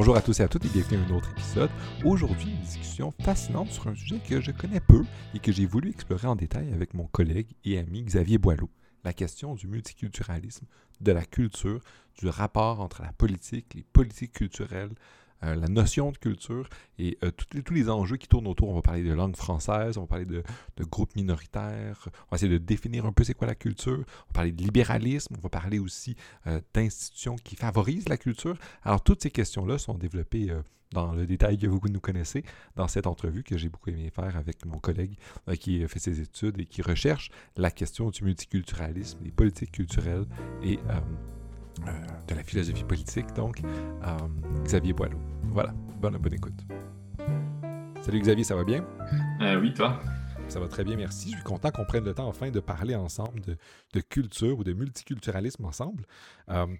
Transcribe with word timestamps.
Bonjour 0.00 0.16
à 0.16 0.22
tous 0.22 0.38
et 0.38 0.44
à 0.44 0.48
toutes 0.48 0.64
et 0.64 0.68
bienvenue 0.68 1.02
à 1.02 1.12
un 1.12 1.16
autre 1.16 1.32
épisode. 1.32 1.70
Aujourd'hui, 2.04 2.52
une 2.52 2.60
discussion 2.60 3.12
fascinante 3.20 3.72
sur 3.72 3.88
un 3.88 3.96
sujet 3.96 4.20
que 4.20 4.40
je 4.40 4.52
connais 4.52 4.78
peu 4.78 5.02
et 5.34 5.40
que 5.40 5.50
j'ai 5.50 5.66
voulu 5.66 5.90
explorer 5.90 6.28
en 6.28 6.36
détail 6.36 6.72
avec 6.72 6.94
mon 6.94 7.08
collègue 7.08 7.48
et 7.64 7.80
ami 7.80 8.04
Xavier 8.04 8.38
Boileau. 8.38 8.70
La 9.02 9.12
question 9.12 9.56
du 9.56 9.66
multiculturalisme, 9.66 10.66
de 11.00 11.10
la 11.10 11.24
culture, 11.24 11.80
du 12.16 12.28
rapport 12.28 12.78
entre 12.78 13.02
la 13.02 13.12
politique, 13.12 13.74
les 13.74 13.82
politiques 13.92 14.34
culturelles, 14.34 14.94
euh, 15.44 15.54
la 15.54 15.68
notion 15.68 16.10
de 16.10 16.18
culture 16.18 16.68
et 16.98 17.16
euh, 17.22 17.30
tous 17.30 17.74
les 17.74 17.88
enjeux 17.88 18.16
qui 18.16 18.28
tournent 18.28 18.46
autour. 18.46 18.68
On 18.68 18.74
va 18.74 18.82
parler 18.82 19.04
de 19.04 19.12
langue 19.12 19.36
française, 19.36 19.96
on 19.96 20.02
va 20.02 20.06
parler 20.06 20.24
de, 20.24 20.42
groupes 20.80 21.14
minoritaires, 21.16 22.08
on 22.08 22.30
va 22.30 22.36
essayer 22.36 22.52
de 22.52 22.58
définir 22.58 23.06
un 23.06 23.12
peu 23.12 23.24
c'est 23.24 23.34
quoi 23.34 23.46
la 23.46 23.54
culture, 23.54 23.98
on 23.98 24.28
va 24.28 24.32
parler 24.34 24.52
de 24.52 24.62
libéralisme, 24.62 25.34
on 25.36 25.40
va 25.40 25.48
parler 25.48 25.78
aussi 25.78 26.16
euh, 26.46 26.60
d'institutions 26.74 27.36
qui 27.36 27.56
favorisent 27.56 28.08
la 28.08 28.16
culture. 28.16 28.56
Alors 28.82 29.02
toutes 29.02 29.22
ces 29.22 29.30
questions-là 29.30 29.78
sont 29.78 29.94
développées 29.94 30.52
dans 30.92 31.12
le 31.12 31.26
détail 31.26 31.58
que 31.58 31.66
vous 31.66 31.80
nous 31.88 32.00
connaissez 32.00 32.44
dans 32.76 32.88
cette 32.88 33.06
entrevue 33.06 33.42
que 33.42 33.58
j'ai 33.58 33.68
beaucoup 33.68 33.90
aimé 33.90 34.10
faire 34.14 34.36
avec 34.36 34.64
mon 34.64 34.78
collègue 34.78 35.16
qui 35.60 35.86
fait 35.86 35.98
ses 35.98 36.20
études 36.20 36.58
et 36.60 36.66
qui 36.66 36.82
recherche 36.82 37.30
la 37.56 37.70
question 37.70 38.10
du 38.10 38.24
multiculturalisme, 38.24 39.18
des 39.22 39.30
politiques 39.30 39.72
culturelles 39.72 40.26
et 40.62 40.78
euh, 40.88 41.00
de 42.28 42.34
la 42.34 42.42
philosophie 42.42 42.84
politique, 42.84 43.26
donc, 43.34 43.60
euh, 43.62 44.62
Xavier 44.64 44.92
Boileau. 44.92 45.18
Voilà, 45.44 45.72
bonne, 46.00 46.16
bonne 46.18 46.34
écoute. 46.34 46.60
Salut 48.02 48.20
Xavier, 48.20 48.44
ça 48.44 48.54
va 48.54 48.64
bien? 48.64 48.84
Euh, 49.40 49.60
oui, 49.60 49.72
toi? 49.72 50.00
Ça 50.48 50.60
va 50.60 50.68
très 50.68 50.82
bien, 50.82 50.96
merci. 50.96 51.30
Je 51.30 51.34
suis 51.34 51.44
content 51.44 51.70
qu'on 51.70 51.84
prenne 51.84 52.04
le 52.04 52.14
temps 52.14 52.26
enfin 52.26 52.50
de 52.50 52.60
parler 52.60 52.94
ensemble 52.94 53.42
de, 53.42 54.00
culture 54.00 54.58
ou 54.58 54.64
de 54.64 54.72
multiculturalisme 54.72 55.64
ensemble. 55.66 56.04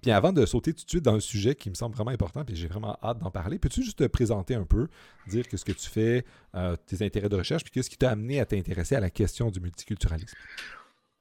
puis 0.01 0.09
avant 0.09 0.33
de 0.33 0.43
sauter 0.47 0.73
tout 0.73 0.85
de 0.85 0.89
suite 0.89 1.05
dans 1.05 1.13
un 1.13 1.19
sujet 1.19 1.53
qui 1.53 1.69
me 1.69 1.75
semble 1.75 1.95
vraiment 1.95 2.09
important, 2.09 2.43
puis 2.43 2.55
j'ai 2.55 2.67
vraiment 2.67 2.97
hâte 3.03 3.19
d'en 3.19 3.29
parler, 3.29 3.59
peux-tu 3.59 3.83
juste 3.83 3.99
te 3.99 4.07
présenter 4.07 4.55
un 4.55 4.63
peu, 4.65 4.87
dire 5.27 5.47
que 5.47 5.55
ce 5.55 5.65
que 5.65 5.71
tu 5.71 5.87
fais, 5.87 6.25
tes 6.87 7.05
intérêts 7.05 7.29
de 7.29 7.35
recherche, 7.35 7.63
puis 7.63 7.71
qu'est-ce 7.71 7.91
qui 7.91 7.97
t'a 7.97 8.09
amené 8.09 8.39
à 8.39 8.47
t'intéresser 8.47 8.95
à 8.95 9.01
la 9.01 9.11
question 9.11 9.51
du 9.51 9.59
multiculturalisme? 9.59 10.35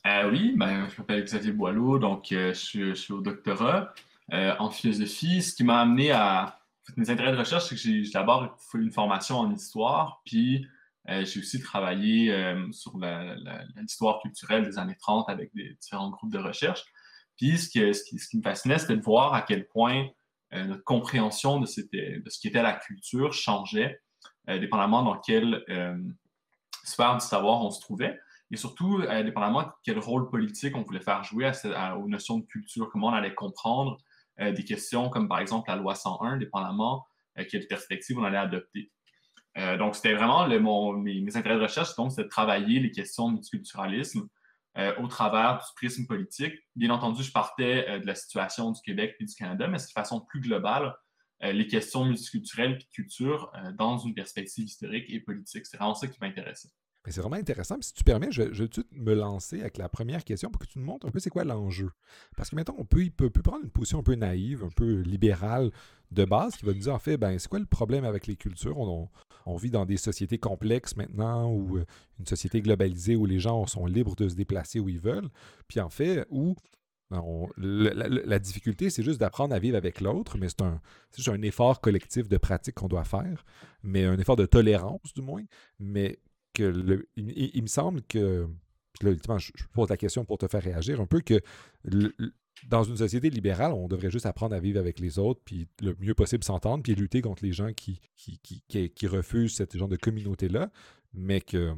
Euh, 0.09 0.31
oui, 0.31 0.55
ben, 0.57 0.89
je 0.89 0.97
m'appelle 0.99 1.23
Xavier 1.23 1.53
Boileau, 1.53 1.99
donc 1.99 2.33
euh, 2.33 2.55
je, 2.55 2.95
suis, 2.95 3.13
au 3.13 3.21
doctorat 3.21 3.93
euh, 4.33 4.55
en 4.59 4.71
philosophie. 4.71 5.43
Ce 5.43 5.55
qui 5.55 5.65
m'a 5.65 5.81
amené 5.81 6.13
à. 6.13 6.61
mes 6.97 7.11
intérêts 7.11 7.33
de 7.33 7.37
recherche, 7.37 7.67
c'est 7.67 7.75
que 7.75 7.81
j'ai 7.81 8.03
d'abord 8.11 8.57
fait 8.59 8.79
une 8.79 8.91
formation 8.91 9.39
en 9.39 9.53
histoire, 9.53 10.23
puis 10.25 10.67
j'ai 11.07 11.41
aussi 11.41 11.61
travaillé 11.63 12.31
sur 12.71 12.99
l'histoire 13.77 14.21
culturelle 14.21 14.65
des 14.65 14.79
années 14.79 14.97
30 14.99 15.31
avec 15.31 15.51
différents 15.81 16.11
groupes 16.11 16.31
de 16.31 16.39
recherche. 16.39 16.85
Puis 17.39 17.57
ce, 17.57 17.71
qui, 17.71 18.37
me 18.37 18.43
fascinait, 18.43 18.79
c'était 18.79 18.97
de 18.97 19.03
voir 19.03 19.33
à 19.33 19.41
quel 19.41 19.67
point 19.69 20.07
notre 20.53 20.85
compréhension 20.85 21.61
de, 21.61 21.67
de, 21.67 22.29
ce 22.29 22.39
qu'était 22.41 22.63
la 22.63 22.75
culture 22.75 23.33
changeait, 23.33 24.03
dépendamment 24.47 25.03
dans 25.03 25.19
quelle 25.19 25.65
sphère 26.85 27.15
du 27.15 27.25
savoir 27.25 27.65
on 27.65 27.71
se 27.71 27.81
trouvait 27.81 28.19
et 28.51 28.57
surtout, 28.57 29.03
indépendamment 29.09 29.63
de 29.63 29.69
quel 29.85 29.99
rôle 29.99 30.31
politique 30.31 30.75
on 30.77 30.83
voulait 30.83 31.01
faire 31.01 31.23
jouer 31.23 31.51
aux 31.99 32.09
notions 32.09 32.39
de 32.39 32.47
culture, 32.47 32.89
comment 32.91 33.09
on 33.09 33.13
allait 33.13 33.35
comprendre 33.35 33.99
euh, 34.41 34.53
des 34.53 34.65
questions 34.65 35.11
comme 35.11 35.29
par 35.29 35.41
exemple 35.41 35.69
la 35.69 35.77
loi 35.77 35.95
101, 35.95 36.37
dépendamment 36.37 37.07
euh, 37.39 37.45
quelle 37.51 37.67
perspective 37.67 38.19
on 38.19 38.25
allait 38.25 38.39
adopter. 38.39 38.93
Euh, 39.57 39.77
donc, 39.77 39.97
c'était 39.97 40.15
vraiment 40.15 40.47
mes, 40.47 41.37
intérêts 41.37 41.57
de 41.57 41.63
recherche, 41.63 41.95
donc, 41.97 42.13
c'était 42.13 42.25
de 42.25 42.29
travailler 42.29 42.81
les 42.81 42.91
questions 42.91 43.29
de 43.29 43.35
multiculturalisme 43.35 44.29
au 44.99 45.09
travers 45.09 45.57
du 45.57 45.65
prisme 45.75 46.07
politique. 46.07 46.55
Bien 46.77 46.91
entendu, 46.91 47.25
je 47.25 47.33
partais 47.33 47.99
de 47.99 48.07
la 48.07 48.15
situation 48.15 48.71
du 48.71 48.81
Québec 48.81 49.17
et 49.19 49.25
du 49.25 49.35
Canada, 49.35 49.67
mais 49.67 49.79
de 49.79 49.83
façon 49.93 50.21
plus 50.21 50.41
globale, 50.41 50.95
les 51.41 51.67
questions 51.67 52.05
multiculturelles 52.05 52.79
et 52.81 52.87
culture 52.95 53.51
dans 53.77 53.99
une 53.99 54.15
perspective 54.15 54.67
historique 54.67 55.07
et 55.09 55.19
politique. 55.19 55.67
C'est 55.67 55.79
vraiment 55.79 55.97
ça 55.97 56.07
qui 56.07 56.21
m'intéressait 56.21 56.69
c'est 57.07 57.21
vraiment 57.21 57.37
intéressant. 57.37 57.77
si 57.81 57.93
tu 57.93 58.05
permets, 58.05 58.31
je, 58.31 58.43
vais 58.43 58.69
tout 58.69 58.85
me 58.93 59.15
lancer 59.15 59.61
avec 59.61 59.79
la 59.79 59.89
première 59.89 60.25
question 60.25 60.51
pour 60.51 60.61
que 60.61 60.67
tu 60.67 60.79
nous 60.79 60.85
montres 60.85 61.07
un 61.07 61.11
peu 61.11 61.19
c'est 61.21 61.31
quoi 61.31 61.45
l'enjeu. 61.45 61.91
Parce 62.37 62.51
que 62.51 62.57
maintenant, 62.57 62.75
on 62.79 62.85
peut, 62.85 63.09
peut, 63.11 63.31
prendre 63.31 63.65
une 63.65 63.71
position 63.71 64.01
un 64.01 64.03
peu 64.03 64.15
naïve, 64.15 64.65
un 64.65 64.71
peu 64.71 65.01
libérale 65.01 65.71
de 66.11 66.25
base, 66.25 66.57
qui 66.57 66.67
va 66.67 66.73
nous 66.73 66.81
dire 66.81 66.95
en 66.95 66.99
fait, 66.99 67.17
ben, 67.17 67.39
c'est 67.39 67.49
quoi 67.49 67.59
le 67.59 67.67
problème 67.67 68.05
avec 68.05 68.27
les 68.27 68.37
cultures? 68.37 68.79
On, 68.79 69.09
vit 69.57 69.71
dans 69.71 69.87
des 69.87 69.97
sociétés 69.97 70.39
complexes 70.39 70.97
maintenant, 70.97 71.51
ou 71.51 71.79
euh, 71.79 71.87
une 72.19 72.27
société 72.27 72.61
globalisée 72.61 73.17
où 73.17 73.25
les 73.25 73.39
gens 73.39 73.67
sont 73.67 73.87
libres 73.87 74.15
de 74.15 74.29
se 74.29 74.35
déplacer 74.35 74.79
où 74.79 74.91
ils 74.91 75.01
veulent. 75.01 75.31
Puis 75.69 75.81
en 75.81 75.89
fait, 75.89 76.27
où 76.31 76.55
ben, 77.11 77.23
la, 77.57 78.39
difficulté, 78.39 78.91
c'est 78.91 79.03
juste 79.03 79.19
d'apprendre 79.19 79.55
à 79.55 79.59
vivre 79.59 79.79
avec 79.79 80.03
l'autre, 80.03 80.37
mais 80.37 80.51
c'est 80.51 80.61
un, 80.61 80.81
juste 81.17 81.29
un 81.29 81.41
effort 81.41 81.81
collectif 81.81 82.29
de 82.29 82.37
pratique 82.37 82.75
qu'on 82.75 82.89
doit 82.89 83.05
faire, 83.05 83.47
mais 83.83 84.05
un 84.05 84.19
effort 84.19 84.37
de 84.37 84.45
tolérance 84.45 85.15
du 85.15 85.23
moins. 85.23 85.43
Mais 85.79 86.19
il, 86.59 87.63
me 87.63 87.67
semble 87.67 88.03
que, 88.03 88.49
là, 89.03 89.11
je, 89.39 89.51
pose 89.73 89.89
la 89.89 89.97
question 89.97 90.25
pour 90.25 90.39
te 90.39 90.49
faire 90.49 90.63
réagir 90.63 91.01
un 91.01 91.07
peu, 91.07 91.21
que 91.21 91.41
dans 92.67 92.83
une 92.83 92.97
société 92.97 93.31
libérale, 93.31 93.73
on 93.73 93.89
devrait 93.89 94.11
juste 94.11 94.27
apprendre 94.27 94.55
à 94.55 94.61
vivre 94.61 94.79
avec 94.79 94.99
les 94.99 95.19
autres, 95.19 95.41
puis 95.45 95.69
le 95.81 95.95
mieux 96.01 96.15
possible 96.15 96.45
s'entendre, 96.45 96.83
puis 96.83 96.95
lutter 96.95 97.23
contre 97.23 97.45
les 97.45 97.53
gens 97.53 97.73
qui, 97.73 98.01
qui, 98.17 98.41
qui, 98.69 99.07
refusent 99.07 99.55
ce 99.55 99.79
genre 99.79 99.89
de 99.89 99.97
communauté-là, 99.97 100.71
mais 101.15 101.41
que, 101.41 101.73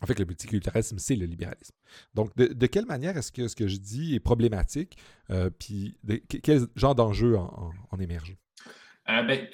en 0.00 0.06
fait, 0.06 0.18
le 0.18 0.24
multiculturalisme, 0.24 0.98
c'est 0.98 1.16
le 1.16 1.26
libéralisme. 1.26 1.74
Donc, 2.14 2.34
de, 2.36 2.66
quelle 2.66 2.86
manière 2.86 3.16
est-ce 3.16 3.32
que 3.32 3.48
ce 3.48 3.56
que 3.56 3.68
je 3.68 3.76
dis 3.76 4.14
est 4.14 4.20
problématique, 4.20 4.96
euh, 5.30 5.50
puis 5.50 5.96
quel 6.42 6.66
genre 6.76 6.94
d'enjeu 6.94 7.36
en, 7.36 7.72
en 7.90 7.98
émerge? 7.98 8.36
Euh, 9.10 9.22
ben, 9.22 9.48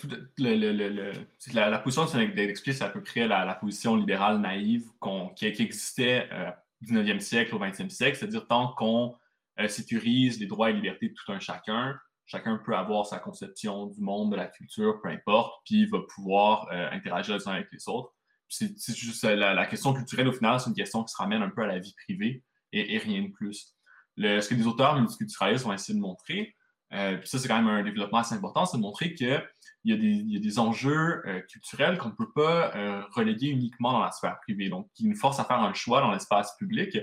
la, 1.52 1.78
position 1.78 2.04
d'expliquer, 2.04 2.72
c'est 2.72 2.84
à 2.84 2.88
peu 2.88 3.02
près 3.02 3.26
la, 3.26 3.54
position 3.54 3.96
libérale 3.96 4.40
naïve 4.40 4.88
qui, 5.34 5.46
existait 5.46 6.28
euh, 6.32 6.50
au 6.82 6.86
19e 6.86 7.18
siècle, 7.18 7.54
au 7.56 7.58
20e 7.58 7.90
siècle, 7.90 8.16
c'est-à-dire 8.16 8.46
tant 8.46 8.68
qu'on 8.74 9.16
euh, 9.58 9.66
sécurise 9.66 10.38
les 10.38 10.46
droits 10.46 10.70
et 10.70 10.72
libertés 10.72 11.08
de 11.08 11.14
tout 11.14 11.32
un 11.32 11.40
chacun, 11.40 11.98
chacun 12.26 12.58
peut 12.58 12.76
avoir 12.76 13.06
sa 13.06 13.18
conception 13.18 13.86
du 13.86 14.00
monde, 14.00 14.30
de 14.30 14.36
la 14.36 14.46
culture, 14.46 15.00
peu 15.02 15.08
importe, 15.08 15.62
puis 15.64 15.84
va 15.86 15.98
pouvoir 16.14 16.68
interagir 16.92 17.36
les 17.36 17.48
uns 17.48 17.54
avec 17.54 17.72
les 17.72 17.88
autres. 17.88 18.14
C'est 18.46 18.94
juste 18.94 19.24
la, 19.24 19.66
question 19.66 19.92
culturelle, 19.92 20.28
au 20.28 20.32
final, 20.32 20.60
c'est 20.60 20.70
une 20.70 20.76
question 20.76 21.02
qui 21.02 21.12
se 21.12 21.16
ramène 21.16 21.42
un 21.42 21.50
peu 21.50 21.62
à 21.62 21.66
la 21.66 21.80
vie 21.80 21.94
privée 22.04 22.44
et, 22.72 22.98
rien 22.98 23.22
de 23.22 23.32
plus. 23.32 23.74
ce 24.16 24.48
que 24.48 24.54
les 24.54 24.66
auteurs 24.68 24.94
multiculturalistes 24.94 25.64
vont 25.64 25.72
essayer 25.72 25.98
de 25.98 26.00
montrer, 26.00 26.54
euh, 26.92 27.16
puis 27.18 27.28
ça, 27.28 27.38
c'est 27.38 27.48
quand 27.48 27.60
même 27.60 27.68
un 27.68 27.82
développement 27.82 28.18
assez 28.18 28.34
important, 28.34 28.66
c'est 28.66 28.76
de 28.76 28.82
montrer 28.82 29.14
qu'il 29.14 29.42
y, 29.84 29.92
y, 29.94 30.36
a 30.36 30.40
des 30.40 30.58
enjeux 30.58 31.22
euh, 31.26 31.40
culturels 31.42 31.98
qu'on 31.98 32.08
ne 32.08 32.14
peut 32.14 32.32
pas 32.34 32.74
euh, 32.74 33.02
reléguer 33.12 33.48
uniquement 33.48 33.92
dans 33.92 34.00
la 34.00 34.10
sphère 34.10 34.38
privée, 34.40 34.68
donc 34.68 34.88
qui 34.94 35.06
nous 35.06 35.16
force 35.16 35.38
à 35.38 35.44
faire 35.44 35.60
un 35.60 35.72
choix 35.72 36.00
dans 36.00 36.10
l'espace 36.10 36.56
public. 36.56 36.98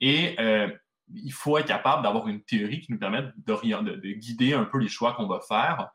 Et 0.00 0.36
il 1.14 1.32
faut 1.32 1.56
être 1.56 1.66
capable 1.66 2.02
d'avoir 2.02 2.28
une 2.28 2.42
théorie 2.42 2.80
qui 2.80 2.92
nous 2.92 2.98
permette 2.98 3.26
de, 3.46 3.94
de 3.94 4.12
guider 4.12 4.52
un 4.52 4.64
peu 4.64 4.78
les 4.78 4.88
choix 4.88 5.14
qu'on 5.14 5.26
va 5.26 5.40
faire 5.40 5.88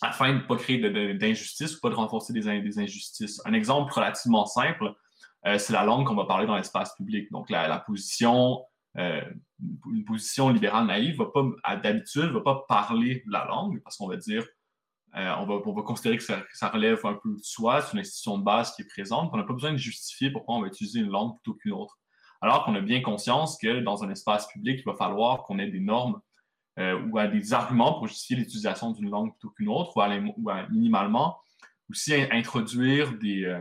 afin 0.00 0.32
de 0.32 0.38
ne 0.38 0.40
pas 0.40 0.56
créer 0.56 0.78
d'injustice 1.14 1.76
ou 1.76 1.80
pas 1.80 1.90
de 1.90 1.94
renforcer 1.94 2.32
des, 2.32 2.48
injustices. 2.78 3.40
Un 3.44 3.52
exemple 3.52 3.92
relativement 3.92 4.46
simple, 4.46 4.94
c'est 5.44 5.72
la 5.72 5.84
langue 5.84 6.06
qu'on 6.06 6.14
va 6.14 6.26
parler 6.26 6.46
dans 6.46 6.56
l'espace 6.56 6.94
public. 6.94 7.32
Donc, 7.32 7.50
la 7.50 7.80
position 7.80 8.64
euh, 8.98 9.22
une 9.90 10.04
position 10.04 10.50
libérale 10.50 10.86
naïve 10.86 11.16
va 11.16 11.26
pas, 11.26 11.76
d'habitude, 11.76 12.24
ne 12.24 12.28
va 12.28 12.40
pas 12.40 12.64
parler 12.68 13.22
la 13.26 13.46
langue 13.46 13.80
parce 13.82 13.96
qu'on 13.96 14.08
va 14.08 14.16
dire, 14.16 14.46
euh, 15.16 15.34
on, 15.38 15.46
va, 15.46 15.82
considérer 15.82 16.18
que 16.18 16.24
ça, 16.24 16.68
relève 16.68 17.04
un 17.04 17.14
peu 17.14 17.34
de 17.34 17.42
soi, 17.42 17.82
c'est 17.82 17.94
une 17.94 18.00
institution 18.00 18.38
de 18.38 18.44
base 18.44 18.74
qui 18.74 18.82
est 18.82 18.88
présente, 18.88 19.30
on 19.32 19.36
n'a 19.36 19.44
pas 19.44 19.52
besoin 19.52 19.72
de 19.72 19.78
justifier 19.78 20.30
pourquoi 20.30 20.56
on 20.56 20.62
va 20.62 20.66
utiliser 20.66 21.00
une 21.00 21.10
langue 21.10 21.36
plutôt 21.36 21.56
qu'une 21.58 21.72
autre. 21.72 21.98
Alors 22.40 22.64
qu'on 22.64 22.74
a 22.74 22.80
bien 22.80 23.00
conscience 23.02 23.56
que 23.56 23.80
dans 23.80 24.02
un 24.04 24.10
espace 24.10 24.48
public, 24.48 24.80
il 24.80 24.84
va 24.84 24.96
falloir 24.96 25.44
qu'on 25.44 25.58
ait 25.58 25.70
des 25.70 25.80
normes 25.80 26.20
euh, 26.78 27.00
ou 27.00 27.18
des 27.28 27.52
arguments 27.52 27.94
pour 27.94 28.08
justifier 28.08 28.36
l'utilisation 28.36 28.90
d'une 28.90 29.10
langue 29.10 29.32
plutôt 29.32 29.50
qu'une 29.50 29.68
autre, 29.68 29.92
ou, 29.96 30.50
minimalement 30.70 31.38
aussi 31.88 32.14
introduire 32.14 33.12
des, 33.18 33.60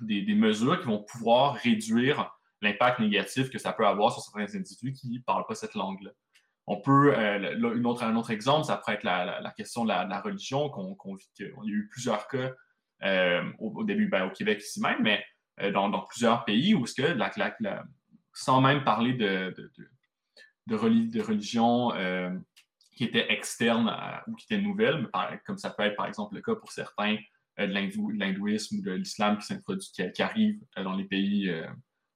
des, 0.00 0.34
mesures 0.34 0.80
qui 0.80 0.86
vont 0.86 1.04
pouvoir 1.04 1.54
réduire 1.54 2.35
l'impact 2.62 3.00
négatif 3.00 3.50
que 3.50 3.58
ça 3.58 3.72
peut 3.72 3.86
avoir 3.86 4.12
sur 4.12 4.22
certains 4.22 4.58
individus 4.58 4.92
qui 4.92 5.10
ne 5.10 5.18
parlent 5.20 5.46
pas 5.46 5.54
cette 5.54 5.74
langue-là. 5.74 6.10
On 6.66 6.80
peut, 6.80 7.14
euh, 7.16 7.56
une 7.76 7.86
autre, 7.86 8.02
un 8.02 8.16
autre 8.16 8.30
exemple, 8.30 8.64
ça 8.64 8.76
pourrait 8.76 8.94
être 8.94 9.04
la, 9.04 9.52
question 9.56 9.84
de 9.84 9.88
la, 9.88 10.20
religion, 10.20 10.68
qu'on 10.68 10.96
qu'il 10.96 11.46
y 11.46 11.48
a 11.48 11.74
eu 11.74 11.88
plusieurs 11.88 12.26
cas 12.26 12.52
euh, 13.04 13.52
au, 13.58 13.84
début 13.84 14.08
ben, 14.08 14.24
au 14.24 14.30
Québec 14.30 14.60
ici 14.60 14.80
même, 14.80 15.00
mais 15.00 15.24
euh, 15.60 15.70
dans, 15.70 16.00
plusieurs 16.00 16.44
pays 16.44 16.74
où 16.74 16.84
sans 18.32 18.60
même 18.60 18.84
parler 18.84 19.12
de, 19.14 19.54
de, 20.66 20.74
religion 20.74 21.92
qui 22.96 23.04
était 23.04 23.32
externe 23.32 23.94
ou 24.26 24.34
qui 24.34 24.46
était 24.52 24.60
nouvelle, 24.60 25.08
comme 25.46 25.58
ça 25.58 25.70
peut 25.70 25.84
être 25.84 25.96
par 25.96 26.06
exemple 26.06 26.34
le 26.34 26.42
cas 26.42 26.56
pour 26.56 26.72
certains 26.72 27.16
de 27.58 27.64
l'hindouisme 27.64 28.78
ou 28.78 28.82
de 28.82 28.92
l'islam 28.92 29.38
qui 29.38 29.54
qui, 29.94 30.12
qui, 30.12 30.22
arrive 30.22 30.58
dans 30.76 30.96
les 30.96 31.04
pays 31.04 31.48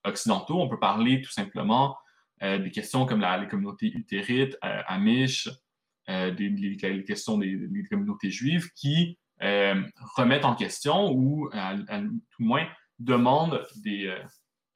occidentaux. 0.04 0.60
On 0.60 0.68
peut 0.68 0.78
parler 0.78 1.20
tout 1.20 1.30
simplement 1.30 1.96
euh, 2.42 2.58
des 2.58 2.70
questions 2.70 3.06
comme 3.06 3.20
la, 3.20 3.38
les 3.38 3.48
communautés 3.48 3.92
utérites, 3.92 4.56
euh, 4.64 4.82
Amish, 4.86 5.48
les, 6.08 7.04
questions 7.06 7.38
des, 7.38 7.68
communautés 7.88 8.30
juives 8.30 8.70
qui 8.74 9.16
remettent 9.40 10.44
en 10.44 10.56
question 10.56 11.12
ou, 11.12 11.48
tout 11.48 12.42
moins, 12.42 12.66
demandent 12.98 13.64
des, 13.76 14.12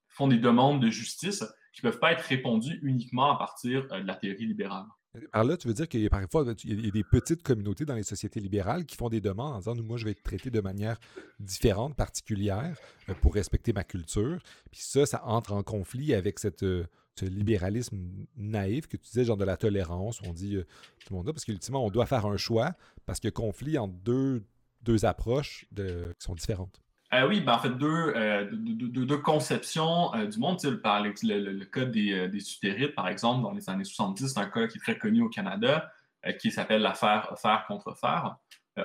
font 0.08 0.28
des 0.28 0.38
demandes 0.38 0.80
de 0.80 0.90
justice 0.90 1.44
qui 1.72 1.84
ne 1.84 1.90
peuvent 1.90 1.98
pas 1.98 2.12
être 2.12 2.22
répondues 2.22 2.78
uniquement 2.82 3.32
à 3.32 3.36
partir 3.36 3.88
de 3.88 4.06
la 4.06 4.14
théorie 4.14 4.46
libérale. 4.46 4.86
Par 5.32 5.44
là, 5.44 5.56
tu 5.56 5.68
veux 5.68 5.74
dire 5.74 5.88
qu'il 5.88 6.00
y 6.00 6.06
a 6.06 6.10
parfois 6.10 6.44
il 6.64 6.84
y 6.84 6.88
a 6.88 6.90
des 6.90 7.04
petites 7.04 7.42
communautés 7.42 7.84
dans 7.84 7.94
les 7.94 8.02
sociétés 8.02 8.40
libérales 8.40 8.84
qui 8.84 8.96
font 8.96 9.08
des 9.08 9.20
demandes 9.20 9.54
en 9.54 9.58
disant 9.58 9.74
moi, 9.76 9.96
je 9.96 10.04
vais 10.04 10.10
être 10.10 10.22
traité 10.22 10.50
de 10.50 10.60
manière 10.60 10.98
différente, 11.38 11.94
particulière, 11.94 12.76
euh, 13.08 13.14
pour 13.14 13.34
respecter 13.34 13.72
ma 13.72 13.84
culture. 13.84 14.40
Puis 14.72 14.80
ça, 14.82 15.06
ça 15.06 15.24
entre 15.24 15.52
en 15.52 15.62
conflit 15.62 16.14
avec 16.14 16.40
cette, 16.40 16.64
euh, 16.64 16.86
ce 17.14 17.26
libéralisme 17.26 17.96
naïf 18.36 18.88
que 18.88 18.96
tu 18.96 19.04
disais, 19.04 19.24
genre 19.24 19.36
de 19.36 19.44
la 19.44 19.56
tolérance, 19.56 20.20
où 20.20 20.24
on 20.26 20.32
dit 20.32 20.56
euh, 20.56 20.64
tout 21.04 21.12
le 21.12 21.16
monde 21.16 21.26
parce 21.26 21.44
qu'ultimement, 21.44 21.84
on 21.84 21.90
doit 21.90 22.06
faire 22.06 22.26
un 22.26 22.36
choix 22.36 22.74
parce 23.06 23.20
qu'il 23.20 23.28
y 23.28 23.32
a 23.32 23.32
conflit 23.32 23.78
entre 23.78 23.94
deux, 23.94 24.42
deux 24.82 25.04
approches 25.04 25.66
qui 25.76 25.82
sont 26.18 26.34
différentes. 26.34 26.83
Euh, 27.14 27.28
oui, 27.28 27.40
ben, 27.40 27.54
en 27.54 27.58
fait, 27.58 27.70
deux, 27.70 28.12
euh, 28.16 28.48
deux, 28.50 29.18
conceptions 29.18 30.12
euh, 30.14 30.26
du 30.26 30.38
monde. 30.38 30.58
Par 30.82 31.02
le, 31.02 31.12
le, 31.22 31.64
cas 31.64 31.84
des, 31.84 32.28
des 32.28 32.88
par 32.88 33.08
exemple, 33.08 33.42
dans 33.42 33.52
les 33.52 33.68
années 33.70 33.84
70, 33.84 34.28
c'est 34.28 34.40
un 34.40 34.46
cas 34.46 34.66
qui 34.66 34.78
est 34.78 34.80
très 34.80 34.98
connu 34.98 35.22
au 35.22 35.28
Canada, 35.28 35.92
qui 36.40 36.50
s'appelle 36.50 36.82
l'affaire 36.82 37.28
Offer 37.32 37.58
contre 37.68 37.88
Offer, 37.88 38.30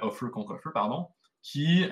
Offer 0.02 0.28
contre 0.32 0.52
Offer, 0.52 0.70
pardon, 0.74 1.08
qui, 1.42 1.86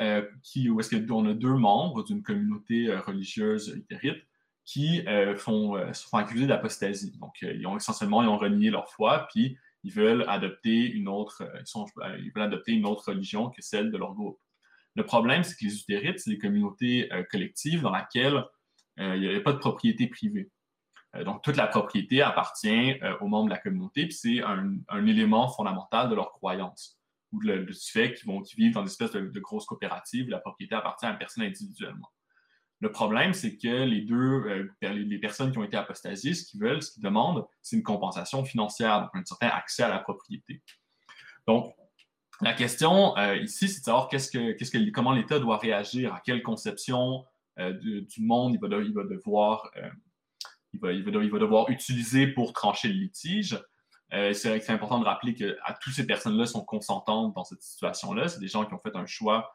qui, 0.44 0.70
où 0.70 0.80
est-ce 0.80 0.94
qu'on 0.94 1.26
a 1.26 1.34
deux 1.34 1.54
membres 1.54 2.04
d'une 2.04 2.22
communauté 2.22 2.94
religieuse 2.98 3.70
uthérite 3.70 4.22
qui 4.66 5.06
font, 5.38 5.94
se 5.94 6.06
font 6.06 6.18
accuser 6.18 6.48
d'apostasie. 6.48 7.18
Donc, 7.18 7.42
ils 7.42 7.66
ont 7.66 7.78
essentiellement 7.78 8.22
ils 8.24 8.28
ont 8.28 8.38
renié 8.38 8.70
leur 8.70 8.90
foi, 8.90 9.28
puis 9.32 9.58
ils 9.84 9.94
veulent 9.94 10.26
adopter 10.28 10.92
une 10.92 11.08
autre, 11.08 11.50
ils, 11.56 12.26
ils 12.26 12.32
veulent 12.36 12.44
adopter 12.44 12.74
une 12.74 12.86
autre 12.86 13.06
religion 13.08 13.50
que 13.50 13.62
celle 13.62 13.90
de 13.90 13.98
leur 13.98 14.14
groupe. 14.14 14.40
Le 14.98 15.06
problème, 15.06 15.44
c'est 15.44 15.56
que 15.56 15.64
les 15.64 15.80
utérites, 15.80 16.20
c'est 16.20 16.32
des 16.32 16.40
communautés 16.40 17.14
euh, 17.14 17.24
collectives 17.30 17.82
dans 17.82 17.96
lesquelles 17.96 18.44
euh, 19.00 19.16
il 19.16 19.22
n'y 19.22 19.28
avait 19.28 19.44
pas 19.44 19.54
de 19.54 19.60
propriété 19.60 20.08
privée. 20.08 20.50
Euh, 21.16 21.24
donc, 21.24 21.44
toute 21.44 21.56
la 21.56 21.68
propriété 21.68 22.24
appartient 22.24 22.96
aux 23.22 23.28
membres 23.28 23.46
de 23.46 23.52
la 23.52 23.60
communauté, 23.60 24.08
puis 24.08 24.16
c'est 24.16 24.42
un, 24.42 25.06
élément 25.06 25.50
fondamental 25.50 26.10
de 26.10 26.16
leur 26.16 26.32
croyance 26.32 27.00
ou 27.32 27.44
de, 27.44 27.58
du 27.58 27.74
fait 27.74 28.16
qu'ils 28.16 28.26
vont 28.26 28.42
vivent 28.58 28.74
dans 28.74 28.82
une 28.82 28.88
espèce 28.88 29.12
de, 29.12 29.40
grosses 29.40 29.68
coopératives 29.68 30.26
où 30.26 30.30
la 30.32 30.40
propriété 30.40 30.74
appartient 30.74 31.06
à 31.06 31.14
personne 31.14 31.44
individuellement. 31.44 32.10
Le 32.80 32.92
problème, 32.92 33.34
c'est 33.34 33.56
que 33.56 33.84
les 33.84 34.02
deux, 34.02 34.72
les, 34.82 35.20
personnes 35.20 35.52
qui 35.52 35.60
ont 35.60 35.64
été 35.64 35.78
apostasiées, 35.78 36.34
ce 36.34 36.44
qu'ils 36.44 36.62
veulent, 36.62 36.82
ce 36.82 36.92
qu'ils 36.92 37.04
demandent, 37.04 37.46
c'est 37.62 37.76
une 37.76 37.84
compensation 37.84 38.44
financière, 38.44 39.02
donc 39.02 39.10
un 39.14 39.26
certain 39.26 39.50
accès 39.50 39.84
à 39.84 39.90
la 39.90 40.00
propriété. 40.00 40.64
Donc, 41.48 41.76
la 42.42 42.54
question 42.54 43.18
euh, 43.18 43.36
ici, 43.38 43.68
c'est 43.68 43.80
de 43.80 43.86
savoir 43.86 44.10
qu'est-ce 44.10 44.30
que, 44.30 44.92
comment 44.92 45.14
l'État 45.14 45.40
doit 45.40 45.58
réagir, 45.58 46.14
à 46.14 46.20
quelle 46.20 46.44
conception 46.44 47.26
euh, 47.60 47.74
du 47.74 48.22
monde 48.22 48.54
il 48.54 48.60
va, 48.60 48.68
devoir, 49.04 49.72
euh, 49.78 49.90
il, 50.74 50.80
va, 51.30 51.40
devoir 51.40 51.70
utiliser 51.70 52.28
pour 52.28 52.54
trancher 52.54 52.90
le 52.90 52.94
litige. 52.94 53.58
c'est 54.12 54.70
important 54.70 55.00
de 55.00 55.06
rappeler 55.06 55.34
que 55.34 55.58
à 55.64 55.74
toutes 55.74 55.94
ces 55.94 56.06
personnes-là 56.06 56.46
sont 56.46 56.64
consentantes 56.64 57.34
dans 57.34 57.44
cette 57.44 57.62
situation-là. 57.62 58.28
C'est 58.28 58.40
des 58.40 58.48
gens 58.48 58.66
qui 58.66 58.74
ont 58.74 58.80
fait 58.80 58.96
un 58.96 59.08
choix 59.08 59.52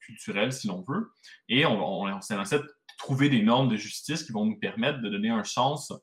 culturel, 0.00 0.52
si 0.52 0.66
l'on 0.66 0.84
veut. 0.86 1.10
Et 1.48 1.64
on, 1.64 2.02
on 2.02 2.18
essaie 2.18 2.58
de 2.58 2.70
trouver 2.98 3.30
des 3.30 3.42
normes 3.42 3.68
de 3.68 3.76
justice 3.76 4.22
qui 4.22 4.32
vont 4.32 4.44
nous 4.44 4.58
permettre 4.58 5.00
de 5.00 5.08
donner 5.08 5.30
un 5.30 5.44
sens 5.44 5.94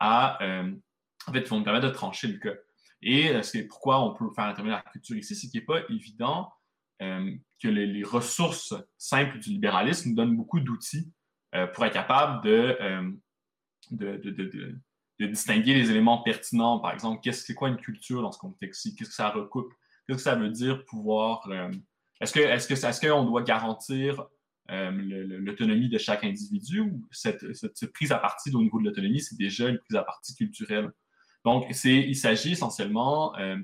à. 0.00 0.38
en 1.26 1.32
fait, 1.32 1.42
qui 1.42 1.50
vont 1.50 1.58
nous 1.58 1.64
permettre 1.64 1.88
de 1.88 1.92
trancher 1.92 2.28
le 2.28 2.38
cas. 2.38 2.54
Et 3.04 3.28
euh, 3.28 3.42
pourquoi 3.68 4.02
on 4.02 4.14
peut 4.14 4.30
faire 4.34 4.46
intervenir 4.46 4.82
la 4.84 4.90
culture 4.90 5.16
ici, 5.16 5.36
c'est 5.36 5.48
qu'il 5.48 5.60
n'est 5.60 5.66
pas 5.66 5.80
évident 5.90 6.50
euh, 7.02 7.30
que 7.62 7.68
les, 7.68 8.02
ressources 8.02 8.74
simples 8.96 9.38
du 9.38 9.50
libéralisme 9.50 10.08
nous 10.08 10.14
donnent 10.14 10.36
beaucoup 10.36 10.58
d'outils 10.58 11.12
euh, 11.54 11.66
pour 11.66 11.84
être 11.84 11.92
capable 11.92 12.42
de, 12.42 12.78
de, 13.90 15.26
distinguer 15.26 15.74
les 15.74 15.90
éléments 15.90 16.22
pertinents. 16.22 16.80
Par 16.80 16.92
exemple, 16.92 17.20
qu'est-ce 17.22 17.44
c'est 17.44 17.54
quoi 17.54 17.68
une 17.68 17.76
culture 17.76 18.22
dans 18.22 18.32
ce 18.32 18.38
contexte-ci? 18.38 18.96
Qu'est-ce 18.96 19.10
que 19.10 19.14
ça 19.14 19.28
recoupe? 19.28 19.72
Qu'est-ce 20.06 20.18
que 20.18 20.22
ça 20.24 20.34
veut 20.34 20.50
dire 20.50 20.84
pouvoir. 20.86 21.46
est-ce 22.20 22.32
qu'on 22.32 22.40
est 22.40 22.56
-ce 22.56 23.00
que, 23.00 23.06
est 23.06 23.26
doit 23.26 23.42
garantir 23.42 24.26
l'autonomie 24.68 25.90
de 25.90 25.98
chaque 25.98 26.24
individu 26.24 26.80
ou 26.80 27.06
cette, 27.10 27.44
prise 27.92 28.12
à 28.12 28.18
partie 28.18 28.50
au 28.54 28.62
niveau 28.62 28.80
de 28.80 28.84
l'autonomie, 28.84 29.20
c'est 29.20 29.36
déjà 29.36 29.68
une 29.68 29.78
prise 29.78 29.96
à 29.96 30.04
partie 30.04 30.34
culturelle? 30.34 30.90
Donc, 31.44 31.66
il 31.68 32.16
s'agit 32.16 32.52
essentiellement 32.52 33.36
euh, 33.36 33.56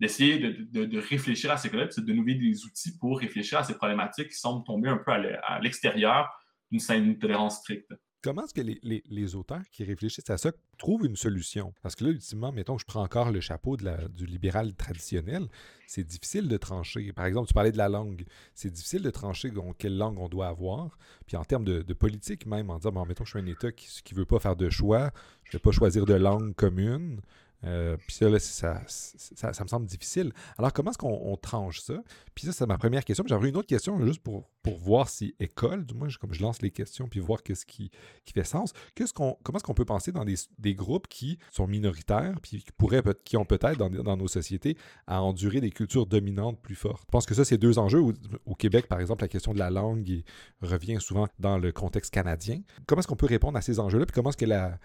d'essayer 0.00 0.38
de, 0.38 0.98
réfléchir 0.98 1.50
à 1.50 1.56
ces 1.56 1.70
cas-là, 1.70 1.86
de 1.86 2.00
donner 2.00 2.34
des 2.34 2.64
outils 2.64 2.96
pour 2.98 3.18
réfléchir 3.18 3.58
à 3.58 3.64
ces 3.64 3.74
problématiques 3.74 4.28
qui 4.28 4.38
semblent 4.38 4.64
tomber 4.64 4.88
un 4.88 4.98
peu 4.98 5.12
à 5.12 5.60
l'extérieur 5.60 6.28
d'une 6.70 7.18
tolérance 7.18 7.58
stricte. 7.58 7.92
Comment 8.24 8.44
est-ce 8.44 8.54
que 8.54 8.62
les, 8.62 9.34
auteurs 9.34 9.60
qui 9.70 9.84
réfléchissent 9.84 10.30
à 10.30 10.38
ça 10.38 10.50
trouvent 10.78 11.04
une 11.04 11.14
solution? 11.14 11.74
Parce 11.82 11.94
que 11.94 12.04
là, 12.04 12.10
ultimement, 12.10 12.52
mettons 12.52 12.76
que 12.76 12.80
je 12.80 12.86
prends 12.86 13.02
encore 13.02 13.30
le 13.30 13.42
chapeau 13.42 13.76
du 13.76 14.24
libéral 14.24 14.72
traditionnel, 14.72 15.46
c'est 15.86 16.04
difficile 16.04 16.48
de 16.48 16.56
trancher. 16.56 17.12
Par 17.12 17.26
exemple, 17.26 17.48
tu 17.48 17.52
parlais 17.52 17.70
de 17.70 17.76
la 17.76 17.90
langue. 17.90 18.24
C'est 18.54 18.70
difficile 18.70 19.02
de 19.02 19.10
trancher 19.10 19.52
quelle 19.76 19.98
langue 19.98 20.18
on 20.18 20.30
doit 20.30 20.46
avoir. 20.46 20.96
Puis 21.26 21.36
en 21.36 21.44
termes 21.44 21.66
de, 21.66 21.92
politique 21.92 22.46
même, 22.46 22.70
en 22.70 22.78
disant, 22.78 22.92
mettons 23.04 23.24
que 23.24 23.30
je 23.30 23.38
suis 23.38 23.46
un 23.46 23.52
État 23.52 23.70
qui 23.72 24.14
ne 24.14 24.18
veut 24.18 24.24
pas 24.24 24.38
faire 24.38 24.56
de 24.56 24.70
choix, 24.70 25.10
je 25.42 25.50
ne 25.50 25.52
vais 25.58 25.62
pas 25.62 25.72
choisir 25.72 26.06
de 26.06 26.14
langue 26.14 26.54
commune. 26.54 27.20
Euh, 27.64 27.96
puis 28.06 28.14
ça, 28.14 28.38
ça, 28.38 29.52
ça, 29.52 29.64
me 29.64 29.68
semble 29.68 29.86
difficile. 29.86 30.32
Alors, 30.58 30.72
comment 30.72 30.90
est-ce 30.90 30.98
qu'on 30.98 31.36
tranche 31.36 31.80
ça? 31.80 32.02
Puis 32.34 32.46
ça, 32.46 32.52
c'est 32.52 32.66
ma 32.66 32.78
première 32.78 33.04
question. 33.04 33.24
J'aurais 33.26 33.48
une 33.48 33.56
autre 33.56 33.68
question 33.68 34.04
juste 34.04 34.22
pour, 34.22 34.50
pour 34.62 34.76
voir 34.76 35.08
si 35.08 35.34
école, 35.40 35.84
du 35.86 35.94
moins, 35.94 36.08
comme 36.20 36.32
je 36.32 36.42
lance 36.42 36.60
les 36.62 36.70
questions, 36.70 37.08
puis 37.08 37.20
voir 37.20 37.42
qu'est-ce 37.42 37.64
qui, 37.64 37.90
qui 38.24 38.32
fait 38.32 38.44
sens. 38.44 38.72
Qu'est-ce 38.94 39.12
comment 39.12 39.36
est-ce 39.54 39.64
qu'on 39.64 39.74
peut 39.74 39.84
penser 39.84 40.12
dans 40.12 40.24
des, 40.24 40.34
des, 40.58 40.74
groupes 40.74 41.08
qui 41.08 41.38
sont 41.50 41.66
minoritaires, 41.66 42.34
puis 42.42 42.62
qui, 42.62 42.72
pourraient, 42.72 43.02
qui 43.24 43.36
ont 43.36 43.44
peut-être 43.44 43.78
dans, 43.78 43.88
dans, 43.88 44.16
nos 44.16 44.28
sociétés 44.28 44.76
à 45.06 45.22
endurer 45.22 45.60
des 45.60 45.70
cultures 45.70 46.06
dominantes 46.06 46.60
plus 46.60 46.74
fortes? 46.74 47.02
Je 47.06 47.10
pense 47.10 47.26
que 47.26 47.34
ça, 47.34 47.44
c'est 47.44 47.58
deux 47.58 47.78
enjeux. 47.78 48.00
Au, 48.46 48.54
Québec, 48.54 48.86
par 48.88 49.00
exemple, 49.00 49.22
la 49.22 49.28
question 49.28 49.52
de 49.52 49.58
la 49.58 49.70
langue 49.70 50.22
revient 50.60 50.98
souvent 51.00 51.28
dans 51.38 51.58
le 51.58 51.72
contexte 51.72 52.12
canadien. 52.12 52.60
Comment 52.86 53.00
est-ce 53.00 53.08
qu'on 53.08 53.16
peut 53.16 53.26
répondre 53.26 53.56
à 53.56 53.62
ces 53.62 53.80
enjeux-là? 53.80 54.06
Puis 54.06 54.14
comment 54.14 54.30
est-ce 54.30 54.36
que 54.36 54.44
la, 54.44 54.78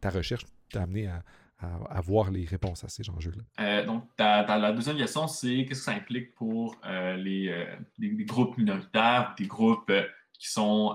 ta 0.00 0.10
recherche 0.10 0.44
t'a 0.72 0.82
amené 0.82 1.06
à, 1.08 1.22
à, 1.60 1.96
avoir 1.96 2.30
les 2.30 2.44
réponses 2.44 2.84
à 2.84 2.88
ces 2.88 3.08
enjeux-là. 3.10 3.42
Euh, 3.60 3.84
donc, 3.84 4.04
la 4.18 4.72
deuxième 4.72 4.96
question, 4.96 5.26
c'est 5.26 5.64
qu'est-ce 5.66 5.80
que 5.80 5.84
ça 5.84 5.92
implique 5.92 6.34
pour 6.34 6.76
euh, 6.84 7.16
les, 7.16 7.48
euh, 7.48 8.24
groupes 8.24 8.56
minoritaires, 8.56 9.34
des 9.38 9.46
groupes 9.46 9.92
qui 10.32 10.50
sont, 10.50 10.94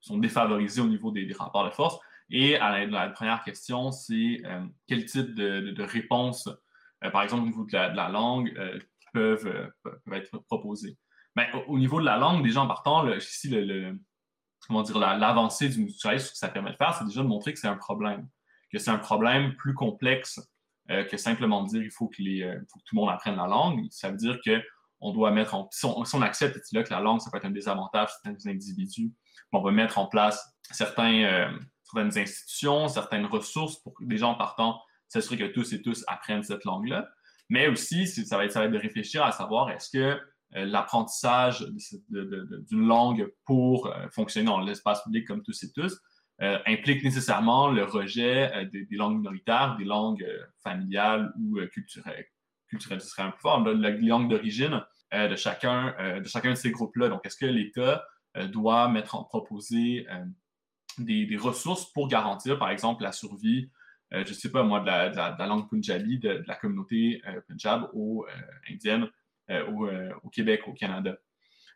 sont 0.00 0.18
défavorisés 0.18 0.80
au 0.80 0.88
niveau 0.88 1.10
des, 1.10 1.32
rapports 1.32 1.64
de 1.64 1.70
force? 1.70 1.98
Et 2.30 2.58
la, 2.58 3.08
première 3.10 3.42
question, 3.42 3.90
c'est 3.90 4.42
quel 4.86 5.06
type 5.06 5.34
de, 5.34 5.70
de, 5.70 5.82
réponses, 5.82 6.48
par 7.00 7.22
exemple 7.22 7.44
au 7.44 7.46
niveau 7.46 7.64
de 7.64 7.72
la, 7.72 8.08
langue, 8.08 8.52
peuvent, 9.14 9.72
être 10.12 10.38
proposées? 10.46 10.98
Ben, 11.34 11.46
au, 11.68 11.78
niveau 11.78 12.00
de 12.00 12.04
la 12.04 12.18
langue, 12.18 12.42
déjà 12.42 12.60
en 12.60 12.66
partant, 12.66 13.10
ici, 13.14 13.48
le, 13.48 13.98
comment 14.66 14.82
dire, 14.82 14.98
l'avancée 14.98 15.70
du 15.70 15.80
mutualisme, 15.80 16.26
ce 16.26 16.32
que 16.32 16.38
ça 16.38 16.48
permet 16.48 16.72
de 16.72 16.76
faire, 16.76 16.94
c'est 16.94 17.06
déjà 17.06 17.22
de 17.22 17.28
montrer 17.28 17.54
que 17.54 17.58
c'est 17.58 17.68
un 17.68 17.76
problème 17.76 18.28
que 18.72 18.78
c'est 18.78 18.90
un 18.90 18.98
problème 18.98 19.54
plus 19.56 19.74
complexe 19.74 20.40
euh, 20.90 21.04
que 21.04 21.18
simplement 21.18 21.64
dire 21.64 21.82
il 21.82 21.90
faut 21.90 22.08
que, 22.08 22.22
euh, 22.22 22.54
que 22.54 22.78
tout 22.86 22.94
le 22.94 23.00
monde 23.00 23.10
apprenne 23.10 23.36
la 23.36 23.46
langue. 23.46 23.86
Ça 23.90 24.10
veut 24.10 24.16
dire 24.16 24.38
qu'on 24.42 25.12
doit 25.12 25.30
mettre 25.32 25.54
en. 25.54 25.68
Si 25.70 25.84
on, 25.84 26.22
accepte 26.22 26.58
là, 26.72 26.82
que 26.82 26.90
la 26.90 27.00
langue, 27.00 27.20
ça 27.20 27.30
peut 27.30 27.36
être 27.36 27.44
un 27.44 27.50
désavantage 27.50 28.08
pour 28.08 28.20
certains 28.24 28.50
individus, 28.50 29.12
on 29.52 29.60
va 29.60 29.70
mettre 29.70 29.98
en 29.98 30.06
place 30.06 30.56
euh, 30.80 31.50
certaines 31.84 32.18
institutions, 32.18 32.88
certaines 32.88 33.26
ressources 33.26 33.76
pour 33.82 33.92
que 33.92 34.04
les 34.04 34.16
gens 34.16 34.34
partant 34.34 34.80
s'assurer 35.08 35.36
que 35.36 35.52
tous 35.52 35.74
et 35.74 35.82
tous 35.82 36.04
apprennent 36.06 36.42
cette 36.42 36.64
langue-là. 36.64 37.06
Mais 37.50 37.68
aussi, 37.68 38.06
ça 38.06 38.38
va, 38.38 38.46
être, 38.46 38.52
ça 38.52 38.60
va 38.60 38.66
être 38.66 38.72
de 38.72 38.78
réfléchir 38.78 39.24
à 39.24 39.32
savoir 39.32 39.70
est-ce 39.70 39.90
que 39.90 40.20
l'apprentissage 40.52 41.66
d'une 42.10 42.86
langue 42.86 43.30
pour 43.44 43.92
fonctionner 44.10 44.46
dans 44.46 44.60
l'espace 44.60 45.02
public 45.02 45.26
comme 45.26 45.42
tous 45.42 45.62
et 45.62 45.72
tous, 45.72 45.98
euh, 46.40 46.58
implique 46.66 47.02
nécessairement 47.02 47.68
le 47.68 47.82
rejet 47.82 48.52
euh, 48.54 48.64
des, 48.64 48.86
langues 48.92 49.18
minoritaires, 49.18 49.76
des 49.76 49.84
langues 49.84 50.22
euh, 50.22 50.44
familiales 50.62 51.32
ou 51.36 51.58
culturelles. 51.72 52.26
Culturelles, 52.68 53.00
ce 53.00 53.08
serait 53.08 53.24
un 53.24 53.30
peu 53.30 53.38
fort. 53.38 53.64
La, 53.64 53.90
langue 53.90 54.30
d'origine 54.30 54.84
de, 55.10 55.36
chacun, 55.36 55.94
de 56.20 56.28
chacun 56.28 56.50
de 56.50 56.54
ces 56.54 56.70
groupes-là. 56.70 57.08
Donc, 57.08 57.24
est-ce 57.24 57.38
que 57.38 57.46
l'État 57.46 58.06
doit 58.52 58.88
mettre 58.88 59.14
en 59.14 59.24
proposer 59.24 60.06
des, 60.98 61.34
ressources 61.38 61.90
pour 61.90 62.08
garantir, 62.08 62.58
par 62.58 62.68
exemple, 62.68 63.02
la 63.02 63.12
survie, 63.12 63.70
je 64.12 64.18
ne 64.18 64.24
sais 64.24 64.52
pas 64.52 64.62
moi, 64.62 64.80
de 64.80 64.86
la, 64.86 65.46
langue 65.46 65.66
punjabi, 65.70 66.18
de, 66.18 66.44
la 66.46 66.56
communauté 66.56 67.22
punjab 67.48 67.88
ou 67.94 68.26
indienne 68.70 69.08
au 69.48 70.28
Québec, 70.30 70.68
au 70.68 70.74
Canada? 70.74 71.16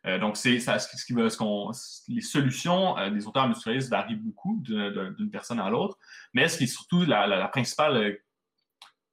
Euh, 0.07 0.19
donc, 0.19 0.37
c'est 0.37 0.59
ce 0.59 1.07
qui 1.07 1.15
ce 1.15 1.37
qu'on, 1.37 1.71
les 2.09 2.21
solutions 2.21 2.99
euh, 2.99 3.11
des 3.11 3.27
auteurs 3.27 3.49
mutualistes 3.49 3.89
varient 3.89 4.17
beaucoup 4.17 4.61
d'une 4.63 5.31
personne 5.31 5.61
à 5.61 5.71
l'autre, 5.71 5.99
mais 6.35 6.49
ce 6.49 6.59
qui 6.59 6.65
est 6.65 6.69
surtout 6.69 7.05
la, 7.05 7.49
principale, 7.49 8.19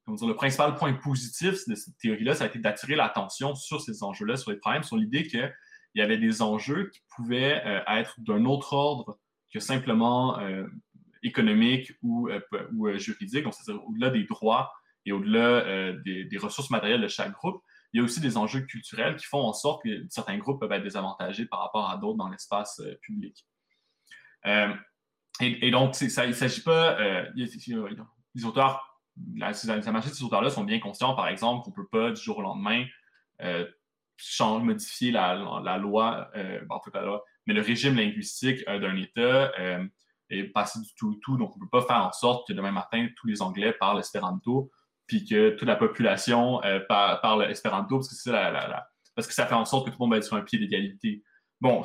le 0.07 0.33
principal 0.33 0.75
point 0.75 0.93
positif 0.93 1.67
de 1.67 1.75
cette 1.75 1.97
théorie-là, 1.97 2.33
ça 2.33 2.45
a 2.45 2.47
été 2.47 2.59
d'attirer 2.59 2.95
l'attention 2.95 3.53
sur 3.53 3.81
ces 3.81 4.03
enjeux-là, 4.03 4.35
sur 4.37 4.51
les 4.51 4.57
problèmes, 4.57 4.83
sur 4.83 4.97
l'idée 4.97 5.27
qu'il 5.27 5.53
y 5.95 6.01
avait 6.01 6.17
des 6.17 6.41
enjeux 6.41 6.89
qui 6.89 7.01
pouvaient 7.15 7.61
euh, 7.65 7.81
être 7.87 8.15
d'un 8.19 8.45
autre 8.45 8.73
ordre 8.73 9.19
que 9.53 9.59
simplement 9.59 10.39
euh, 10.39 10.65
économique 11.21 11.93
ou, 12.01 12.29
juridique, 12.95 13.45
c'est-à-dire 13.51 13.83
au-delà 13.87 14.09
des 14.09 14.23
droits 14.23 14.71
et 15.05 15.11
au-delà 15.11 15.91
des, 15.93 16.37
ressources 16.37 16.69
matérielles 16.69 17.01
de 17.01 17.07
chaque 17.07 17.31
groupe. 17.33 17.61
Il 17.93 17.97
y 17.97 18.01
a 18.01 18.03
aussi 18.03 18.19
des 18.19 18.37
enjeux 18.37 18.61
culturels 18.61 19.15
qui 19.15 19.25
font 19.25 19.41
en 19.41 19.53
sorte 19.53 19.83
que 19.83 20.05
certains 20.09 20.37
groupes 20.37 20.59
peuvent 20.59 20.71
être 20.71 20.83
désavantagés 20.83 21.45
par 21.45 21.59
rapport 21.59 21.89
à 21.89 21.97
d'autres 21.97 22.17
dans 22.17 22.29
l'espace 22.29 22.81
public. 23.01 23.47
Et, 25.41 25.71
donc, 25.71 25.99
il 26.01 26.05
ne 26.05 26.31
s'agit 26.33 26.61
pas. 26.61 26.97
les 27.35 28.45
auteurs 28.45 28.89
la, 29.35 29.51
la 29.51 29.51
de 29.51 30.01
ces 30.01 30.23
auteurs-là 30.23 30.49
sont 30.49 30.63
bien 30.63 30.79
conscients, 30.79 31.15
par 31.15 31.27
exemple, 31.27 31.63
qu'on 31.63 31.71
ne 31.71 31.75
peut 31.75 31.87
pas 31.91 32.11
du 32.11 32.21
jour 32.21 32.37
au 32.37 32.41
lendemain 32.41 32.85
euh, 33.41 33.65
changer, 34.17 34.65
modifier 34.65 35.11
la, 35.11 35.35
loi, 35.35 36.29
euh, 36.35 36.59
en 36.69 36.81
la 36.93 37.01
loi, 37.01 37.23
mais 37.45 37.53
le 37.53 37.61
régime 37.61 37.95
linguistique 37.95 38.63
euh, 38.67 38.79
d'un 38.79 38.95
État 38.97 39.51
est 40.29 40.43
passé 40.43 40.79
du 40.79 40.93
tout 40.95 41.11
au 41.11 41.15
tout. 41.15 41.37
Donc, 41.37 41.55
on 41.55 41.59
ne 41.59 41.63
peut 41.63 41.79
pas 41.79 41.85
faire 41.85 42.05
en 42.05 42.11
sorte 42.11 42.47
que 42.47 42.53
demain 42.53 42.71
matin, 42.71 43.07
tous 43.15 43.27
les 43.27 43.41
Anglais 43.41 43.73
parlent 43.73 43.99
espéranto, 43.99 44.71
puis 45.09 45.25
que 45.25 45.49
toute 45.49 45.67
la 45.67 45.75
population 45.75 46.61
parle 46.87 47.49
espéranto, 47.49 47.97
parce 47.97 48.09
que, 48.09 48.15
c'est 48.15 48.31
parce 49.15 49.27
que 49.27 49.33
ça 49.33 49.47
fait 49.47 49.55
en 49.55 49.65
sorte 49.65 49.87
que 49.87 49.91
tout 49.91 49.97
le 49.99 50.03
monde 50.03 50.11
va 50.11 50.17
être 50.17 50.23
sur 50.23 50.35
un 50.35 50.41
pied 50.41 50.59
d'égalité. 50.59 51.23
Bon, 51.59 51.83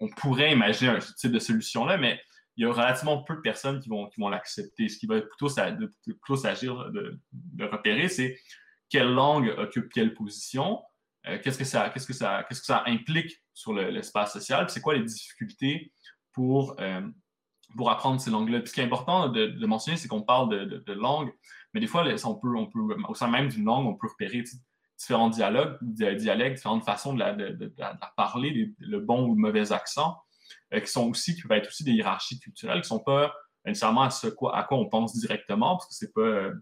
on 0.00 0.08
pourrait 0.16 0.50
imaginer 0.50 0.90
un 0.90 0.98
type 0.98 1.30
de 1.30 1.38
solution-là, 1.38 1.98
mais 1.98 2.20
il 2.56 2.64
y 2.64 2.66
a 2.66 2.72
relativement 2.72 3.22
peu 3.22 3.36
de 3.36 3.40
personnes 3.40 3.80
qui 3.80 3.88
vont, 3.88 4.28
l'accepter. 4.28 4.88
Ce 4.88 4.98
qui 4.98 5.06
va 5.06 5.20
plutôt, 5.20 5.48
s'agir 5.48 6.90
de, 6.90 7.64
repérer, 7.64 8.08
c'est 8.08 8.38
quelle 8.88 9.12
langue 9.12 9.52
occupe 9.58 9.92
quelle 9.92 10.14
position, 10.14 10.82
euh, 11.26 11.38
qu'est-ce, 11.42 11.58
que 11.58 11.64
ça, 11.64 12.84
implique 12.86 13.42
sur 13.52 13.74
l'espace 13.74 14.32
social, 14.32 14.68
c'est 14.70 14.80
quoi 14.80 14.94
les 14.94 15.02
difficultés 15.02 15.92
pour, 16.32 16.76
euh, 16.80 17.02
pour 17.76 17.90
apprendre 17.90 18.20
ces 18.20 18.30
langues-là. 18.30 18.60
ce 18.64 18.72
qui 18.72 18.80
est 18.80 18.84
important 18.84 19.28
de, 19.28 19.66
mentionner, 19.66 19.96
c'est 19.96 20.08
qu'on 20.08 20.22
parle 20.22 20.48
de, 20.84 20.92
langue, 20.92 21.32
mais 21.72 21.80
des 21.80 21.86
fois, 21.86 22.04
on 22.24 22.34
peut, 22.34 22.48
au 23.08 23.14
sein 23.14 23.28
même 23.28 23.48
d'une 23.48 23.64
langue, 23.64 23.86
on 23.86 23.94
peut 23.94 24.08
repérer 24.08 24.44
différents 24.98 25.30
dialogues, 25.30 25.76
dialectes, 25.82 26.56
différentes 26.56 26.84
façons 26.84 27.14
de 27.14 27.18
la, 27.18 28.12
parler, 28.16 28.74
le 28.78 29.00
bon 29.00 29.26
ou 29.26 29.34
le 29.34 29.40
mauvais 29.40 29.72
accent. 29.72 30.16
Euh, 30.72 30.80
qui 30.80 30.90
sont 30.90 31.08
aussi, 31.08 31.34
qui 31.34 31.42
peuvent 31.42 31.56
être 31.58 31.68
aussi 31.68 31.84
des 31.84 31.92
hiérarchies 31.92 32.38
culturelles, 32.38 32.80
qui 32.80 32.92
ne 32.92 32.98
sont 32.98 33.04
pas 33.04 33.34
nécessairement 33.64 34.02
à, 34.02 34.10
ce 34.10 34.26
quoi, 34.26 34.56
à 34.56 34.64
quoi 34.64 34.78
on 34.78 34.88
pense 34.88 35.16
directement, 35.16 35.76
parce 35.76 35.88
que 35.88 35.94
ce 35.94 36.04
n'est 36.04 36.12
pas 36.12 36.20
euh, 36.20 36.54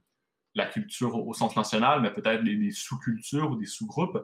la 0.55 0.67
culture 0.67 1.17
au, 1.17 1.33
sens 1.33 1.57
national, 1.57 2.01
mais 2.03 2.13
peut-être 2.13 2.45
des, 2.45 2.71
sous-cultures 2.71 3.51
ou 3.51 3.57
des 3.57 3.67
sous-groupes. 3.67 4.19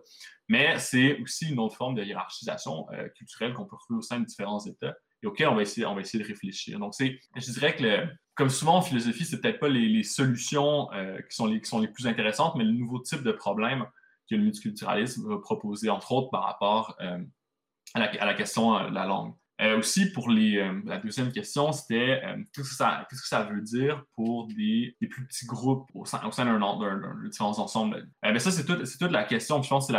Mais 0.49 0.79
c'est 0.79 1.19
aussi 1.21 1.51
une 1.51 1.59
autre 1.59 1.77
forme 1.77 1.95
de 1.95 2.05
hiérarchisation 2.05 2.87
euh, 2.93 3.09
culturelle 3.11 3.55
qu'on 3.55 3.65
peut 3.65 3.77
retrouver 3.77 3.99
au 3.99 4.03
sein 4.03 4.21
de 4.21 4.27
différents 4.27 4.65
États 4.65 4.95
et 5.23 5.27
auquel 5.27 5.49
on 5.49 5.55
va 5.55 5.63
essayer, 5.63 5.87
on 5.87 5.95
va 5.95 6.01
essayer 6.01 6.23
de 6.23 6.29
réfléchir. 6.29 6.79
Donc, 6.79 6.95
je 6.99 7.53
dirais 7.53 7.75
que, 7.75 8.07
comme 8.35 8.51
souvent 8.51 8.77
en 8.77 8.83
philosophie, 8.83 9.25
c'est 9.25 9.41
peut-être 9.41 9.61
pas 9.61 9.69
les, 9.69 10.03
solutions 10.03 10.89
qui, 11.29 11.37
sont 11.37 11.47
les, 11.47 11.61
qui 11.61 11.69
sont 11.69 11.81
les 11.81 11.89
plus 11.89 12.07
intéressantes, 12.07 12.55
mais 12.57 12.65
le 12.65 12.73
nouveau 12.73 13.01
type 13.01 13.23
de 13.23 13.33
problème 13.33 13.85
que 14.31 14.37
le 14.37 14.43
multiculturalisme 14.43 15.29
va 15.29 15.39
proposer, 15.39 15.91
entre 15.91 16.13
autres 16.13 16.31
par 16.31 16.45
rapport 16.45 16.97
à, 17.01 17.99
la, 17.99 18.07
à, 18.07 18.27
la, 18.27 18.35
question 18.35 18.89
de 18.89 18.95
la 18.95 19.07
langue. 19.07 19.35
Euh, 19.61 19.79
aussi, 19.79 20.13
pour 20.13 20.31
les, 20.31 20.57
euh, 20.59 20.81
la 20.85 20.99
deuxième 20.99 21.33
question, 21.33 21.73
c'était 21.73 22.23
euh, 22.25 22.37
qu'est-ce, 22.53 22.69
que 22.69 22.75
ça, 22.77 23.07
que 23.11 23.17
ça 23.17 23.43
veut 23.43 23.61
dire 23.61 24.05
pour 24.15 24.47
des, 24.47 24.97
des 25.01 25.09
plus 25.09 25.27
petits 25.27 25.47
groupes 25.47 25.91
au 25.95 26.05
sein, 26.05 26.25
au 26.25 26.31
sein 26.31 26.45
d'un, 26.45 26.61
d'un, 26.61 27.25
différents 27.25 27.59
ensembles? 27.59 28.09
mais 28.23 28.39
ça, 28.39 28.53
c'est, 28.53 28.65
tout, 28.65 28.77
toute 28.77 29.11
la 29.11 29.25
question. 29.25 29.61
Je 29.61 29.69
pense 29.69 29.89
que 29.89 29.93
c'est 29.93 29.99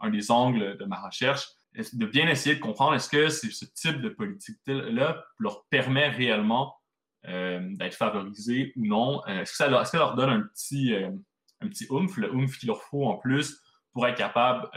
un 0.00 0.10
des 0.10 0.30
angles 0.30 0.76
de 0.76 0.84
ma 0.84 1.00
recherche, 1.00 1.48
de 1.74 2.06
bien 2.06 2.28
essayer 2.28 2.56
de 2.56 2.60
comprendre 2.60 2.94
est-ce 2.94 3.08
que 3.08 3.28
ce 3.28 3.64
type 3.64 4.00
de 4.00 4.08
politique-là 4.08 5.24
leur 5.38 5.64
permet 5.66 6.08
réellement 6.08 6.76
d'être 7.24 7.94
favorisés 7.94 8.72
ou 8.76 8.86
non? 8.86 9.24
est-ce, 9.26 9.52
que 9.52 9.56
ça, 9.56 9.68
leur 9.68 10.14
donne 10.14 10.30
un 10.30 10.42
petit, 10.42 10.94
un 10.94 11.68
petit 11.68 11.86
oomph, 11.88 12.16
le 12.16 12.34
oomph 12.34 12.58
qu'il 12.58 12.66
leur 12.66 12.82
faut 12.82 13.06
en 13.06 13.16
plus 13.16 13.60
pour 13.92 14.06
être 14.06 14.18
capable 14.18 14.68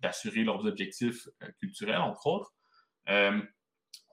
d'assurer 0.00 0.44
leurs 0.44 0.64
objectifs 0.64 1.28
culturels, 1.60 2.00
entre 2.00 2.26
autres? 2.26 2.52
Euh, 3.08 3.40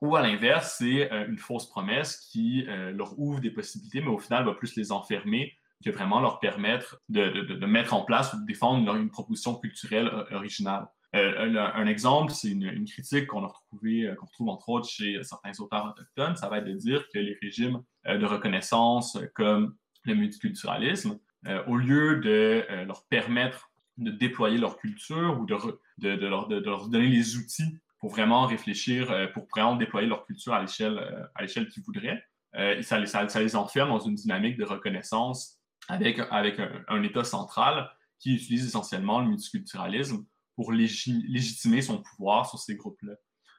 ou 0.02 0.16
à 0.16 0.22
l'inverse, 0.22 0.76
c'est 0.78 1.10
euh, 1.12 1.26
une 1.26 1.38
fausse 1.38 1.68
promesse 1.68 2.28
qui 2.30 2.66
euh, 2.68 2.92
leur 2.92 3.18
ouvre 3.18 3.40
des 3.40 3.50
possibilités, 3.50 4.00
mais 4.00 4.08
au 4.08 4.18
final 4.18 4.44
va 4.44 4.54
plus 4.54 4.76
les 4.76 4.92
enfermer 4.92 5.56
que 5.84 5.90
vraiment 5.90 6.20
leur 6.20 6.40
permettre 6.40 7.00
de, 7.08 7.64
mettre 7.66 7.94
en 7.94 8.04
place 8.04 8.32
ou 8.32 8.40
de 8.40 8.46
défendre 8.46 8.94
une 8.94 9.10
proposition 9.10 9.54
culturelle 9.56 10.10
originale. 10.30 10.86
Un, 11.16 11.86
exemple, 11.86 12.32
c'est 12.32 12.50
une, 12.50 12.84
critique 12.84 13.26
qu'on 13.26 13.44
a 13.44 13.48
retrouvée, 13.48 14.12
qu'on 14.18 14.26
retrouve 14.26 14.48
entre 14.48 14.68
autres 14.68 14.88
chez 14.88 15.22
certains 15.22 15.52
auteurs 15.60 15.86
autochtones, 15.86 16.36
ça 16.36 16.48
va 16.48 16.58
être 16.58 16.66
de 16.66 16.72
dire 16.72 17.06
que 17.12 17.18
les 17.18 17.38
régimes 17.42 17.82
de 18.06 18.24
reconnaissance 18.24 19.18
comme 19.34 19.74
le 20.04 20.14
multiculturalisme, 20.14 21.18
au 21.66 21.76
lieu 21.76 22.16
de 22.16 22.64
leur 22.84 23.04
permettre 23.06 23.70
de 23.98 24.10
déployer 24.10 24.58
leur 24.58 24.76
culture 24.76 25.38
ou 25.40 25.46
de, 25.46 26.26
leur, 26.26 26.88
donner 26.88 27.08
les 27.08 27.36
outils 27.36 27.78
pour 27.98 28.10
vraiment 28.10 28.46
réfléchir, 28.46 29.10
euh, 29.10 29.26
pour 29.28 29.46
vraiment 29.54 29.76
déployer 29.76 30.06
leur 30.06 30.26
culture 30.26 30.52
à 30.52 30.60
l'échelle 30.60 30.98
euh, 30.98 31.64
qu'ils 31.64 31.82
voudraient. 31.82 32.22
Euh, 32.56 32.82
ça, 32.82 33.00
les 33.40 33.56
enferme 33.56 33.88
dans 33.88 34.00
une 34.00 34.14
dynamique 34.14 34.56
de 34.56 34.64
reconnaissance 34.64 35.58
avec 35.88 36.18
un, 36.18 37.02
État 37.02 37.24
central 37.24 37.90
qui 38.18 38.34
utilise 38.34 38.66
essentiellement 38.66 39.20
le 39.20 39.28
multiculturalisme 39.28 40.24
pour 40.56 40.72
légitimer 40.72 41.82
son 41.82 42.02
pouvoir 42.02 42.48
sur 42.48 42.58
ces 42.58 42.74
groupes-là. 42.74 43.14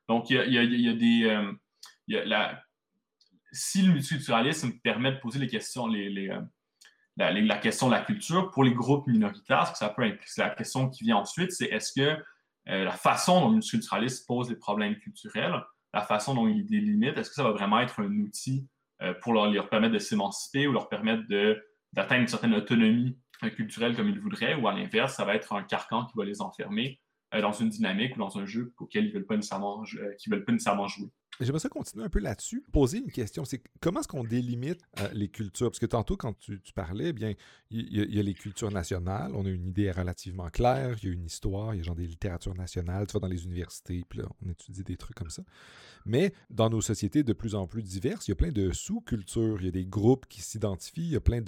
Donc, 0.10 0.30
il 0.30 0.36
y 0.36 0.58
a, 0.58 0.94
des... 0.94 1.54
si 3.51 3.82
le 3.84 3.94
multiculturalisme 3.94 4.74
permet 4.84 5.13
de 5.13 5.18
poser 5.18 5.39
les 5.39 5.48
questions, 5.48 5.88
les, 5.88 6.10
les, 6.10 6.30
la, 7.18 7.58
question 7.58 7.88
de 7.88 7.94
la 7.94 8.01
culture 8.01 8.51
pour 8.51 8.63
les 8.63 8.74
groupes 8.74 9.08
minoritaires, 9.08 9.68
ce 9.68 9.72
que 9.74 9.77
ça 9.77 9.89
peut 9.89 10.04
impliquer, 10.04 10.42
la 10.42 10.50
question 10.50 10.89
qui 10.89 11.04
vient 11.04 11.18
ensuite, 11.18 11.51
c'est 11.51 11.66
est-ce 11.66 11.94
que 11.94 12.24
euh, 12.70 12.84
la 12.84 12.92
façon 12.92 13.42
dont 13.42 13.48
le 13.48 13.54
multiculturalisme 13.56 14.25
pose 14.27 14.50
des 14.50 14.56
problèmes 14.56 14.98
culturels, 14.98 15.56
la 15.94 16.01
façon 16.01 16.36
dont 16.36 16.48
il 16.48 16.66
délimite, 16.66 17.18
est-ce 17.18 17.30
que 17.30 17.36
ça 17.36 17.44
va 17.44 17.51
vraiment 17.51 17.80
être 17.80 18.01
un 18.01 18.12
outil 18.20 18.68
euh, 19.01 19.13
pour 19.22 19.34
leur, 19.34 19.70
permettre 19.70 19.94
de 19.94 20.00
s'émanciper 20.00 20.68
ou 20.68 20.74
leur 20.74 20.89
permettre 20.89 21.24
d'atteindre 21.94 22.22
une 22.22 22.27
certaine 22.27 22.54
autonomie 22.56 23.18
euh, 23.44 23.50
culturelle 23.50 23.96
comme 23.96 24.10
ils 24.10 24.20
voudraient, 24.20 24.56
ou 24.56 24.67
à 24.67 24.74
l'inverse, 24.74 25.15
ça 25.15 25.25
va 25.25 25.36
être 25.36 25.53
un 25.53 25.63
carcan 25.63 26.06
qui 26.06 26.17
va 26.17 26.25
les 26.25 26.41
enfermer 26.41 27.00
dans 27.34 27.51
une 27.51 27.70
dynamique 27.70 28.15
ou 28.15 28.20
dans 28.20 28.38
un 28.38 28.46
jeu 28.46 28.74
auquel 28.77 29.06
ils 29.06 29.10
ne 29.10 29.13
veulent 29.13 29.25
pas 29.25 29.36
nécessairement, 29.36 29.84
veulent 30.27 30.46
pas 30.46 30.51
nécessairement 30.53 30.88
jouer. 30.88 31.10
J'aimerais 31.39 31.60
ça 31.60 31.69
continuer 31.69 32.03
un 32.03 32.10
peu 32.10 32.19
là-dessus. 32.19 32.63
Poser 32.72 32.98
une 32.98 33.12
question, 33.12 33.46
c'est 33.46 33.62
comment 33.79 34.00
est-ce 34.00 34.07
qu'on 34.07 34.24
délimite 34.24 34.79
euh, 35.00 35.07
les 35.13 35.27
cultures? 35.27 35.69
Parce 35.69 35.79
que 35.79 35.86
tantôt, 35.86 36.17
quand 36.17 36.34
tu, 36.39 36.60
parlais, 36.74 37.10
eh 37.10 37.13
bien, 37.13 37.34
il 37.69 38.15
y, 38.15 38.19
a 38.19 38.24
les 38.24 38.34
cultures 38.34 38.72
nationales, 38.72 39.31
on 39.36 39.46
a 39.46 39.50
une 39.50 39.67
idée 39.67 39.91
relativement 39.91 40.50
claire, 40.50 40.98
il 41.01 41.10
y 41.10 41.12
a 41.12 41.13
une 41.13 41.25
histoire, 41.25 41.75
il 41.75 41.77
y 41.77 41.81
a 41.81 41.84
genre 41.84 41.96
des 41.96 42.07
littératures 42.07 42.55
nationales, 42.55 43.05
tu 43.05 43.13
vas 43.13 43.19
dans 43.19 43.27
les 43.27 43.46
universités, 43.46 44.03
puis 44.10 44.19
là, 44.19 44.25
on 44.43 44.50
étudie 44.50 44.84
des 44.84 44.98
trucs 44.98 45.15
comme 45.15 45.29
ça. 45.29 45.43
Mais 46.05 46.34
dans 46.50 46.69
nos 46.69 46.81
sociétés 46.81 47.24
de 47.24 47.34
plus 47.34 47.53
en 47.53 47.67
plus 47.67 47.84
diverses, 47.84 48.27
il 48.27 48.31
y 48.31 48.34
a 48.34 48.36
plein 48.36 48.51
de 48.51 48.72
sous-cultures, 48.72 49.57
il 49.60 49.65
y 49.65 49.67
a 49.67 49.72
des 49.72 49.86
groupes 49.86 50.25
qui 50.27 50.41
s'identifient, 50.41 51.01
il 51.01 51.12
y 51.12 51.15
a 51.17 51.22
plein 51.22 51.41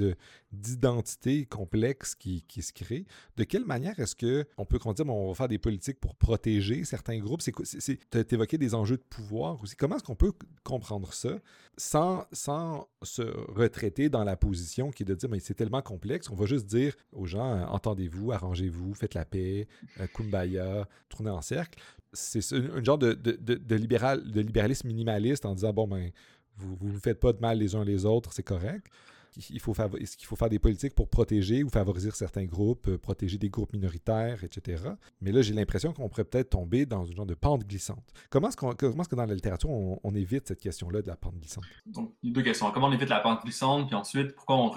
d'identités 0.51 1.45
complexes 1.45 2.13
qui, 2.13 2.43
se 2.61 2.73
créent. 2.73 3.05
De 3.37 3.45
quelle 3.45 3.65
manière 3.65 3.97
est-ce 3.99 4.15
qu'on 4.15 4.65
peut 4.65 4.77
qu'on 4.77 4.93
dire, 4.93 5.07
on 5.07 5.29
va 5.29 5.33
faire 5.33 5.47
des 5.47 5.57
politiques 5.57 5.99
pour 5.99 6.15
protéger 6.15 6.83
certains 6.83 7.17
groupes? 7.19 7.41
Tu 7.41 8.25
évoqué 8.31 8.57
des 8.57 8.75
enjeux 8.75 8.97
de 8.97 9.03
pouvoir 9.09 9.55
comment 9.75 9.95
est-ce 9.95 10.03
qu'on 10.03 10.15
peut 10.15 10.33
comprendre 10.63 11.13
ça 11.13 11.39
sans, 11.77 12.25
sans 12.31 12.87
se 13.01 13.21
retraiter 13.21 14.09
dans 14.09 14.23
la 14.23 14.35
position 14.35 14.91
qui 14.91 15.03
est 15.03 15.05
de 15.05 15.15
dire 15.15 15.29
mais 15.29 15.39
c'est 15.39 15.53
tellement 15.53 15.81
complexe, 15.81 16.29
on 16.29 16.35
va 16.35 16.45
juste 16.45 16.65
dire 16.65 16.95
aux 17.11 17.25
gens 17.25 17.53
euh, 17.53 17.65
entendez-vous, 17.65 18.31
arrangez-vous, 18.31 18.93
faites 18.93 19.13
la 19.13 19.25
paix, 19.25 19.67
euh, 19.99 20.07
kumbaya, 20.07 20.87
tournez 21.09 21.29
en 21.29 21.41
cercle. 21.41 21.79
C'est 22.11 22.41
un 22.53 22.83
genre 22.83 22.97
de, 22.97 23.13
de, 23.13 23.37
de, 23.55 23.75
libéral, 23.75 24.31
de 24.31 24.41
libéralisme 24.41 24.87
minimaliste 24.87 25.45
en 25.45 25.53
disant 25.53 25.73
bon 25.73 25.87
ben 25.87 26.11
vous 26.57 26.77
ne 26.81 26.91
vous 26.91 26.99
faites 26.99 27.19
pas 27.19 27.33
de 27.33 27.39
mal 27.39 27.59
les 27.59 27.75
uns 27.75 27.83
les 27.83 28.05
autres, 28.05 28.33
c'est 28.33 28.43
correct 28.43 28.87
il 29.35 29.59
faut 29.59 29.73
est-ce 29.99 30.17
qu'il 30.17 30.27
faut 30.27 30.35
faire 30.35 30.49
des 30.49 30.59
politiques 30.59 30.95
pour 30.95 31.09
protéger 31.09 31.63
ou 31.63 31.69
favoriser 31.69 32.11
certains 32.11 32.45
groupes, 32.45 32.87
euh, 32.87 32.97
protéger 32.97 33.37
des 33.37 33.49
groupes 33.49 33.73
minoritaires, 33.73 34.43
etc. 34.43 34.83
Mais 35.21 35.31
là, 35.31 35.41
j'ai 35.41 35.53
l'impression 35.53 35.93
qu'on 35.93 36.09
pourrait 36.09 36.25
peut-être 36.25 36.51
tomber 36.51 36.85
dans 36.85 37.05
une 37.05 37.15
genre 37.15 37.25
de 37.25 37.35
pente 37.35 37.65
glissante. 37.65 38.03
Comment 38.29 38.49
est-ce, 38.49 38.57
que 38.57 39.15
dans 39.15 39.25
la 39.25 39.33
littérature, 39.33 39.69
on, 39.69 40.15
évite 40.15 40.47
cette 40.47 40.59
question-là 40.59 41.01
de 41.01 41.07
la 41.07 41.15
pente 41.15 41.35
glissante? 41.35 41.63
Donc, 41.85 42.15
il 42.23 42.29
y 42.29 42.31
a 42.31 42.35
deux 42.35 42.41
questions. 42.41 42.71
Comment 42.71 42.87
on 42.87 42.91
évite 42.91 43.09
la 43.09 43.19
pente 43.19 43.43
glissante, 43.43 43.87
puis 43.87 43.95
ensuite, 43.95 44.35
pourquoi 44.35 44.57
on 44.57 44.69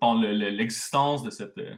pente, 0.00 0.22
l'existence 0.22 1.22
de 1.22 1.30
cette 1.30 1.58
euh, 1.58 1.74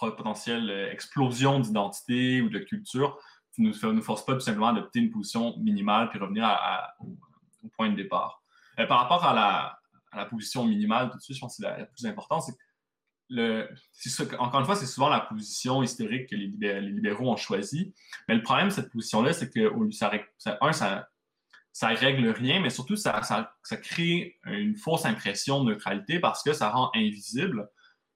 potentielle 0.00 0.70
euh, 0.70 0.92
explosion 0.92 1.60
d'identité 1.60 2.40
ou 2.40 2.48
de 2.48 2.58
culture 2.58 3.18
ne 3.58 3.92
nous, 3.92 4.02
force 4.02 4.24
pas 4.24 4.32
tout 4.34 4.40
simplement 4.40 4.68
à 4.68 4.70
adopter 4.70 5.00
une 5.00 5.10
position 5.10 5.58
minimale 5.58 6.08
puis 6.08 6.18
revenir 6.18 6.48
au, 7.00 7.68
point 7.76 7.90
de 7.90 7.96
départ? 7.96 8.42
par 8.88 9.00
rapport 9.00 9.24
à 9.24 9.34
la, 9.34 9.81
la 10.14 10.26
position 10.26 10.64
minimale 10.64 11.10
tout 11.10 11.18
de 11.18 11.22
suite, 11.22 11.36
je 11.36 11.40
pense 11.40 11.56
que 11.56 11.62
c'est 11.62 11.78
la, 11.78 11.86
plus 11.86 12.06
importante, 12.06 12.44
encore 14.38 14.60
une 14.60 14.66
fois, 14.66 14.76
c'est 14.76 14.86
souvent 14.86 15.08
la 15.08 15.20
position 15.20 15.82
historique 15.82 16.28
que 16.28 16.36
les, 16.36 16.80
libéraux 16.80 17.30
ont 17.30 17.36
choisie. 17.36 17.94
Mais 18.28 18.34
le 18.34 18.42
problème 18.42 18.68
de 18.68 18.72
cette 18.72 18.90
position-là, 18.90 19.32
c'est 19.32 19.50
que 19.50 19.72
ça, 19.90 20.10
un, 20.60 20.72
ça, 20.72 21.88
règle 21.88 22.28
rien, 22.28 22.60
mais 22.60 22.70
surtout, 22.70 22.96
ça, 22.96 23.20
crée 23.82 24.38
une 24.44 24.76
fausse 24.76 25.04
impression 25.06 25.64
de 25.64 25.72
neutralité 25.72 26.20
parce 26.20 26.42
que 26.42 26.52
ça 26.52 26.70
rend 26.70 26.90
invisible 26.94 27.68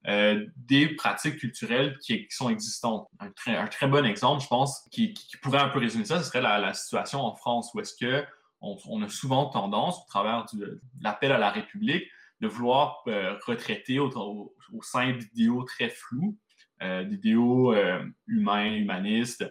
euh, 0.07 0.47
des 0.57 0.88
pratiques 0.95 1.38
culturelles 1.38 1.99
qui, 1.99 2.26
sont 2.31 2.50
existantes. 2.50 3.09
Un 3.19 3.67
très, 3.67 3.88
bon 3.88 4.05
exemple, 4.05 4.43
je 4.43 4.49
pense, 4.49 4.87
qui, 4.91 5.15
pourrait 5.43 5.61
un 5.61 5.69
peu 5.69 5.79
résumer 5.79 6.05
ça, 6.05 6.23
ce 6.23 6.29
serait 6.29 6.43
la, 6.43 6.75
situation 6.75 7.21
en 7.21 7.35
France, 7.35 7.73
où 7.75 7.81
est-ce 7.81 7.95
que 7.97 8.25
on, 8.60 9.02
a 9.02 9.08
souvent 9.08 9.46
tendance, 9.46 9.98
au 9.98 10.06
travers 10.08 10.46
de 10.54 10.80
l'appel 11.00 11.32
à 11.32 11.38
la 11.38 11.50
République, 11.50 12.04
de 12.40 12.48
vouloir 12.48 13.02
euh, 13.08 13.36
retraiter 13.46 13.98
au, 13.98 14.54
sein 14.82 15.12
d'idéaux 15.12 15.64
très 15.64 15.88
flous, 15.88 16.36
euh, 16.82 17.04
d'idéaux 17.04 17.72
euh, 17.72 18.04
humains, 18.26 18.75
humanistes, 18.75 19.46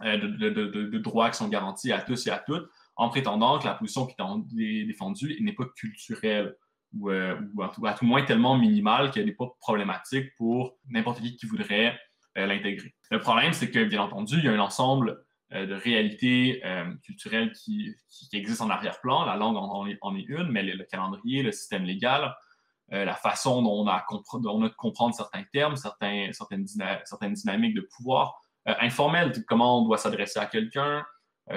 de, 0.00 0.98
droits 0.98 1.30
qui 1.30 1.38
sont 1.38 1.48
garantis 1.48 1.92
à 1.92 2.00
tous 2.00 2.26
et 2.26 2.30
à 2.30 2.38
toutes, 2.38 2.68
en 2.96 3.08
prétendant 3.08 3.58
que 3.58 3.66
la 3.66 3.74
position 3.74 4.06
qui 4.06 4.16
est 4.60 4.84
défendue 4.84 5.36
n'est 5.40 5.52
pas 5.52 5.66
culturelle 5.76 6.56
ou, 6.98 7.10
à, 7.10 7.68
tout, 7.72 7.82
le 7.82 8.06
moins 8.06 8.24
tellement 8.24 8.58
minimale 8.58 9.10
qu'elle 9.10 9.26
n'est 9.26 9.32
pas 9.32 9.48
problématique 9.60 10.34
pour 10.36 10.76
n'importe 10.88 11.20
qui 11.20 11.36
qui 11.36 11.46
voudrait 11.46 11.98
l'intégrer. 12.34 12.94
Le 13.10 13.20
problème, 13.20 13.52
c'est 13.52 13.70
que, 13.70 13.84
bien 13.84 14.02
entendu, 14.02 14.38
il 14.38 14.44
y 14.44 14.48
a 14.48 14.52
un 14.52 14.58
ensemble 14.58 15.23
de 15.54 15.74
réalités 15.74 16.60
euh, 16.64 16.92
culturelles 17.04 17.52
qui, 17.52 17.94
existent 18.32 18.66
en 18.66 18.70
arrière-plan. 18.70 19.24
La 19.24 19.36
langue 19.36 19.56
en, 19.56 19.86
est, 19.86 19.98
une, 20.28 20.50
mais 20.50 20.62
le, 20.62 20.84
calendrier, 20.84 21.42
le 21.42 21.52
système 21.52 21.84
légal, 21.84 22.34
euh, 22.92 23.04
la 23.04 23.14
façon 23.14 23.62
dont 23.62 23.84
on 23.84 23.86
a, 23.86 24.04
de 24.10 24.74
comprendre 24.74 25.14
certains 25.14 25.44
termes, 25.52 25.76
certaines, 25.76 26.32
certaines, 26.32 27.34
dynamiques 27.34 27.74
de 27.74 27.88
pouvoir 27.96 28.34
informelles, 28.66 29.32
comment 29.46 29.82
on 29.82 29.84
doit 29.84 29.98
s'adresser 29.98 30.40
à 30.40 30.46
quelqu'un, 30.46 31.04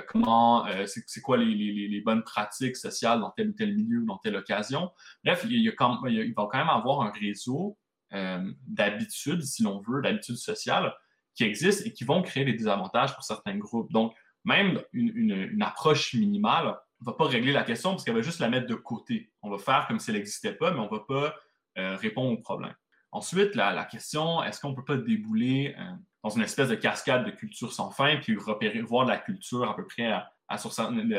comment, 0.09 0.67
c'est 0.85 1.21
quoi 1.21 1.37
les, 1.37 2.01
bonnes 2.05 2.23
pratiques 2.23 2.75
sociales 2.75 3.21
dans 3.21 3.31
tel 3.31 3.49
ou 3.49 3.53
tel 3.53 3.73
milieu, 3.75 4.03
dans 4.05 4.17
telle 4.17 4.35
occasion. 4.35 4.91
Bref, 5.23 5.45
il, 5.49 5.61
y 5.61 5.69
a 5.69 5.71
quand, 5.71 6.05
il 6.05 6.33
va 6.33 6.47
quand 6.51 6.57
même 6.57 6.69
avoir 6.69 7.01
un 7.01 7.11
réseau 7.11 7.77
d'habitudes, 8.11 9.41
si 9.41 9.63
l'on 9.63 9.79
veut, 9.79 10.01
d'habitudes 10.01 10.35
sociales 10.35 10.93
qui 11.37 11.43
existent 11.43 11.83
et 11.85 11.93
qui 11.93 12.03
vont 12.03 12.21
créer 12.23 12.43
des 12.43 12.53
désavantages 12.53 13.13
pour 13.13 13.23
certains 13.23 13.55
groupes. 13.55 13.91
Donc, 13.91 14.13
même 14.43 14.81
une, 14.91 15.61
approche 15.61 16.13
minimale 16.13 16.77
ne 17.01 17.05
va 17.05 17.13
pas 17.13 17.25
régler 17.25 17.51
la 17.51 17.63
question 17.63 17.91
parce 17.91 18.03
qu'elle 18.03 18.15
va 18.15 18.21
juste 18.21 18.39
la 18.39 18.49
mettre 18.49 18.65
de 18.65 18.75
côté. 18.75 19.31
On 19.43 19.49
va 19.49 19.59
faire 19.59 19.85
comme 19.87 19.99
si 19.99 20.09
elle 20.09 20.17
n'existait 20.17 20.53
pas, 20.53 20.71
mais 20.71 20.79
on 20.79 20.85
ne 20.85 20.97
va 20.97 21.03
pas 21.07 21.35
euh, 21.77 21.95
répondre 21.95 22.31
au 22.31 22.41
problème. 22.41 22.73
Ensuite, 23.11 23.55
la, 23.55 23.85
question, 23.85 24.43
est-ce 24.43 24.59
qu'on 24.59 24.71
ne 24.71 24.75
peut 24.75 24.83
pas 24.83 24.97
débouler 24.97 25.75
euh, 25.77 25.83
dans 26.23 26.29
une 26.31 26.41
espèce 26.41 26.69
de 26.69 26.75
cascade 26.75 27.25
de 27.25 27.31
culture 27.31 27.71
sans 27.71 27.91
fin, 27.91 28.17
puis 28.17 28.35
repérer, 28.35 28.81
voir 28.81 29.05
la 29.05 29.17
culture 29.17 29.69
à 29.69 29.75
peu 29.75 29.85
près 29.85 30.11
à, 30.11 30.31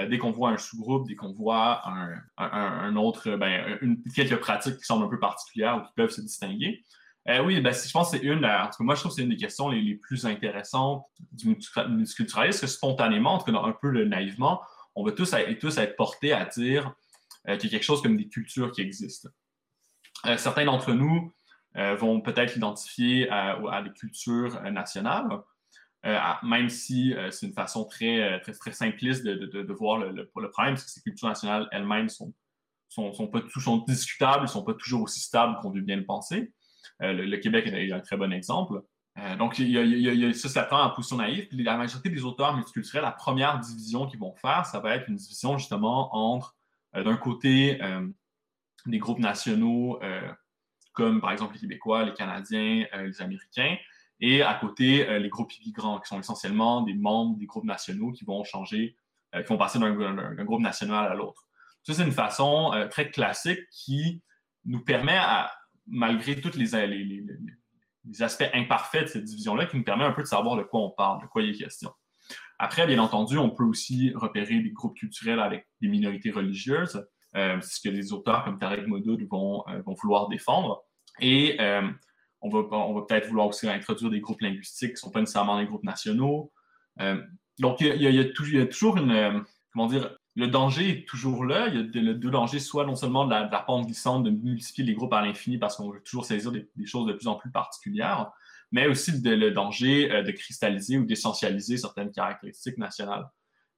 dès 0.09 0.19
qu'on 0.19 0.33
voit 0.33 0.51
un 0.51 0.57
sous-groupe, 0.57 1.07
dès 1.07 1.15
qu'on 1.15 1.33
voit 1.33 1.83
un, 2.37 2.97
autre, 2.97 3.37
ben, 3.37 3.79
quelques 4.15 4.41
pratiques 4.41 4.79
qui 4.79 4.85
semblent 4.85 5.05
un 5.05 5.09
peu 5.09 5.21
particulières 5.21 5.77
ou 5.77 5.87
qui 5.87 5.93
peuvent 5.95 6.11
se 6.11 6.23
distinguer. 6.23 6.85
Euh, 7.29 7.43
oui, 7.45 7.61
ben, 7.61 7.75
je 7.75 7.91
pense 7.91 8.11
que 8.11 8.19
c'est 8.19 8.25
une, 8.25 8.45
en 8.45 8.71
moi 8.81 8.95
je 8.95 9.01
trouve 9.01 9.13
que 9.13 9.17
c'est 9.17 9.23
une 9.23 9.29
des 9.29 9.37
questions 9.37 9.69
les, 9.69 9.97
plus 9.97 10.25
intéressantes 10.25 11.05
du 11.33 11.49
multiculturalisme, 11.49 12.61
que 12.63 12.67
spontanément, 12.67 13.35
en 13.35 13.39
tout 13.39 13.53
cas 13.53 13.59
un 13.59 13.73
peu 13.73 14.05
naïvement, 14.05 14.63
on 14.95 15.05
va 15.05 15.13
tous, 15.13 15.35
être, 15.35 15.97
portés 15.97 16.33
à 16.33 16.47
dire 16.47 16.95
euh, 17.49 17.57
qu'il 17.59 17.71
y 17.71 17.75
a 17.75 17.79
quelque 17.79 17.85
chose 17.85 18.03
comme 18.03 18.17
des 18.17 18.29
cultures 18.29 18.73
qui 18.73 18.81
existent. 18.81 19.29
Euh, 20.27 20.39
certains 20.39 20.65
d'entre 20.65 20.93
nous 20.93 21.33
vont 21.75 22.21
peut-être 22.21 22.55
l'identifier 22.55 23.31
à, 23.31 23.83
des 23.83 23.93
cultures 23.93 24.61
nationales, 24.63 25.29
même 26.43 26.69
si 26.71 27.15
c'est 27.31 27.47
une 27.47 27.53
façon 27.53 27.85
très, 27.85 28.43
simpliste 28.73 29.23
de, 29.23 29.73
voir 29.75 29.99
le, 29.99 30.11
le, 30.11 30.27
problème, 30.27 30.75
parce 30.75 30.85
que 30.85 30.91
ces 30.91 31.03
cultures 31.03 31.29
nationales 31.29 31.69
elles-mêmes 31.71 32.09
sont, 32.09 32.35
sont, 32.89 33.13
sont, 33.13 33.29
pas, 33.29 33.43
sont 33.61 33.85
discutables, 33.87 34.43
ne 34.43 34.49
sont 34.49 34.65
pas 34.65 34.75
toujours 34.75 35.03
aussi 35.03 35.21
stables 35.21 35.57
qu'on 35.61 35.71
veut 35.71 35.83
bien 35.83 35.97
le 35.97 36.05
penser. 36.05 36.53
Euh, 37.03 37.13
le, 37.13 37.37
Québec 37.39 37.67
est 37.67 37.93
un 37.93 38.01
très 38.01 38.17
bon 38.17 38.33
exemple. 38.33 38.83
Euh, 39.19 39.37
donc, 39.37 39.57
ça, 40.35 40.49
ça 40.49 40.63
prend 40.65 40.83
en 40.83 40.91
position 40.91 41.17
naïve. 41.17 41.49
Puis 41.49 41.63
la 41.63 41.77
majorité 41.77 42.09
des 42.11 42.25
auteurs 42.25 42.55
multiculturels, 42.55 43.03
la 43.03 43.13
première 43.13 43.59
division 43.59 44.07
qu'ils 44.07 44.21
vont 44.21 44.35
faire, 44.35 44.67
ça 44.67 44.81
va 44.81 44.97
être 44.97 45.09
une 45.09 45.17
division 45.17 45.59
justement 45.59 46.15
entre, 46.15 46.57
euh, 46.97 47.05
d'un 47.05 47.17
côté, 47.17 47.81
des 48.87 48.99
groupes 48.99 49.19
nationaux 49.19 50.01
comme 50.93 51.21
par 51.21 51.31
exemple 51.31 51.55
les 51.55 51.61
Québécois, 51.61 52.05
les 52.05 52.15
Canadiens, 52.15 52.87
les 52.93 53.23
Américains, 53.23 53.77
et 54.21 54.43
à 54.43 54.55
côté, 54.55 55.19
les 55.21 55.29
groupes 55.29 55.53
immigrants, 55.59 56.01
qui 56.01 56.09
sont 56.09 56.19
essentiellement 56.19 56.81
des 56.83 56.95
membres 56.95 57.39
des 57.39 57.47
groupes 57.47 57.65
nationaux 57.65 58.11
qui 58.11 58.25
vont 58.25 58.43
changer, 58.43 58.97
qui 59.33 59.45
vont 59.45 59.59
passer 59.59 59.79
d'un 59.79 60.45
groupe 60.45 60.61
national 60.61 61.07
à 61.07 61.15
l'autre. 61.15 61.47
Ça, 61.85 61.95
c'est 61.95 62.03
une 62.03 62.13
façon 62.13 62.73
très 62.91 63.11
classique 63.11 63.61
qui 63.71 64.23
nous 64.65 64.81
permet 64.81 65.17
à, 65.17 65.53
malgré 65.91 66.41
tous 66.41 66.57
les, 66.57 66.75
aspects 68.21 68.51
imparfaits 68.55 69.05
de 69.05 69.09
cette 69.09 69.25
division-là, 69.25 69.67
qui 69.67 69.77
nous 69.77 69.85
permet 69.85 70.05
un 70.05 70.13
peu 70.13 70.23
de 70.23 70.29
savoir 70.29 70.57
de 70.57 70.63
quoi 70.63 70.81
on 70.81 70.91
parle, 70.91 71.23
de 71.23 71.27
quoi 71.27 71.43
il 71.43 71.51
est 71.51 71.59
question. 71.59 71.91
Après, 72.59 72.87
bien 72.87 72.99
entendu, 72.99 73.39
on 73.39 73.51
peut 73.51 73.65
aussi 73.65 74.13
repérer 74.15 74.61
des 74.61 74.71
groupes 74.71 74.97
culturels 74.97 75.41
avec 75.41 75.69
des 75.81 75.89
minorités 75.89 76.31
religieuses, 76.31 77.07
euh, 77.37 77.61
ce 77.61 77.81
que 77.81 77.89
les 77.89 78.13
auteurs 78.13 78.45
comme 78.45 78.59
Tarek 78.59 78.87
Modoud 78.87 79.23
vont, 79.31 79.63
euh, 79.69 79.83
vouloir 79.87 80.29
défendre. 80.29 80.83
Et 81.21 81.57
euh, 81.61 81.89
on 82.41 82.49
va, 82.49 82.61
on 82.77 82.95
va 82.95 83.03
peut-être 83.03 83.29
vouloir 83.29 83.47
aussi 83.47 83.69
introduire 83.69 84.11
des 84.11 84.21
groupes 84.21 84.41
linguistiques 84.41 84.91
qui 84.91 84.95
ne 84.95 84.99
sont 84.99 85.11
pas 85.11 85.21
nécessairement 85.21 85.59
des 85.59 85.67
groupes 85.67 85.85
nationaux. 85.85 86.53
donc, 87.59 87.81
il 87.81 88.03
y, 88.03 88.19
a, 88.19 88.65
toujours 88.67 88.97
une, 88.97 89.45
comment 89.73 89.87
dire, 89.87 90.17
le 90.39 90.47
danger 90.47 90.91
est 90.91 91.09
toujours 91.09 91.45
là. 91.45 91.67
Il 91.67 91.91
y 91.93 92.09
a 92.09 92.15
deux 92.15 92.31
dangers, 92.31 92.61
soit 92.61 92.87
non 92.87 92.95
seulement 92.95 93.27
de 93.27 93.33
la, 93.33 93.65
pente 93.67 93.87
glissante, 93.87 94.23
de 94.23 94.31
multiplier 94.31 94.87
les 94.87 94.95
groupes 94.95 95.13
à 95.13 95.21
l'infini 95.21 95.59
parce 95.59 95.77
qu'on 95.77 95.91
veut 95.91 96.01
toujours 96.01 96.25
saisir 96.25 96.53
des, 96.53 96.69
choses 96.87 97.07
de 97.07 97.13
plus 97.13 97.27
en 97.27 97.35
plus 97.35 97.51
particulières, 97.51 98.31
mais 98.71 98.87
aussi 98.87 99.11
le 99.21 99.51
danger 99.51 100.13
euh, 100.13 100.23
de 100.23 100.31
cristalliser 100.31 100.97
ou 100.97 101.05
d'essentialiser 101.05 101.77
certaines 101.77 102.13
caractéristiques 102.13 102.79
nationales. 102.79 103.29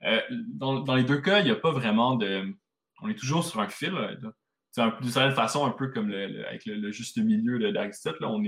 Euh, 0.04 0.20
dans, 0.52 0.94
les 0.94 1.04
deux 1.04 1.22
cas, 1.22 1.38
il 1.38 1.46
n'y 1.46 1.50
a 1.50 1.56
pas 1.56 1.72
vraiment 1.72 2.16
de. 2.16 2.54
On 3.00 3.08
est 3.08 3.18
toujours 3.18 3.42
sur 3.42 3.60
un 3.60 3.68
fil. 3.68 3.94
C'est 4.70 4.82
d'une 5.00 5.10
certaine 5.10 5.34
façon 5.34 5.64
un 5.64 5.70
peu 5.70 5.88
comme 5.88 6.12
avec 6.12 6.66
le, 6.66 6.92
juste 6.92 7.16
milieu 7.16 7.72
d'Aristote. 7.72 8.16
On 8.20 8.42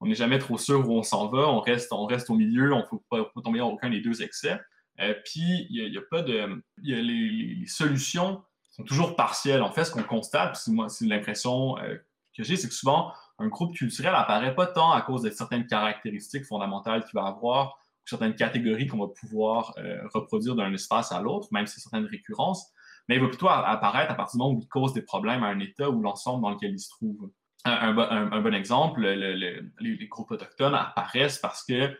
on 0.00 0.06
n'est 0.06 0.14
jamais 0.14 0.38
trop 0.38 0.56
sûr 0.56 0.88
où 0.88 0.92
on 0.92 1.02
s'en 1.02 1.28
va, 1.28 1.46
on 1.48 1.60
reste, 1.60 1.92
on 1.92 2.06
reste 2.06 2.30
au 2.30 2.34
milieu, 2.34 2.72
on 2.72 2.80
ne 2.80 2.86
faut 2.86 3.04
pas, 3.10 3.30
tomber 3.42 3.58
dans 3.58 3.70
aucun 3.70 3.90
des 3.90 4.00
deux 4.00 4.22
excès. 4.22 4.58
Euh, 5.00 5.14
puis, 5.24 5.66
il 5.70 5.90
n'y 5.90 5.98
a, 5.98 6.02
pas 6.10 6.22
de. 6.22 6.62
les, 6.82 7.66
solutions 7.66 8.42
sont 8.70 8.84
toujours 8.84 9.16
partielles. 9.16 9.62
En 9.62 9.70
fait, 9.70 9.84
ce 9.84 9.92
qu'on 9.92 10.02
constate, 10.02 10.56
c'est 10.56 11.06
l'impression 11.06 11.78
euh, 11.78 11.96
que 12.36 12.42
j'ai, 12.42 12.56
c'est 12.56 12.68
que 12.68 12.74
souvent, 12.74 13.12
un 13.38 13.48
groupe 13.48 13.74
culturel 13.74 14.14
apparaît 14.14 14.54
pas 14.54 14.66
tant 14.66 14.92
à 14.92 15.00
cause 15.02 15.22
de 15.22 15.30
certaines 15.30 15.66
caractéristiques 15.66 16.44
fondamentales 16.44 17.04
qu'il 17.04 17.14
va 17.14 17.26
avoir, 17.26 17.78
ou 18.04 18.06
certaines 18.06 18.34
catégories 18.34 18.86
qu'on 18.86 18.98
va 18.98 19.08
pouvoir 19.08 19.74
euh, 19.78 20.00
reproduire 20.12 20.56
d'un 20.56 20.72
espace 20.72 21.12
à 21.12 21.20
l'autre, 21.20 21.48
même 21.52 21.66
si 21.66 21.80
certaines 21.80 22.06
récurrences, 22.06 22.72
mais 23.08 23.16
il 23.16 23.20
va 23.20 23.28
plutôt 23.28 23.48
apparaître 23.48 24.10
à 24.10 24.14
partir 24.14 24.38
du 24.38 24.42
moment 24.42 24.56
où 24.56 24.60
il 24.60 24.68
cause 24.68 24.92
des 24.92 25.02
problèmes 25.02 25.42
à 25.42 25.48
un 25.48 25.60
État 25.60 25.90
ou 25.90 26.00
l'ensemble 26.00 26.42
dans 26.42 26.50
lequel 26.50 26.72
il 26.72 26.78
se 26.78 26.90
trouve. 26.90 27.30
Un, 27.66 27.94
bon 28.42 28.54
exemple, 28.54 29.00
les, 29.00 30.08
groupes 30.08 30.30
autochtones 30.30 30.74
apparaissent 30.74 31.38
parce 31.38 31.64
que 31.64 31.96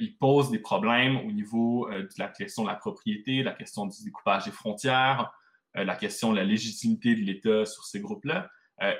il 0.00 0.16
pose 0.16 0.50
des 0.50 0.58
problèmes 0.58 1.16
au 1.18 1.32
niveau 1.32 1.88
euh, 1.88 2.02
de 2.02 2.14
la 2.18 2.28
question 2.28 2.64
de 2.64 2.68
la 2.68 2.74
propriété, 2.74 3.42
la 3.42 3.52
question 3.52 3.86
du 3.86 4.02
découpage 4.04 4.44
des 4.44 4.50
frontières, 4.50 5.32
euh, 5.76 5.84
la 5.84 5.96
question 5.96 6.32
de 6.32 6.36
la 6.36 6.44
légitimité 6.44 7.14
de 7.14 7.20
l'État 7.20 7.64
sur 7.64 7.84
ces 7.84 8.00
groupes-là. 8.00 8.48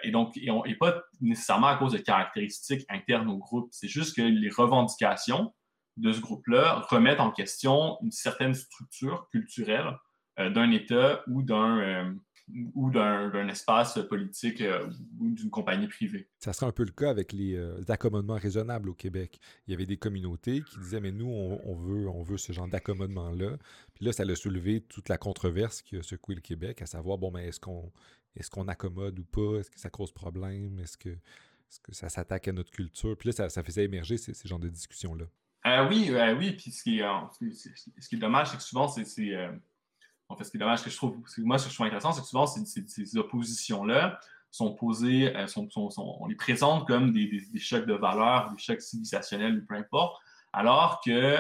et 0.03 0.11
donc, 0.11 0.37
et, 0.37 0.75
pas 0.75 1.03
nécessairement 1.21 1.69
à 1.69 1.77
cause 1.77 1.93
de 1.93 1.99
caractéristiques 1.99 2.85
internes 2.91 3.31
au 3.31 3.39
groupe, 3.39 3.69
c'est 3.73 3.89
juste 3.89 4.15
que 4.15 4.23
les 4.23 4.51
revendications 4.51 5.55
de 5.97 6.13
ce 6.13 6.21
groupe-là 6.21 6.85
remettent 6.91 7.21
en 7.21 7.31
question 7.31 7.97
une 8.03 8.13
certaine 8.13 8.55
structure 8.55 9.27
culturelle 9.31 9.97
d'un 10.37 10.71
État 10.71 11.23
ou 11.29 11.43
d'un 11.43 12.15
ou 12.75 12.91
d'un 12.91 13.49
espace 13.49 13.99
politique 14.09 14.61
euh, 14.61 14.89
ou 15.19 15.31
d'une 15.31 15.51
compagnie 15.51 15.89
privée. 15.89 16.29
Ça 16.39 16.53
serait 16.53 16.67
un 16.67 16.73
peu 16.73 16.85
le 16.85 16.93
cas 16.93 17.11
avec 17.11 17.33
les, 17.33 17.55
euh, 17.57 17.81
accommodements 17.89 18.37
raisonnables 18.37 18.89
au 18.89 18.95
Québec. 18.95 19.41
Il 19.67 19.73
y 19.73 19.75
avait 19.75 19.87
des 19.87 19.97
communautés 19.97 20.63
qui 20.63 20.79
disaient, 20.79 21.01
mais 21.01 21.13
nous, 21.13 21.29
on, 21.29 21.75
veut, 21.75 22.09
on 22.09 22.23
veut 22.23 22.39
ce 22.39 22.53
genre 22.53 22.69
d'accommodement-là. 22.69 23.57
Puis 23.95 24.05
là, 24.05 24.13
ça 24.13 24.23
a 24.23 24.35
soulevé 24.35 24.81
toute 24.81 25.09
la 25.09 25.19
controverse 25.19 25.83
qui 25.83 25.97
a 25.97 26.03
secoué 26.03 26.35
le 26.35 26.41
Québec, 26.41 26.83
à 26.83 26.87
savoir, 26.87 27.19
bon, 27.19 27.31
mais 27.31 27.49
est-ce 27.49 27.61
qu'on 27.61 27.91
est 28.37 28.49
qu'on 28.49 28.69
accommode 28.69 29.19
ou 29.19 29.25
pas? 29.25 29.59
Est-ce 29.59 29.71
que 29.71 29.81
ça 29.81 29.91
cause 29.91 30.13
problème? 30.13 30.79
Est-ce 30.79 30.97
que, 30.97 31.17
ça 31.91 32.09
s'attaque 32.09 32.49
à 32.49 32.53
notre 32.53 32.71
culture? 32.71 33.17
Puis 33.17 33.29
là, 33.29 33.33
ça, 33.33 33.49
ça 33.49 33.63
faisait 33.63 33.85
émerger 33.85 34.17
ces, 34.17 34.35
ces 34.35 34.49
genres 34.49 34.59
de 34.59 34.69
discussions-là. 34.69 35.27
Euh, 35.67 35.89
oui, 35.89 36.11
oui. 36.39 36.53
Puis 36.53 36.71
ce 36.71 36.83
qui, 36.83 37.01
est, 37.01 37.05
ce 37.99 38.09
qui 38.09 38.17
est 38.17 38.19
dommage, 38.19 38.49
c'est 38.51 38.57
que 38.57 38.63
souvent, 38.63 38.89
c'est 38.89 39.05
en 40.31 40.37
fait, 40.37 40.45
ce 40.45 40.51
qui 40.53 40.57
est 40.57 40.61
dommage, 40.61 40.83
que 40.83 40.91
je 40.91 40.97
trouve, 40.97 41.17
moi, 41.39 41.59
ce 41.59 41.65
que 41.65 41.71
je 41.71 41.75
trouve 41.75 41.87
intéressant, 41.87 42.13
c'est 42.13 42.21
que 42.21 42.27
souvent, 42.27 42.47
ces, 42.47 43.17
oppositions-là 43.19 44.21
sont 44.53 44.75
posés, 44.75 45.33
sont, 45.49 45.69
on 45.97 46.27
les 46.27 46.37
présente 46.37 46.87
comme 46.87 47.13
des, 47.13 47.43
chocs 47.59 47.85
de 47.85 47.95
valeurs, 47.95 48.53
des 48.53 48.59
chocs 48.63 48.81
civilisationnels, 48.81 49.67
peu 49.67 49.75
importe, 49.75 50.17
alors 50.53 51.01
que 51.05 51.37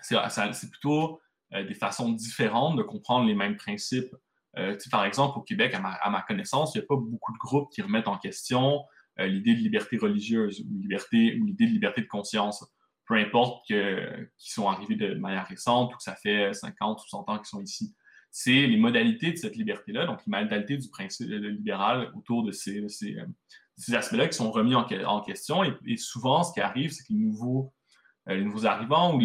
c'est 0.00 0.70
plutôt 0.70 1.20
des 1.50 1.74
façons 1.74 2.10
différentes 2.12 2.76
de 2.76 2.82
comprendre 2.82 3.26
les 3.26 3.34
mêmes 3.34 3.56
principes. 3.56 4.14
par 4.92 5.04
exemple, 5.04 5.40
au 5.40 5.42
Québec, 5.42 5.74
à 5.74 6.10
ma, 6.10 6.22
connaissance, 6.22 6.76
il 6.76 6.78
n'y 6.78 6.84
a 6.84 6.86
pas 6.86 6.96
beaucoup 6.96 7.32
de 7.32 7.38
groupes 7.38 7.72
qui 7.72 7.82
remettent 7.82 8.08
en 8.08 8.18
question 8.18 8.84
l'idée 9.18 9.54
de 9.54 9.60
liberté 9.60 9.98
religieuse 9.98 10.60
ou 10.60 10.78
l'idée 10.78 11.66
de 11.66 11.72
liberté 11.72 12.02
de 12.02 12.06
conscience 12.06 12.64
peu 13.06 13.14
importe 13.14 13.66
qu'ils 13.66 14.28
sont 14.38 14.68
arrivés 14.68 14.96
de 14.96 15.14
manière 15.14 15.46
récente 15.46 15.92
ou 15.92 15.96
que 15.96 16.02
ça 16.02 16.16
fait 16.16 16.52
50 16.52 17.00
ou 17.00 17.08
100 17.08 17.28
ans 17.28 17.38
qu'ils 17.38 17.46
sont 17.46 17.62
ici. 17.62 17.94
C'est 18.30 18.66
les 18.66 18.76
modalités 18.76 19.32
de 19.32 19.36
cette 19.36 19.56
liberté-là, 19.56 20.06
donc 20.06 20.20
les 20.26 20.30
modalités 20.30 20.76
du 20.76 20.88
principe 20.88 21.28
libéral 21.28 22.10
autour 22.16 22.42
de 22.42 22.50
ces, 22.50 22.84
ces, 22.88 23.94
aspects-là 23.94 24.28
qui 24.28 24.36
sont 24.36 24.50
remis 24.50 24.74
en, 24.74 25.20
question. 25.20 25.62
Et, 25.64 25.96
souvent, 25.96 26.42
ce 26.42 26.52
qui 26.52 26.60
arrive, 26.60 26.90
c'est 26.90 27.04
que 27.04 27.12
les 27.12 27.18
nouveaux, 27.18 27.72
euh, 28.28 28.64
arrivants 28.64 29.16
ou 29.16 29.20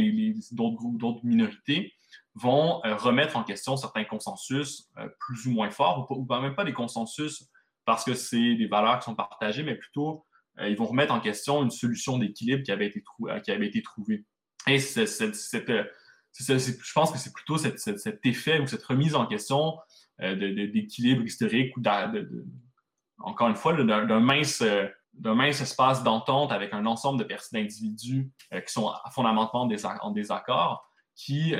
d'autres 0.51 1.25
minorités 1.25 1.93
vont 2.35 2.81
euh, 2.85 2.95
remettre 2.95 3.37
en 3.37 3.43
question 3.43 3.77
certains 3.77 4.03
consensus 4.05 4.89
euh, 4.97 5.07
plus 5.19 5.47
ou 5.47 5.51
moins 5.51 5.69
forts, 5.71 6.09
ou, 6.11 6.25
même 6.41 6.55
pas 6.55 6.65
des 6.65 6.73
consensus 6.73 7.49
parce 7.85 8.03
que 8.03 8.13
c'est 8.13 8.55
des 8.55 8.67
valeurs 8.67 8.99
qui 8.99 9.05
sont 9.05 9.15
partagées, 9.15 9.63
mais 9.63 9.75
plutôt 9.75 10.09
euh, 10.09 10.28
ils 10.67 10.75
vont 10.75 10.85
remettre 10.85 11.13
en 11.13 11.19
question 11.19 11.63
une 11.63 11.71
solution 11.71 12.17
d'équilibre 12.17 12.63
qui 12.63 12.71
avait 12.71 12.87
été, 12.87 13.01
euh, 13.21 13.81
trouvée. 13.83 14.25
Et 14.67 14.75
euh, 14.75 15.85
je 16.37 16.93
pense 16.93 17.11
que 17.11 17.17
c'est 17.17 17.33
plutôt 17.33 17.57
cet 17.57 18.25
effet 18.25 18.59
ou 18.59 18.67
cette 18.67 18.83
remise 18.83 19.15
en 19.15 19.25
question 19.25 19.77
d'équilibre 20.19 21.23
historique 21.23 21.75
ou 21.77 21.81
encore 23.19 23.47
une 23.47 23.55
fois, 23.55 23.73
d'un 23.73 24.19
mince, 24.19 24.61
espace 25.61 26.03
d'entente 26.03 26.51
avec 26.51 26.73
un 26.73 26.85
ensemble 26.85 27.25
d'individus 27.51 28.29
qui 28.51 28.73
sont 28.73 28.91
fondamentalement 29.11 29.67
en 30.01 30.11
désaccord, 30.11 30.89
qui, 31.15 31.55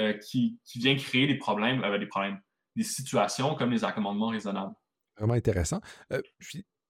vient 0.76 0.96
créer 0.98 1.28
des 1.28 1.38
problèmes, 1.38 1.82
des 2.00 2.06
problèmes, 2.06 2.40
des 2.76 2.84
situations 2.84 3.56
comme 3.56 3.72
les 3.72 3.84
accommodements 3.84 4.28
raisonnables. 4.30 4.76
Vraiment 5.18 5.34
intéressant. 5.34 5.80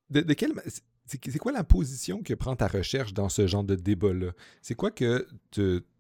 de, 0.10 0.22
de 0.22 0.34
quelle 0.34 0.54
c'est 1.10 1.40
quoi 1.40 1.52
la 1.52 1.64
position 1.64 2.22
que 2.22 2.34
prend 2.34 2.56
ta 2.56 2.68
recherche 2.68 3.14
dans 3.14 3.30
ce 3.30 3.48
genre 3.48 3.64
de 3.64 3.76
débat-là? 3.76 4.32
C'est 4.62 4.76
quoi 4.76 4.92
que 4.92 5.28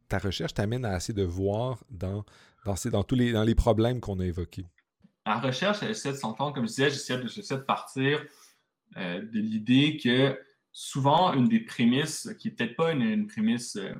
ta 0.07 0.19
recherche 0.19 0.53
t'amène 0.53 0.85
à 0.85 0.97
essayer 0.97 1.13
de 1.13 1.23
voir 1.23 1.83
dans, 1.89 2.25
dans, 2.65 3.03
tous 3.03 3.15
les, 3.15 3.31
dans 3.31 3.43
les 3.43 3.55
problèmes 3.55 3.99
qu'on 3.99 4.19
a 4.19 4.25
évoqués? 4.25 4.65
La 5.25 5.39
recherche, 5.39 5.79
elle 5.81 5.91
essaie 5.91 6.11
de 6.11 6.17
s'entendre, 6.17 6.53
comme 6.53 6.65
je 6.67 6.73
disais, 6.73 6.89
j'essaie 6.89 7.57
de, 7.57 7.61
partir 7.61 8.23
euh, 8.97 9.21
de 9.21 9.39
l'idée 9.39 9.97
que 9.97 10.39
souvent, 10.71 11.33
une 11.33 11.47
des 11.47 11.59
prémices, 11.59 12.29
qui 12.39 12.47
n'est 12.47 12.55
peut-être 12.55 12.75
pas 12.75 12.91
une, 12.91 13.27
prémisse 13.27 13.75
euh, 13.75 13.93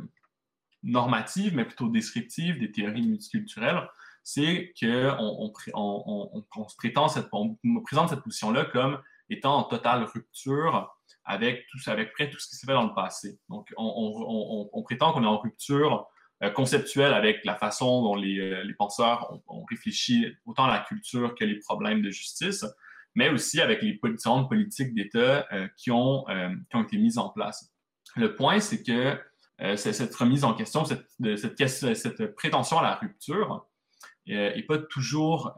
normative, 0.83 1.55
mais 1.55 1.65
plutôt 1.65 1.89
descriptive 1.89 2.59
des 2.59 2.71
théories 2.71 3.05
multiculturelles, 3.05 3.87
c'est 4.23 4.73
qu'on 4.79 5.53
on, 5.73 6.69
se 6.69 6.75
prétend 6.75 7.07
cette, 7.07 7.27
on 7.31 7.57
présente 7.83 8.09
cette 8.09 8.21
position-là 8.21 8.65
comme 8.65 8.99
étant 9.29 9.57
en 9.57 9.63
totale 9.63 10.03
rupture 10.03 10.98
avec 11.25 11.67
tout, 11.67 11.77
avec 11.89 12.11
près 12.13 12.29
tout 12.29 12.39
ce 12.39 12.47
qui 12.47 12.55
s'est 12.55 12.65
fait 12.65 12.73
dans 12.73 12.87
le 12.87 12.93
passé. 12.93 13.39
Donc, 13.49 13.71
on, 13.77 14.83
prétend 14.83 15.13
qu'on 15.13 15.23
est 15.23 15.27
en 15.27 15.37
rupture 15.37 16.07
euh, 16.43 16.49
conceptuelle 16.49 17.13
avec 17.13 17.45
la 17.45 17.55
façon 17.55 18.01
dont 18.01 18.15
les, 18.15 18.39
euh, 18.39 18.73
penseurs 18.77 19.31
ont, 19.47 19.63
réfléchi 19.69 20.25
autant 20.45 20.65
à 20.65 20.69
la 20.69 20.79
culture 20.79 21.35
que 21.35 21.43
les 21.43 21.59
problèmes 21.59 22.01
de 22.01 22.09
justice, 22.09 22.65
mais 23.13 23.29
aussi 23.29 23.61
avec 23.61 23.81
les 23.81 23.99
différentes 24.11 24.49
politiques 24.49 24.93
d'État 24.93 25.45
euh, 25.51 25.67
qui, 25.77 25.91
ont, 25.91 26.25
été 26.73 26.97
mises 26.97 27.17
en 27.17 27.29
place. 27.29 27.71
Le 28.15 28.35
point, 28.35 28.59
c'est 28.59 28.83
que 28.83 29.19
cette 29.75 30.15
remise 30.15 30.45
en 30.45 30.53
question, 30.53 30.85
cette, 30.85 32.35
prétention 32.35 32.79
à 32.79 32.83
la 32.83 32.95
rupture, 32.95 33.67
n'est 34.25 34.63
pas 34.63 34.77
toujours, 34.77 35.55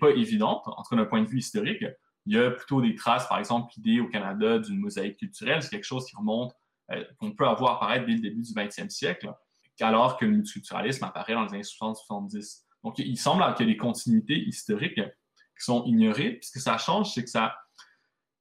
pas 0.00 0.10
évidente, 0.10 0.62
en 0.66 0.82
tout 0.82 0.90
cas 0.90 0.96
d'un 0.96 1.06
point 1.06 1.22
de 1.22 1.28
vue 1.28 1.38
historique. 1.38 1.84
Il 2.26 2.34
y 2.34 2.38
a 2.38 2.50
plutôt 2.50 2.82
des 2.82 2.94
traces, 2.94 3.26
par 3.28 3.38
exemple, 3.38 3.72
l'idée 3.76 4.00
au 4.00 4.08
Canada 4.08 4.58
d'une 4.58 4.78
mosaïque 4.78 5.18
culturelle. 5.18 5.62
C'est 5.62 5.70
quelque 5.70 5.84
chose 5.84 6.06
qui 6.06 6.16
remonte, 6.16 6.54
euh, 6.92 7.02
qu'on 7.18 7.32
peut 7.32 7.46
avoir 7.46 7.76
apparaître 7.76 8.06
dès 8.06 8.12
le 8.12 8.20
début 8.20 8.42
du 8.42 8.52
20e 8.52 8.90
siècle, 8.90 9.32
alors 9.80 10.18
que 10.18 10.26
le 10.26 10.32
multiculturalisme 10.32 11.04
apparaît 11.04 11.32
dans 11.32 11.44
les 11.44 11.54
années 11.54 11.62
60-70. 11.62 12.64
Donc, 12.84 12.98
il 12.98 13.16
semble 13.18 13.42
qu'il 13.54 13.66
y 13.66 13.70
a 13.70 13.72
des 13.72 13.78
continuités 13.78 14.38
historiques 14.38 15.00
qui 15.00 15.64
sont 15.64 15.84
ignorées. 15.84 16.38
Ce 16.42 16.52
que 16.52 16.60
ça 16.60 16.78
change, 16.78 17.12
c'est 17.12 17.24
que 17.24 17.30
ça, 17.30 17.56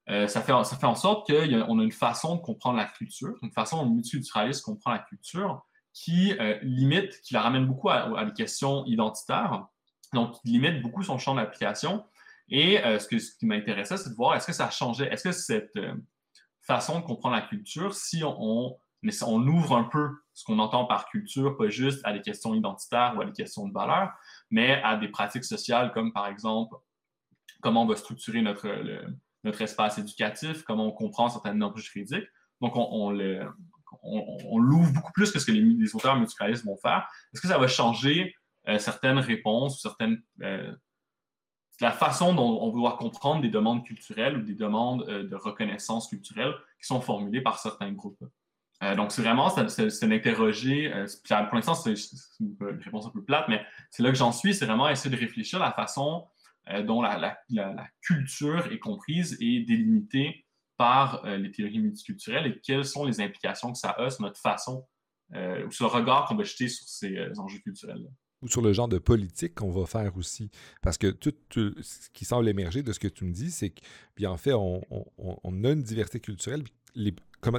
euh, 0.10 0.28
ça, 0.28 0.42
fait, 0.42 0.52
ça 0.64 0.78
fait 0.78 0.86
en 0.86 0.96
sorte 0.96 1.28
qu'on 1.28 1.80
a, 1.80 1.84
une 1.84 1.92
façon 1.92 2.36
de 2.36 2.42
comprendre 2.42 2.78
la 2.78 2.86
culture, 2.86 3.36
une 3.42 3.52
façon 3.52 3.78
dont 3.78 3.90
le 3.90 3.96
multiculturalisme 3.96 4.64
comprend 4.64 4.92
la 4.92 5.00
culture 5.00 5.66
qui 5.94 6.34
euh, 6.40 6.58
limite, 6.62 7.22
qui 7.22 7.34
la 7.34 7.42
ramène 7.42 7.66
beaucoup 7.66 7.90
à, 7.90 8.18
à, 8.18 8.26
des 8.26 8.34
questions 8.34 8.86
identitaires, 8.86 9.66
donc 10.14 10.40
qui 10.42 10.50
limite 10.50 10.82
beaucoup 10.82 11.04
son 11.04 11.18
champ 11.18 11.36
d'application 11.36 12.06
et 12.50 12.84
euh, 12.84 13.00
ce, 13.00 13.08
qui 13.08 13.46
m'intéressait, 13.46 13.98
c'est 13.98 14.10
de 14.10 14.16
voir 14.16 14.36
est-ce 14.36 14.48
que 14.48 14.54
ça 14.54 14.70
changeait, 14.70 15.08
est-ce 15.12 15.24
que 15.24 15.32
cette 15.32 15.76
euh, 15.78 15.94
façon 16.62 17.00
de 17.00 17.06
comprendre 17.06 17.36
la 17.36 17.42
culture, 17.42 17.94
si 17.94 18.24
on, 18.24 18.78
ouvre 19.04 19.78
un 19.78 19.84
peu 19.84 20.10
ce 20.34 20.44
qu'on 20.44 20.60
entend 20.60 20.86
par 20.86 21.08
culture, 21.10 21.58
pas 21.58 21.70
juste 21.70 22.02
à 22.04 22.14
des 22.14 22.22
questions 22.22 22.54
identitaires 22.54 23.14
ou 23.18 23.22
à 23.22 23.26
des 23.26 23.34
questions 23.34 23.68
de 23.68 23.74
valeur, 23.74 24.12
mais 24.50 24.82
à 24.84 24.98
des 24.98 25.10
pratiques 25.10 25.46
sociales 25.46 25.92
comme 25.94 26.12
par 26.12 26.28
exemple 26.28 26.76
comment 27.62 27.84
on 27.84 27.88
va 27.88 27.96
structurer 27.96 28.42
notre, 28.42 28.70
notre 29.44 29.62
espace 29.62 29.98
éducatif, 29.98 30.64
comment 30.64 30.88
on 30.88 30.92
comprend 30.92 31.30
certaines 31.30 31.58
normes 31.58 31.78
juridiques. 31.78 32.28
Donc, 32.62 32.74
on, 32.76 33.12
l'ouvre 33.12 34.94
beaucoup 34.94 35.12
plus 35.14 35.32
que 35.32 35.40
ce 35.40 35.46
que 35.46 35.52
les, 35.52 35.96
auteurs 35.96 36.16
multiculturalistes 36.16 36.66
vont 36.66 36.78
faire. 36.78 37.08
Est-ce 37.34 37.42
que 37.42 37.48
ça 37.48 37.58
va 37.58 37.68
changer 37.68 38.36
euh, 38.68 38.78
certaines 38.78 39.18
réponses 39.18 39.78
ou 39.78 39.80
certaines 39.80 40.22
la 41.82 41.92
façon 41.92 42.34
dont 42.34 42.60
on 42.62 42.82
va 42.82 42.92
comprendre 42.92 43.42
des 43.42 43.50
demandes 43.50 43.86
culturelles 43.86 44.38
ou 44.38 44.42
des 44.42 44.56
demandes 44.56 45.06
euh, 45.08 45.24
de 45.24 45.36
reconnaissance 45.36 46.08
culturelle 46.08 46.54
qui 46.80 46.88
sont 46.88 47.02
formulées 47.02 47.42
par 47.42 47.60
certains 47.60 47.92
groupes. 47.92 48.24
Euh, 48.84 48.96
donc, 48.96 49.12
c'est 49.12 49.22
vraiment, 49.22 49.50
c'est 49.50 50.08
d'interroger, 50.08 50.94
euh, 50.94 51.06
pour 51.28 51.56
l'instant, 51.56 51.76
c'est 51.76 51.94
une 52.40 52.56
réponse 52.84 53.06
un 53.06 53.10
peu 53.10 53.24
plate, 53.24 53.48
mais 53.50 53.62
c'est 53.92 54.04
là 54.04 54.10
que 54.10 54.18
j'en 54.18 54.32
suis, 54.32 54.54
c'est 54.54 54.66
vraiment 54.66 54.90
essayer 54.90 55.14
de 55.14 55.20
réfléchir 55.20 55.62
à 55.62 55.66
la 55.66 55.72
façon 55.72 56.28
dont 56.86 57.02
la, 57.02 57.36
culture 58.00 58.72
est 58.72 58.78
comprise 58.78 59.36
et 59.42 59.62
délimitée 59.62 60.46
par 60.78 61.26
les 61.26 61.50
théories 61.50 61.80
multiculturelles 61.80 62.46
et 62.46 62.60
quelles 62.62 62.86
sont 62.86 63.06
les 63.06 63.22
implications 63.22 63.72
que 63.72 63.78
ça 63.80 63.90
a 63.90 64.12
sur 64.12 64.22
notre 64.22 64.40
façon, 64.40 64.86
ou 65.34 65.72
sur 65.72 65.88
le 65.88 65.92
regard 65.92 66.28
qu'on 66.28 66.36
va 66.36 66.44
jeter 66.44 66.68
sur 66.68 66.88
ces 66.88 67.40
enjeux 67.40 67.58
culturels. 67.58 67.98
-là 67.98 68.10
ou 68.42 68.48
sur 68.48 68.62
le 68.62 68.74
genre 68.74 68.88
de 68.88 68.98
politique 68.98 69.56
qu'on 69.56 69.72
va 69.72 69.86
faire 69.86 70.16
aussi. 70.18 70.50
Parce 70.82 70.98
que 70.98 71.08
tout, 71.08 71.34
ce 71.52 72.10
qui 72.14 72.26
semble 72.26 72.48
émerger 72.48 72.84
de 72.84 72.92
ce 72.94 73.00
que 73.00 73.08
tu 73.08 73.26
me 73.26 73.32
dis, 73.32 73.52
c'est 73.52 73.70
que, 73.70 74.26
en 74.26 74.38
fait, 74.38 74.54
on, 74.54 74.82
a 75.64 75.70
une 75.70 75.84
diversité 75.84 76.20
culturelle. 76.20 76.64
Les, 76.96 77.14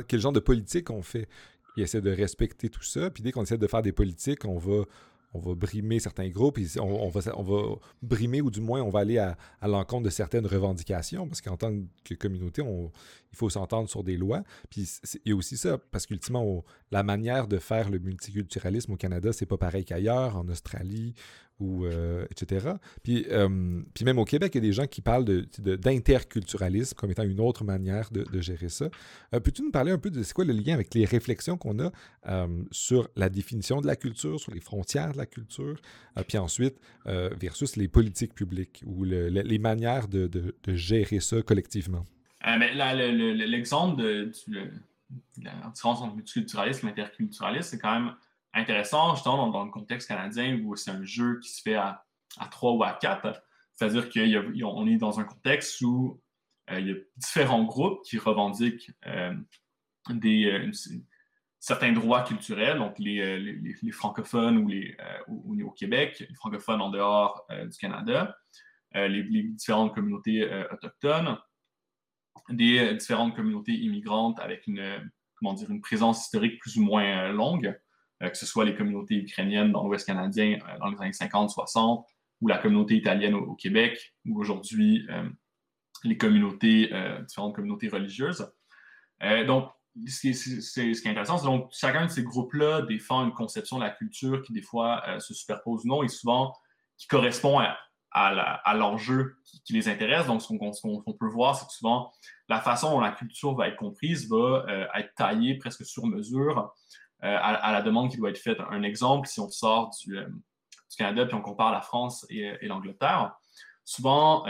quel 0.08 0.20
genre 0.20 0.32
de 0.32 0.40
politique 0.40 0.90
on 0.90 1.02
fait? 1.02 1.28
Il 1.76 1.82
essaie 1.82 2.00
de 2.00 2.10
respecter 2.10 2.68
tout 2.68 2.82
ça. 2.82 3.10
Puis 3.10 3.22
dès 3.22 3.32
qu'on 3.32 3.42
essaie 3.42 3.58
de 3.58 3.66
faire 3.66 3.82
des 3.82 3.92
politiques, 3.92 4.44
on 4.44 4.58
va, 4.58 4.84
on 5.32 5.38
va 5.38 5.54
brimer 5.54 6.00
certains 6.00 6.28
groupes, 6.28 6.58
on, 6.78 7.08
va, 7.08 7.20
on 7.36 7.42
va 7.42 7.76
brimer 8.02 8.40
ou 8.40 8.50
du 8.50 8.60
moins 8.60 8.82
on 8.82 8.90
va 8.90 9.00
aller 9.00 9.18
à, 9.18 9.36
l'encontre 9.62 10.04
de 10.04 10.10
certaines 10.10 10.46
revendications 10.46 11.28
parce 11.28 11.40
qu'en 11.40 11.56
tant 11.56 11.72
que 12.04 12.14
communauté, 12.14 12.62
il 12.62 13.36
faut 13.36 13.48
s'entendre 13.48 13.88
sur 13.88 14.02
des 14.02 14.16
lois. 14.16 14.42
Puis 14.70 14.88
aussi 15.32 15.56
ça, 15.56 15.78
parce 15.78 16.06
qu'ultimement, 16.06 16.64
la 16.90 17.02
manière 17.02 17.46
de 17.46 17.58
faire 17.58 17.90
le 17.90 17.98
multiculturalisme 17.98 18.92
au 18.92 18.96
Canada, 18.96 19.32
c'est 19.32 19.46
pas 19.46 19.58
pareil 19.58 19.84
qu'ailleurs, 19.84 20.36
en 20.36 20.48
Australie, 20.48 21.14
ou 21.61 21.85
euh, 21.85 22.25
etc. 22.31 22.73
Puis, 23.03 23.27
euh, 23.31 23.83
puis 23.94 24.05
même 24.05 24.18
au 24.18 24.25
Québec, 24.25 24.53
il 24.55 24.59
y 24.59 24.61
a 24.66 24.68
des 24.68 24.73
gens 24.73 24.87
qui 24.87 25.03
parlent 25.03 25.25
d'interculturalisme 25.25 26.96
comme 26.96 27.11
étant 27.11 27.23
une 27.23 27.40
autre 27.40 27.64
manière 27.64 28.11
de, 28.11 28.40
gérer 28.40 28.70
ça. 28.70 28.88
Euh, 29.35 29.40
peux-tu 29.40 29.62
nous 29.62 29.70
parler 29.70 29.92
un 29.92 29.99
peu 29.99 30.11
de 30.11 30.23
c'est 30.23 30.33
quoi 30.33 30.46
le 30.46 30.55
lien 30.55 30.75
avec 30.75 30.94
les 30.94 31.05
réflexions 31.05 31.59
qu'on 31.59 31.79
a 31.79 31.92
sur 32.70 33.09
la 33.16 33.29
définition 33.29 33.81
de 33.81 33.87
la 33.87 33.96
culture, 33.96 34.40
sur 34.40 34.53
les 34.53 34.61
frontières 34.61 35.12
de 35.12 35.18
la 35.18 35.27
culture, 35.27 35.81
puis 36.27 36.38
ensuite 36.38 36.77
versus 37.07 37.77
les 37.77 37.88
politiques 37.88 38.35
publiques 38.35 38.83
ou 38.87 39.05
les 39.05 39.59
manières 39.59 40.09
de, 40.09 40.31
gérer 40.68 41.20
ça 41.20 41.42
collectivement? 41.42 42.05
L'exemple 42.44 44.03
de, 44.03 44.33
la 45.42 45.53
différence 45.73 46.01
entre 46.01 46.14
multiculturalisme 46.14 46.88
et 46.88 46.90
interculturalisme, 46.90 47.68
c'est 47.68 47.79
quand 47.79 48.01
même 48.01 48.14
intéressant, 48.52 49.14
justement, 49.14 49.48
dans, 49.48 49.64
le 49.64 49.70
contexte 49.70 50.08
canadien 50.08 50.60
où 50.62 50.76
c'est 50.76 50.90
un 50.90 51.04
jeu 51.04 51.38
qui 51.40 51.50
se 51.50 51.62
fait 51.62 51.74
à, 51.74 52.04
à 52.38 52.48
3 52.48 52.72
ou 52.72 52.84
à 52.84 52.92
4. 52.92 53.42
C'est-à-dire 53.74 54.10
qu'on 54.10 54.86
est 54.86 54.96
dans 54.96 55.20
un 55.20 55.24
contexte 55.24 55.80
où 55.80 56.20
euh, 56.70 56.80
il 56.80 56.88
y 56.88 56.92
a 56.92 56.94
différents 57.16 57.64
groupes 57.64 58.02
qui 58.04 58.18
revendiquent 58.18 58.90
euh, 59.06 59.34
des, 60.10 60.46
euh, 60.46 60.70
certains 61.58 61.92
droits 61.92 62.22
culturels, 62.22 62.78
donc 62.78 62.98
les, 62.98 63.38
les, 63.38 63.92
francophones 63.92 64.58
ou 64.58 64.68
les, 64.68 64.96
au, 65.28 65.70
Québec, 65.70 66.24
les 66.28 66.34
francophones 66.34 66.80
en 66.80 66.90
dehors 66.90 67.46
du 67.50 67.76
Canada, 67.78 68.36
les, 68.94 69.22
différentes 69.22 69.94
communautés 69.94 70.48
autochtones, 70.72 71.38
des 72.48 72.94
différentes 72.94 73.36
communautés 73.36 73.72
immigrantes 73.72 74.40
avec 74.40 74.66
une, 74.66 75.10
comment 75.36 75.52
dire, 75.52 75.70
une 75.70 75.82
présence 75.82 76.24
historique 76.24 76.58
plus 76.60 76.78
ou 76.78 76.82
moins 76.82 77.28
longue, 77.28 77.78
que 78.20 78.37
ce 78.37 78.46
soit 78.46 78.64
les 78.64 78.74
communautés 78.74 79.16
ukrainiennes 79.16 79.72
dans 79.72 79.85
l'Ouest 79.85 80.06
canadien 80.06 80.59
dans 80.78 80.88
les 80.90 81.00
années 81.00 81.11
50-60, 81.11 82.04
ou 82.42 82.48
la 82.48 82.59
communauté 82.59 82.96
italienne 82.96 83.35
au, 83.35 83.54
Québec, 83.54 84.14
ou 84.26 84.40
aujourd'hui 84.40 85.06
les 86.04 86.16
communautés, 86.16 86.90
différentes 87.26 87.54
communautés 87.54 87.88
religieuses. 87.88 88.50
donc, 89.46 89.70
ce 90.06 90.20
qui, 90.20 90.80
est, 90.80 91.06
intéressant, 91.06 91.38
c'est 91.38 91.46
donc 91.46 91.70
chacun 91.72 92.06
de 92.06 92.11
ces 92.11 92.22
groupes-là 92.22 92.83
défend 92.83 93.24
une 93.24 93.33
conception 93.33 93.78
de 93.78 93.83
la 93.83 93.90
culture 93.90 94.42
qui, 94.42 94.52
des 94.52 94.62
fois, 94.62 95.02
euh, 95.09 95.18
se 95.20 95.35
superpose 95.35 95.85
ou 95.85 95.88
non 95.88 96.02
et 96.02 96.09
souvent 96.09 96.54
qui 96.96 97.06
correspond 97.06 97.61
à, 98.12 98.74
l'enjeu 98.74 99.37
qui, 99.64 99.72
les 99.72 99.88
intéresse. 99.88 100.26
Donc, 100.26 100.42
ce 100.42 100.48
qu'on 100.48 101.12
peut 101.12 101.28
voir, 101.28 101.56
c'est 101.56 101.66
que 101.66 101.72
souvent, 101.72 102.12
la 102.48 102.61
façon 102.61 102.90
dont 102.90 103.00
la 103.00 103.12
culture 103.12 103.54
va 103.54 103.68
être 103.68 103.76
comprise 103.76 104.28
va 104.28 104.64
euh, 104.68 104.87
être 104.94 105.14
taillée 105.14 105.56
presque 105.56 105.85
sur 105.85 106.06
mesure 106.06 106.74
euh, 107.24 107.37
à, 107.40 107.72
la 107.72 107.83
demande 107.83 108.11
qui 108.11 108.16
doit 108.16 108.30
être 108.30 108.38
faite. 108.38 108.59
Un 108.70 108.83
exemple, 108.83 109.28
si 109.28 109.40
on 109.40 109.48
sort 109.48 109.90
du, 110.04 110.18
Canada 110.96 111.24
puis 111.24 111.35
on 111.35 111.42
compare 111.42 111.72
la 111.72 111.80
France 111.80 112.26
et, 112.28 112.52
et 112.61 112.66
l'Angleterre, 112.66 113.35
souvent, 113.85 114.44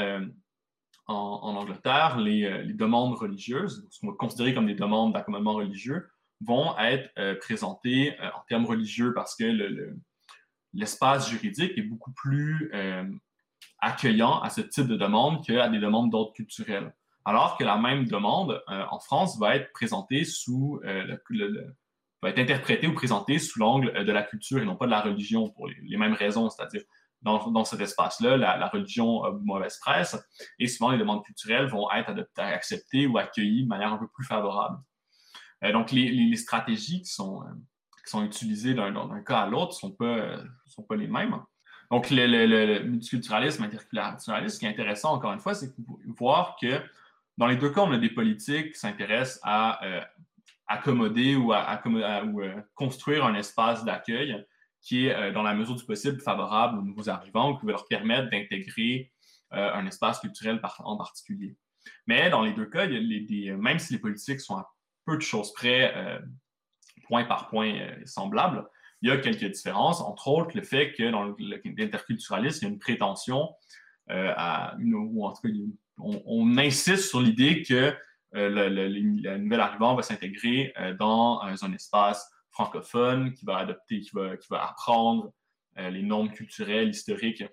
en, 1.10 1.56
Angleterre, 1.56 2.16
euh, 2.18 2.22
les, 2.62 2.72
demandes 2.74 3.14
religieuses, 3.14 3.86
ce 3.90 4.00
qu'on 4.00 4.08
va 4.08 4.14
considérer 4.14 4.54
comme 4.54 4.66
des 4.66 4.74
demandes 4.74 5.12
d'accommodement 5.12 5.54
religieux, 5.54 6.08
vont 6.40 6.76
être 6.78 7.10
euh, 7.18 7.34
présentées 7.36 8.18
euh, 8.20 8.28
en 8.28 8.40
termes 8.48 8.64
religieux 8.64 9.12
parce 9.12 9.36
que 9.36 9.44
l'espace 10.72 11.28
juridique 11.28 11.76
est 11.76 11.82
beaucoup 11.82 12.12
plus 12.12 12.72
accueillant 13.80 14.40
à 14.40 14.50
ce 14.50 14.60
type 14.60 14.86
de 14.86 14.96
demande 14.96 15.44
qu'à 15.44 15.68
des 15.68 15.78
demandes 15.78 16.10
d'ordre 16.10 16.32
culturel. 16.32 16.94
Alors 17.24 17.58
que 17.58 17.64
la 17.64 17.76
même 17.76 18.06
demande 18.06 18.62
en 18.66 18.98
France 18.98 19.38
va 19.38 19.56
être 19.56 19.72
présentée 19.72 20.24
sous 20.24 20.80
va 22.22 22.30
être 22.30 22.38
interprétée 22.38 22.86
ou 22.86 22.94
présentée 22.94 23.38
sous 23.38 23.58
l'angle 23.58 24.04
de 24.04 24.12
la 24.12 24.22
culture 24.22 24.60
et 24.60 24.64
non 24.64 24.76
pas 24.76 24.86
de 24.86 24.90
la 24.90 25.00
religion 25.00 25.50
pour 25.50 25.68
les 25.68 25.96
mêmes 25.96 26.14
raisons, 26.14 26.50
c'est-à-dire 26.50 26.82
dans, 27.22 27.64
cet 27.64 27.80
espace-là, 27.80 28.36
la, 28.36 28.68
religion 28.68 29.24
a 29.24 29.32
mauvaise 29.32 29.78
presse 29.78 30.16
et 30.58 30.66
souvent 30.66 30.90
les 30.90 30.98
demandes 30.98 31.22
culturelles 31.24 31.66
vont 31.66 31.90
être 31.92 32.14
acceptées 32.38 33.06
ou 33.06 33.18
accueillies 33.18 33.64
de 33.64 33.68
manière 33.68 33.92
un 33.92 33.98
peu 33.98 34.08
plus 34.08 34.24
favorable. 34.24 34.78
Euh, 35.64 35.72
donc, 35.72 35.92
les, 35.92 36.36
stratégies 36.36 37.02
qui 37.02 37.10
sont, 37.10 37.42
euh, 37.42 37.52
qui 38.04 38.10
sont 38.10 38.24
utilisées 38.24 38.74
d'un 38.74 39.22
cas 39.22 39.40
à 39.40 39.46
l'autre 39.46 39.72
ne 39.72 39.78
sont 39.78 39.92
pas, 39.92 40.04
euh, 40.04 40.42
sont 40.66 40.82
pas 40.82 40.96
les 40.96 41.08
mêmes. 41.08 41.36
Donc, 41.90 42.08
le, 42.10 42.82
multiculturalisme, 42.84 43.64
interculturalisme, 43.64 44.48
ce 44.48 44.58
qui 44.58 44.64
est 44.64 44.70
intéressant, 44.70 45.12
encore 45.12 45.32
une 45.32 45.40
fois, 45.40 45.54
c'est 45.54 45.74
voir 46.18 46.56
que 46.60 46.80
dans 47.36 47.46
les 47.46 47.56
deux 47.56 47.70
cas, 47.70 47.82
on 47.82 47.92
a 47.92 47.98
des 47.98 48.10
politiques 48.10 48.72
qui 48.72 48.78
s'intéressent 48.78 49.40
à 49.42 49.80
accommoder 50.70 51.34
ou 51.34 51.52
à, 51.52 51.82
ou, 52.24 52.42
construire 52.74 53.24
un 53.24 53.34
espace 53.34 53.84
d'accueil 53.84 54.44
qui 54.80 55.06
est, 55.06 55.14
euh, 55.14 55.32
dans 55.32 55.42
la 55.42 55.52
mesure 55.52 55.74
du 55.74 55.84
possible, 55.84 56.20
favorable 56.20 56.78
aux 56.78 56.82
nouveaux 56.82 57.10
arrivants 57.10 57.50
ou 57.50 57.58
qui 57.58 57.66
va 57.66 57.72
leur 57.72 57.86
permettre 57.86 58.30
d'intégrer 58.30 59.12
euh, 59.52 59.72
un 59.74 59.86
espace 59.86 60.20
culturel 60.20 60.60
en 60.78 60.96
particulier. 60.96 61.56
Mais 62.06 62.30
dans 62.30 62.42
les 62.42 62.52
deux 62.52 62.66
cas, 62.66 62.86
même 62.86 63.78
si 63.78 63.92
les 63.92 63.98
politiques 63.98 64.40
sont 64.40 64.56
à 64.56 64.70
peu 65.04 65.16
de 65.16 65.22
choses 65.22 65.52
près, 65.52 65.92
euh, 65.96 66.20
point 67.08 67.24
par 67.24 67.48
point 67.48 67.74
semblables, 68.04 68.64
il 69.02 69.08
y 69.08 69.12
a 69.12 69.16
quelques 69.16 69.50
différences, 69.50 70.00
entre 70.00 70.28
autres 70.28 70.54
le 70.54 70.62
fait 70.62 70.92
que 70.92 71.10
dans 71.10 71.34
l'interculturalisme, 71.64 72.58
il 72.62 72.68
y 72.68 72.70
a 72.70 72.72
une 72.72 72.78
prétention 72.78 73.50
à 74.08 74.76
ou 74.78 75.24
en 75.24 75.32
tout 75.32 75.42
cas, 75.42 75.48
on, 75.98 76.58
insiste 76.58 77.08
sur 77.08 77.20
l'idée 77.20 77.62
que 77.62 77.96
le, 78.32 78.68
le, 78.68 79.38
nouvel 79.38 79.60
arrivant 79.60 79.94
va 79.94 80.02
s'intégrer 80.02 80.72
dans 80.98 81.40
un 81.42 81.72
espace 81.72 82.30
francophone, 82.50 83.32
qui 83.32 83.44
va 83.44 83.58
adopter, 83.58 84.00
qui 84.00 84.10
va, 84.12 84.36
qui 84.36 84.48
va 84.50 84.68
apprendre 84.68 85.32
euh, 85.78 85.90
les 85.90 86.02
normes 86.02 86.30
culturelles, 86.30 86.90
historiques 86.90 87.44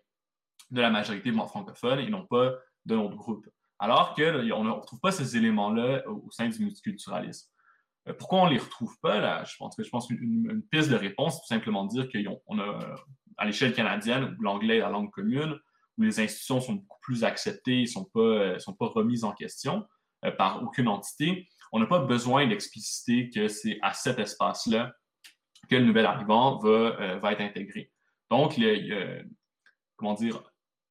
de 0.72 0.82
la 0.82 0.90
majorité 0.90 1.32
francophone 1.32 2.00
et 2.00 2.10
non 2.10 2.26
pas 2.26 2.56
de 2.86 2.96
notre 2.96 3.16
groupe. 3.16 3.48
Alors 3.80 4.16
qu'on 4.16 4.64
ne 4.64 4.72
retrouve 4.72 5.00
pas 5.00 5.12
ces 5.12 5.38
éléments-là 5.38 6.08
au, 6.08 6.30
sein 6.32 6.50
du 6.50 6.60
multiculturalisme. 6.64 7.50
Euh, 8.08 8.14
pourquoi 8.14 8.42
on 8.42 8.46
ne 8.48 8.52
les 8.52 8.58
retrouve 8.58 8.98
pas? 9.02 9.20
Là? 9.20 9.44
Je 9.44 9.56
pense 9.58 9.76
que 9.76 9.84
je 9.84 9.90
qu'une 10.08 10.64
piste 10.72 10.90
de 10.90 10.96
réponse, 10.96 11.40
tout 11.40 11.48
simplement 11.48 11.86
dire 11.86 12.08
qu'on 12.10 12.60
a, 12.60 12.96
à 13.38 13.46
l'échelle 13.46 13.74
canadienne, 13.74 14.36
où 14.38 14.42
l'anglais 14.42 14.78
est 14.78 14.82
la 14.82 14.90
langue 14.90 15.12
commune, 15.12 15.60
où 15.98 16.02
les 16.02 16.20
institutions 16.20 16.60
sont 16.60 16.74
beaucoup 16.74 17.00
plus 17.02 17.24
acceptées, 17.24 17.82
ne 17.82 17.86
sont 17.86 18.06
pas, 18.06 18.20
euh, 18.20 18.60
sont 18.60 18.74
pas 18.74 18.88
remises 18.88 19.24
en 19.24 19.34
question 19.34 19.86
par 20.38 20.64
aucune 20.64 20.88
entité, 20.88 21.48
on 21.72 21.80
n'a 21.80 21.86
pas 21.86 22.00
besoin 22.00 22.48
d'expliciter 22.48 23.30
que 23.30 23.48
c'est 23.48 23.78
à 23.82 23.94
cet 23.94 24.20
espace-là 24.20 24.94
que 25.70 25.76
le 25.76 25.86
nouvel 25.86 26.06
arrivant 26.06 26.58
va, 26.60 26.70
euh, 26.70 27.22
être 27.24 27.42
intégré. 27.42 27.92
Donc, 28.30 28.58
le, 28.58 29.24
comment 29.96 30.14
dire, 30.14 30.42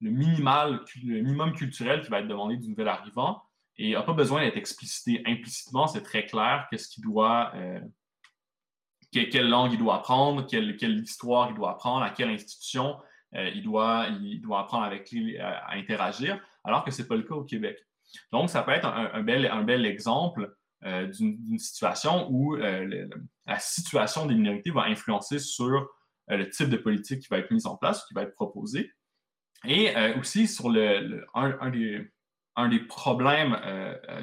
le, 0.00 0.10
minimal, 0.10 0.84
le 1.02 1.22
minimum 1.22 1.52
culturel 1.52 2.02
qui 2.02 2.10
va 2.10 2.20
être 2.20 2.28
demandé 2.28 2.56
du 2.56 2.68
nouvel 2.68 2.88
arrivant 2.88 3.42
et 3.78 3.92
n'a 3.92 4.02
pas 4.02 4.12
besoin 4.12 4.42
d'être 4.42 4.56
explicité 4.56 5.22
implicitement, 5.26 5.86
c'est 5.86 6.02
très 6.02 6.24
clair 6.24 6.66
qu'il 6.70 7.02
doit, 7.02 7.52
euh, 7.54 7.80
quelle 9.12 9.48
langue 9.48 9.72
il 9.72 9.78
doit 9.78 9.96
apprendre, 9.96 10.46
quelle, 10.46 11.00
histoire 11.02 11.50
il 11.50 11.56
doit 11.56 11.72
apprendre, 11.72 12.02
à 12.02 12.10
quelle 12.10 12.30
institution 12.30 12.96
euh, 13.34 13.50
il, 13.54 13.62
doit, 13.62 14.06
apprendre 14.58 14.84
avec 14.84 15.10
lui 15.10 15.38
à, 15.38 15.70
interagir, 15.72 16.40
alors 16.64 16.84
que 16.84 16.90
ce 16.90 17.02
n'est 17.02 17.08
pas 17.08 17.16
le 17.16 17.22
cas 17.22 17.34
au 17.34 17.44
Québec. 17.44 17.78
Donc, 18.32 18.50
ça 18.50 18.62
peut 18.62 18.72
être 18.72 18.86
un, 18.86 19.22
bel, 19.22 19.86
exemple 19.86 20.54
euh, 20.84 21.06
d'une 21.06 21.58
situation 21.58 22.28
où 22.30 22.56
euh, 22.56 23.08
la 23.46 23.58
situation 23.58 24.26
des 24.26 24.34
minorités 24.34 24.70
va 24.70 24.82
influencer 24.82 25.38
sur 25.38 25.88
euh, 26.30 26.36
le 26.36 26.50
type 26.50 26.68
de 26.68 26.76
politique 26.76 27.22
qui 27.22 27.28
va 27.28 27.38
être 27.38 27.50
mise 27.50 27.66
en 27.66 27.76
place, 27.76 28.04
qui 28.06 28.14
va 28.14 28.22
être 28.22 28.34
proposé. 28.34 28.92
Et 29.64 29.92
aussi 30.18 30.46
sur 30.46 30.66
un, 30.66 31.70
des, 31.70 32.78
problèmes 32.80 33.56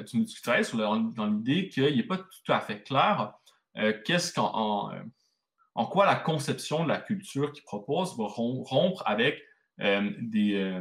du 0.08 0.16
multiculturalisme, 0.16 0.78
dans 1.12 1.26
l'idée 1.26 1.68
qu'il 1.68 1.96
n'est 1.96 2.04
pas 2.04 2.18
tout 2.18 2.52
à 2.52 2.60
fait 2.60 2.82
clair 2.82 3.34
qu'est-ce 4.04 4.32
qu'en 4.32 4.90
en, 5.74 5.86
quoi 5.86 6.06
la 6.06 6.14
conception 6.14 6.84
de 6.84 6.88
la 6.88 6.98
culture 6.98 7.52
qu'il 7.52 7.64
propose 7.64 8.16
va 8.16 8.26
rompre 8.26 9.02
avec 9.06 9.42
des, 9.76 10.80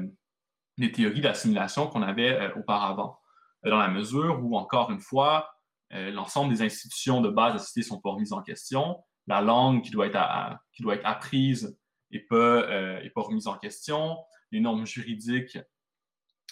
des, 0.77 0.91
théories 0.91 1.21
d'assimilation 1.21 1.88
qu'on 1.88 2.01
avait 2.01 2.51
auparavant. 2.55 3.19
Dans 3.63 3.77
la 3.77 3.88
mesure 3.88 4.43
où, 4.43 4.57
encore 4.57 4.91
une 4.91 4.99
fois, 4.99 5.53
euh, 5.93 6.12
l'ensemble 6.12 6.53
des 6.53 6.62
institutions 6.62 7.21
de 7.21 7.29
base 7.29 7.53
de 7.53 7.57
la 7.59 7.63
cité 7.63 7.81
sont 7.83 7.99
pas 7.99 8.09
remises 8.09 8.33
en 8.33 8.41
question. 8.41 9.03
La 9.27 9.41
langue 9.41 9.83
qui 9.83 9.91
doit 9.91 10.07
être, 10.07 10.57
qui 10.73 10.81
doit 10.81 10.95
être 10.95 11.05
apprise 11.05 11.77
n'est 12.12 12.19
pas, 12.19 12.36
euh, 12.36 13.07
pas 13.13 13.21
remise 13.21 13.47
en 13.47 13.57
question. 13.57 14.17
Les 14.51 14.59
normes 14.59 14.86
juridiques 14.86 15.57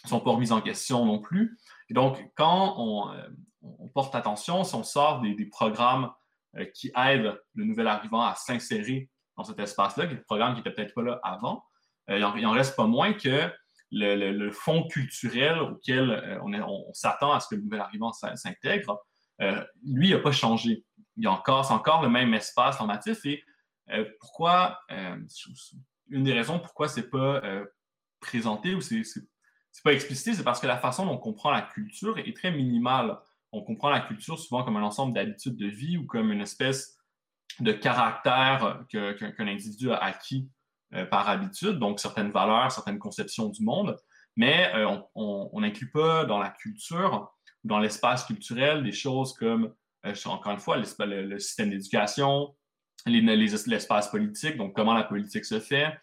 sont 0.06 0.20
pas 0.20 0.32
remises 0.32 0.52
en 0.52 0.62
question 0.62 1.06
non 1.06 1.20
plus. 1.20 1.58
Et 1.90 1.94
donc, 1.94 2.24
quand 2.36 2.76
on, 2.78 3.12
euh, 3.12 3.28
porte 3.94 4.16
attention, 4.16 4.64
si 4.64 4.76
on 4.76 4.84
sort 4.84 5.22
des, 5.22 5.46
programmes 5.46 6.12
qui 6.74 6.92
aident 6.96 7.40
le 7.54 7.64
nouvel 7.64 7.88
arrivant 7.88 8.22
à 8.22 8.36
s'insérer 8.36 9.10
dans 9.38 9.44
cet 9.44 9.60
espace-là, 9.60 10.06
des 10.06 10.18
programmes 10.18 10.54
qui 10.54 10.60
n'étaient 10.60 10.74
peut-être 10.74 10.94
pas 10.94 11.04
là 11.04 11.20
avant, 11.24 11.64
il 12.10 12.20
n'en 12.20 12.52
reste 12.52 12.76
pas 12.76 12.88
moins 12.88 13.14
que 13.14 13.50
le, 13.92 14.52
fond 14.52 14.88
culturel 14.88 15.60
auquel 15.60 16.40
on, 16.44 16.54
on 16.54 16.94
s'attend 16.94 17.34
à 17.34 17.40
ce 17.40 17.48
que 17.50 17.56
le 17.56 17.62
nouvel 17.62 17.82
arrivant 17.82 18.12
s'intègre 18.12 19.02
euh, 19.42 19.64
lui, 19.84 20.10
il 20.10 20.14
n'a 20.14 20.20
pas 20.20 20.32
changé. 20.32 20.86
Il 21.18 21.28
encore, 21.28 21.66
c'est 21.66 21.74
encore 21.74 22.02
le 22.02 22.10
même 22.10 22.34
espace 22.34 22.80
normatif. 22.80 23.26
Et 23.26 23.44
euh, 23.92 24.06
pourquoi, 24.20 24.80
euh, 24.92 25.18
une 26.10 26.24
des 26.24 26.34
raisons 26.34 26.60
pourquoi 26.60 26.88
c'est 26.88 27.10
pas 27.10 27.42
présenté 28.20 28.76
ou 28.76 28.82
c'est 28.82 29.04
pas 29.84 29.94
explicité, 29.94 30.34
c'est 30.34 30.44
parce 30.44 30.60
que 30.60 30.68
la 30.68 30.78
façon 30.78 31.06
dont 31.06 31.14
on 31.14 31.18
comprend 31.18 31.52
la 31.52 31.62
culture 31.62 32.18
est 32.20 32.36
très 32.36 32.52
minimale. 32.52 33.18
On 33.52 33.64
comprend 33.64 33.90
la 33.90 34.02
culture 34.02 34.40
souvent 34.40 34.64
comme 34.64 34.78
un 34.78 34.84
ensemble 34.84 35.14
d'habitudes 35.14 35.58
de 35.58 35.68
vie 35.68 35.98
ou 35.98 36.06
comme 36.06 36.32
une 36.32 36.42
espèce 36.42 36.98
de 37.60 37.72
caractère 37.72 38.86
qu'un 38.90 39.48
individu 39.48 39.92
a 39.92 39.98
acquis 39.98 40.50
par 41.10 41.30
habitude, 41.30 41.80
donc 41.80 42.00
certaines 42.00 42.32
valeurs, 42.32 42.72
certaines 42.72 43.00
conceptions 43.00 43.50
du 43.50 43.64
monde, 43.64 43.98
mais 44.36 44.72
on 45.16 45.60
n'inclut 45.60 45.90
pas 45.90 46.26
dans 46.26 46.38
la 46.38 46.50
culture 46.50 47.32
dans 47.64 47.80
l'espace 47.80 48.26
culturel 48.26 48.84
des 48.84 48.92
choses 48.92 49.34
comme, 49.34 49.74
euh, 50.06 50.14
encore 50.26 50.54
une 50.54 50.60
fois, 50.60 50.78
le, 50.78 51.40
système 51.40 51.70
d'éducation, 51.70 52.56
l'espace 53.06 54.10
politique, 54.10 54.58
donc 54.58 54.76
comment 54.76 54.94
la 54.94 55.04
politique 55.04 55.46
se 55.46 55.60
fait, 55.60 55.94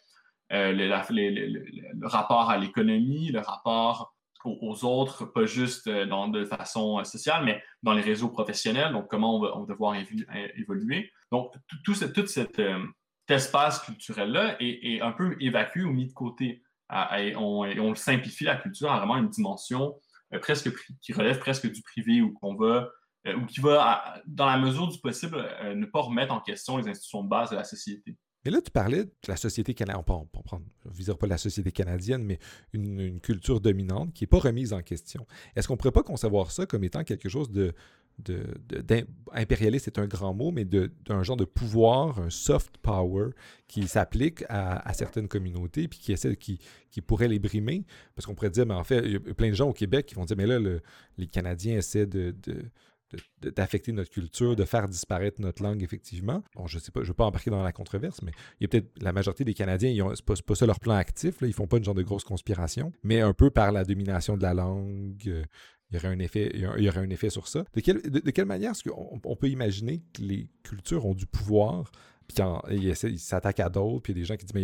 euh, 0.52 0.72
le, 0.72 2.06
rapport 2.06 2.50
à 2.50 2.58
l'économie, 2.58 3.30
le 3.30 3.40
rapport 3.40 4.14
aux, 4.44 4.84
autres, 4.84 5.26
pas 5.26 5.46
juste 5.46 5.88
euh, 5.88 6.06
dans, 6.06 6.28
de 6.28 6.44
façon 6.44 7.02
sociale, 7.04 7.44
mais 7.44 7.62
dans 7.82 7.92
les 7.92 8.02
réseaux 8.02 8.28
professionnels, 8.28 8.92
donc 8.92 9.08
comment 9.08 9.36
on 9.36 9.60
va, 9.60 9.66
devoir 9.66 9.96
évoluer. 10.56 11.10
Donc, 11.32 11.52
tout, 11.66 11.94
tout, 11.94 12.26
cet 12.26 12.60
espace 13.30 13.80
culturel-là 13.80 14.56
est, 14.60 15.00
un 15.00 15.12
peu 15.12 15.36
évacué 15.40 15.82
ou 15.82 15.92
mis 15.92 16.06
de 16.06 16.12
côté. 16.12 16.62
on, 16.90 17.94
simplifie 17.94 18.44
la 18.44 18.56
culture 18.56 18.90
à 18.90 18.98
vraiment 18.98 19.16
une 19.16 19.28
dimension 19.28 19.98
presque 20.40 20.70
qui 21.00 21.12
relève 21.12 21.38
presque 21.38 21.70
du 21.70 21.82
privé 21.82 22.20
ou 22.20 22.32
qu'on 22.32 22.54
va 22.54 22.88
ou 23.26 23.44
qui 23.46 23.60
va, 23.60 24.22
dans 24.26 24.46
la 24.46 24.58
mesure 24.58 24.88
du 24.88 24.98
possible, 25.00 25.36
ne 25.74 25.86
pas 25.86 26.00
remettre 26.00 26.32
en 26.32 26.40
question 26.40 26.78
les 26.78 26.88
institutions 26.88 27.24
de 27.24 27.28
base 27.28 27.50
de 27.50 27.56
la 27.56 27.64
société. 27.64 28.16
Mais 28.44 28.50
là, 28.52 28.60
tu 28.62 28.70
parlais 28.70 29.04
de 29.04 29.12
la 29.26 29.36
société 29.36 29.74
canadienne, 29.74 30.04
on 30.08 30.58
ne 30.58 30.94
viserai 30.94 31.18
pas 31.18 31.26
la 31.26 31.38
société 31.38 31.72
canadienne, 31.72 32.24
mais 32.24 32.38
une, 32.72 33.20
culture 33.20 33.60
dominante 33.60 34.14
qui 34.14 34.24
n'est 34.24 34.28
pas 34.28 34.38
remise 34.38 34.72
en 34.72 34.80
question. 34.80 35.26
Est-ce 35.56 35.66
qu'on 35.66 35.74
ne 35.74 35.78
pourrait 35.78 35.92
pas 35.92 36.02
concevoir 36.02 36.50
ça 36.50 36.64
comme 36.64 36.84
étant 36.84 37.04
quelque 37.04 37.28
chose 37.28 37.50
de, 37.50 37.74
de, 38.18 38.44
impérialiste 39.32 39.86
c'est 39.86 39.98
un 39.98 40.06
grand 40.06 40.34
mot, 40.34 40.50
mais 40.50 40.64
d'un 40.64 41.22
genre 41.22 41.36
de 41.36 41.44
pouvoir, 41.44 42.18
un 42.20 42.30
soft 42.30 42.78
power 42.78 43.30
qui 43.66 43.86
s'applique 43.86 44.44
à, 44.48 44.92
certaines 44.92 45.28
communautés 45.28 45.88
puis 45.88 45.98
qui 45.98 46.12
essaie, 46.12 46.36
qui, 46.36 46.58
qui 46.90 47.00
pourrait 47.00 47.28
les 47.28 47.38
brimer. 47.38 47.84
Parce 48.14 48.26
qu'on 48.26 48.34
pourrait 48.34 48.50
dire, 48.50 48.66
mais 48.66 48.74
en 48.74 48.84
fait, 48.84 49.02
il 49.04 49.12
y 49.12 49.16
a 49.16 49.34
plein 49.34 49.50
de 49.50 49.54
gens 49.54 49.68
au 49.68 49.72
Québec 49.72 50.06
qui 50.06 50.14
vont 50.14 50.24
dire, 50.24 50.36
mais 50.36 50.46
là, 50.46 50.58
les 51.16 51.26
Canadiens 51.26 51.76
essaient 51.76 52.06
de 52.06 52.34
d'affecter 53.40 53.92
notre 53.92 54.10
culture, 54.10 54.54
de 54.54 54.64
faire 54.64 54.88
disparaître 54.88 55.40
notre 55.40 55.62
langue, 55.62 55.82
effectivement. 55.82 56.42
Bon, 56.54 56.66
je 56.66 56.78
sais 56.78 56.90
pas, 56.90 57.00
je 57.00 57.04
ne 57.04 57.08
veux 57.08 57.14
pas 57.14 57.24
embarquer 57.24 57.50
dans 57.50 57.62
la 57.62 57.72
controverse, 57.72 58.20
mais 58.22 58.32
il 58.60 58.64
y 58.64 58.66
a 58.66 58.68
peut-être 58.68 58.90
la 59.00 59.12
majorité 59.12 59.44
des 59.44 59.54
Canadiens, 59.54 59.94
ce 59.94 60.20
n'est 60.20 60.24
pas, 60.26 60.34
pas, 60.46 60.54
ça 60.54 60.66
leur 60.66 60.80
plan 60.80 60.94
actif, 60.94 61.40
là, 61.40 61.48
ils 61.48 61.54
font 61.54 61.66
pas 61.66 61.78
une 61.78 61.84
genre 61.84 61.94
de 61.94 62.02
grosse 62.02 62.24
conspiration, 62.24 62.92
mais 63.02 63.20
un 63.20 63.32
peu 63.32 63.50
par 63.50 63.72
la 63.72 63.84
domination 63.84 64.36
de 64.36 64.42
la 64.42 64.52
langue, 64.52 65.22
euh, 65.26 65.42
il 65.90 65.96
y 65.96 65.98
aurait 65.98 66.08
un 66.08 66.18
effet, 66.18 66.50
il 66.54 66.60
y 66.60 66.88
aurait 66.88 67.00
un 67.00 67.10
effet 67.10 67.30
sur 67.30 67.48
ça. 67.48 67.64
De, 67.74 68.20
de 68.20 68.30
quelle 68.30 68.46
manière 68.46 68.72
est-ce 68.72 68.88
qu'on 68.88 69.36
peut 69.36 69.48
imaginer 69.48 70.02
que 70.12 70.22
les 70.22 70.50
cultures 70.62 71.06
ont 71.06 71.14
du 71.14 71.26
pouvoir 71.26 71.90
puis 72.28 72.36
quand 72.36 72.62
il, 72.70 73.18
s'attaque 73.18 73.58
à 73.58 73.70
d'autres, 73.70 74.02
puis 74.02 74.12
il 74.12 74.16
y 74.16 74.20
a 74.20 74.22
des 74.22 74.26
gens 74.26 74.36
qui 74.36 74.44
disent, 74.44 74.54
mais 74.54 74.62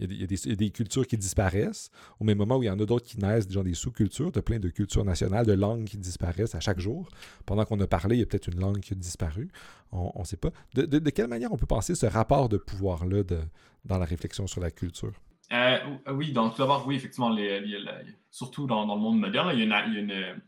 il 0.00 0.20
y, 0.20 0.24
a, 0.52 0.56
des, 0.56 0.70
cultures 0.70 1.06
qui 1.06 1.16
disparaissent, 1.16 1.88
au 2.18 2.24
même 2.24 2.38
moment 2.38 2.56
où 2.56 2.64
il 2.64 2.66
y 2.66 2.70
en 2.70 2.78
a 2.80 2.84
d'autres 2.84 3.06
qui 3.06 3.20
naissent, 3.20 3.48
genre 3.48 3.62
des 3.62 3.74
sous-cultures, 3.74 4.32
de 4.32 4.40
plein 4.40 4.58
de 4.58 4.68
cultures 4.68 5.04
nationales, 5.04 5.46
de 5.46 5.52
langues 5.52 5.84
qui 5.84 5.96
disparaissent 5.96 6.56
à 6.56 6.60
chaque 6.60 6.80
jour. 6.80 7.08
Pendant 7.46 7.64
qu'on 7.64 7.78
a 7.78 7.86
parlé, 7.86 8.16
il 8.16 8.18
y 8.18 8.22
a 8.22 8.26
peut-être 8.26 8.48
une 8.48 8.58
langue 8.58 8.80
qui 8.80 8.94
a 8.94 8.96
disparu, 8.96 9.48
on 9.92 10.10
ne 10.18 10.24
sait 10.24 10.36
pas. 10.36 10.50
De, 10.74 10.98
quelle 11.10 11.28
manière 11.28 11.52
on 11.52 11.56
peut 11.56 11.66
penser 11.66 11.94
ce 11.94 12.06
rapport 12.06 12.48
de 12.48 12.56
pouvoir-là 12.56 13.22
dans 13.84 13.98
la 13.98 14.06
réflexion 14.06 14.48
sur 14.48 14.60
la 14.60 14.72
culture? 14.72 15.12
Euh, 15.52 15.78
oui, 16.12 16.32
donc 16.32 16.58
d'abord, 16.58 16.84
oui, 16.84 16.96
effectivement, 16.96 17.32
surtout 18.32 18.66
dans, 18.66 18.92
le 18.92 19.00
monde 19.00 19.20
moderne, 19.20 19.50
il, 19.52 19.60
y 19.60 19.72
a 19.72 19.86
une, 19.86 20.42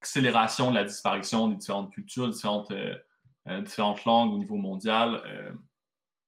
accélération 0.00 0.70
de 0.70 0.76
la 0.76 0.84
disparition 0.84 1.48
des 1.48 1.56
différentes 1.56 1.92
cultures, 1.92 2.28
différentes, 2.28 2.70
euh, 2.70 2.94
euh, 3.48 3.94
langues 4.06 4.34
au 4.34 4.38
niveau 4.38 4.56
mondial 4.56 5.22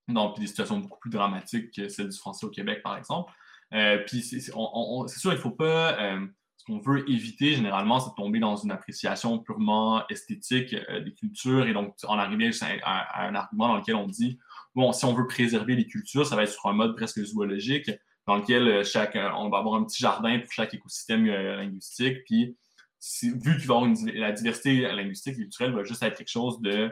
dans 0.09 0.33
des 0.33 0.47
situations 0.47 0.79
beaucoup 0.79 0.99
plus 0.99 1.11
dramatiques 1.11 1.73
que 1.73 1.89
celle 1.89 2.09
du 2.09 2.17
français 2.17 2.47
au 2.47 2.51
Québec, 2.51 2.83
par 2.83 2.97
exemple. 2.97 3.33
Euh, 3.73 3.99
puis 4.07 4.23
c'est 4.23 4.41
sûr, 4.41 4.57
il 4.57 5.31
ne 5.31 5.37
faut 5.37 5.51
pas. 5.51 5.99
Euh, 6.01 6.27
ce 6.57 6.65
qu'on 6.67 6.79
veut 6.79 7.09
éviter 7.11 7.55
généralement, 7.55 8.01
c'est 8.01 8.11
de 8.11 8.15
tomber 8.17 8.39
dans 8.39 8.57
une 8.57 8.71
appréciation 8.71 9.39
purement 9.39 10.07
esthétique 10.09 10.75
euh, 10.75 11.01
des 11.01 11.15
cultures 11.15 11.67
et 11.67 11.73
donc 11.73 11.95
en 12.05 12.19
arriver 12.19 12.51
à, 12.83 13.27
un 13.27 13.35
argument 13.35 13.69
dans 13.69 13.77
lequel 13.77 13.95
on 13.95 14.07
dit 14.07 14.39
bon, 14.75 14.93
si 14.93 15.07
on 15.07 15.15
veut 15.15 15.27
préserver 15.27 15.75
les 15.75 15.87
cultures, 15.87 16.27
ça 16.27 16.37
va 16.37 16.43
être 16.43 16.53
sur 16.53 16.67
un 16.67 16.75
mode 16.75 16.95
presque 16.97 17.25
zoologique 17.25 17.91
dans 18.27 18.37
lequel 18.37 18.85
chaque, 18.85 19.17
on 19.17 19.49
va 19.49 19.59
avoir 19.59 19.77
un 19.77 19.85
petit 19.85 20.01
jardin 20.01 20.39
pour 20.39 20.53
chaque 20.53 20.75
écosystème 20.75 21.25
linguistique. 21.27 22.19
Puis 22.27 22.57
vu 23.23 23.57
qu'il 23.57 23.67
va 23.67 23.77
avoir 23.77 23.91
la 24.15 24.33
diversité 24.33 24.83
linguistique 24.83 25.35
et 25.35 25.43
culturelle, 25.43 25.73
va 25.73 25.85
juste 25.85 26.03
être 26.03 26.17
quelque 26.17 26.31
chose 26.31 26.61
de, 26.61 26.91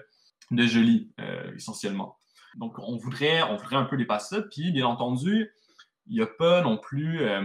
de 0.51 0.66
joli 0.66 1.12
essentiellement. 1.57 2.18
Donc, 2.57 2.79
on 2.79 2.97
voudrait, 2.97 3.42
on 3.42 3.57
voudrait 3.57 3.77
un 3.77 3.85
peu 3.85 3.97
dépasser 3.97 4.37
ça. 4.37 4.42
Puis, 4.42 4.73
bien 4.73 4.87
entendu, 4.87 5.51
il 6.09 6.14
n'y 6.16 6.23
a 6.23 6.27
pas 6.27 6.62
non 6.62 6.79
plus. 6.79 7.23
Euh, 7.23 7.42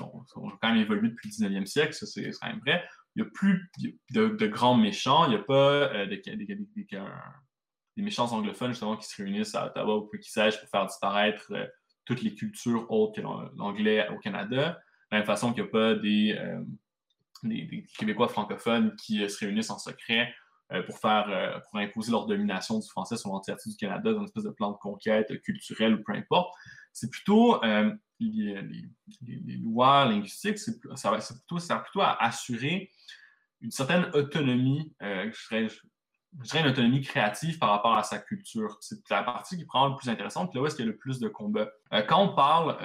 on, 0.00 0.48
a 0.48 0.58
quand 0.60 0.68
même 0.68 0.80
évolué 0.80 1.08
depuis 1.08 1.30
le 1.38 1.48
19e 1.48 1.66
siècle, 1.66 1.92
ça 1.92 2.06
c'est 2.06 2.30
quand 2.40 2.48
même 2.48 2.60
vrai. 2.60 2.84
Il 3.14 3.22
n'y 3.22 3.28
a 3.28 3.30
plus 3.32 3.70
de, 4.10 4.46
grands 4.46 4.76
méchants. 4.76 5.26
Il 5.26 5.30
n'y 5.30 5.36
a 5.36 5.42
pas 5.42 5.92
euh, 5.94 6.06
des, 6.06 8.02
méchants 8.02 8.32
anglophones 8.32 8.70
justement 8.70 8.96
qui 8.96 9.06
se 9.06 9.22
réunissent 9.22 9.54
à 9.54 9.66
Ottawa 9.66 9.98
ou 9.98 10.08
qui 10.18 10.30
sais 10.30 10.48
pour 10.48 10.68
faire 10.70 10.86
disparaître 10.86 11.46
euh, 11.50 11.66
toutes 12.06 12.22
les 12.22 12.34
cultures 12.34 12.90
autres 12.90 13.20
que 13.20 13.26
l'anglais 13.56 14.08
au 14.08 14.18
Canada. 14.18 14.80
De 15.10 15.16
la 15.16 15.18
même 15.18 15.26
façon 15.26 15.52
qu'il 15.52 15.62
n'y 15.62 15.68
a 15.68 15.72
pas 15.72 15.94
des, 15.94 16.38
des, 17.42 17.86
Québécois 17.98 18.28
francophones 18.28 18.94
qui 18.96 19.28
se 19.28 19.38
réunissent 19.44 19.70
en 19.70 19.78
secret 19.78 20.34
euh, 20.72 20.82
pour 20.84 20.98
faire 20.98 21.26
euh, 21.28 21.58
pour 21.68 21.80
imposer 21.80 22.12
leur 22.12 22.26
domination 22.26 22.78
du 22.78 22.88
français 22.88 23.16
sur 23.16 23.30
l'entièreté 23.30 23.68
du 23.68 23.76
Canada 23.76 24.12
dans 24.12 24.20
une 24.20 24.24
espèce 24.24 24.44
de 24.44 24.50
plan 24.50 24.70
de 24.70 24.78
conquête 24.78 25.40
culturelle 25.42 25.94
ou 25.94 26.02
peu 26.02 26.14
importe. 26.14 26.54
C'est 26.92 27.10
plutôt 27.10 27.62
euh, 27.62 27.92
les, 28.20 29.58
lois 29.62 30.06
linguistiques, 30.06 30.58
c'est 30.58 30.78
plutôt, 30.80 30.96
ça 31.58 31.78
plutôt 31.78 32.00
à 32.00 32.22
assurer 32.22 32.90
une 33.60 33.70
certaine 33.70 34.06
autonomie, 34.14 34.92
je 35.00 35.48
dirais, 35.48 36.60
une 36.60 36.66
autonomie 36.66 37.00
créative 37.00 37.58
par 37.58 37.70
rapport 37.70 37.96
à 37.96 38.02
sa 38.02 38.18
culture. 38.18 38.76
C'est 38.80 39.08
la 39.10 39.22
partie 39.22 39.56
qui 39.56 39.64
prend 39.64 39.88
le 39.88 39.96
plus 39.96 40.08
intéressante, 40.08 40.54
là 40.54 40.62
où 40.62 40.66
est-ce 40.66 40.76
qu'il 40.76 40.84
y 40.84 40.88
a 40.88 40.90
le 40.90 40.96
plus 40.96 41.18
de 41.18 41.28
combats. 41.28 41.70
quand 42.08 42.22
on 42.22 42.34
parle, 42.34 42.76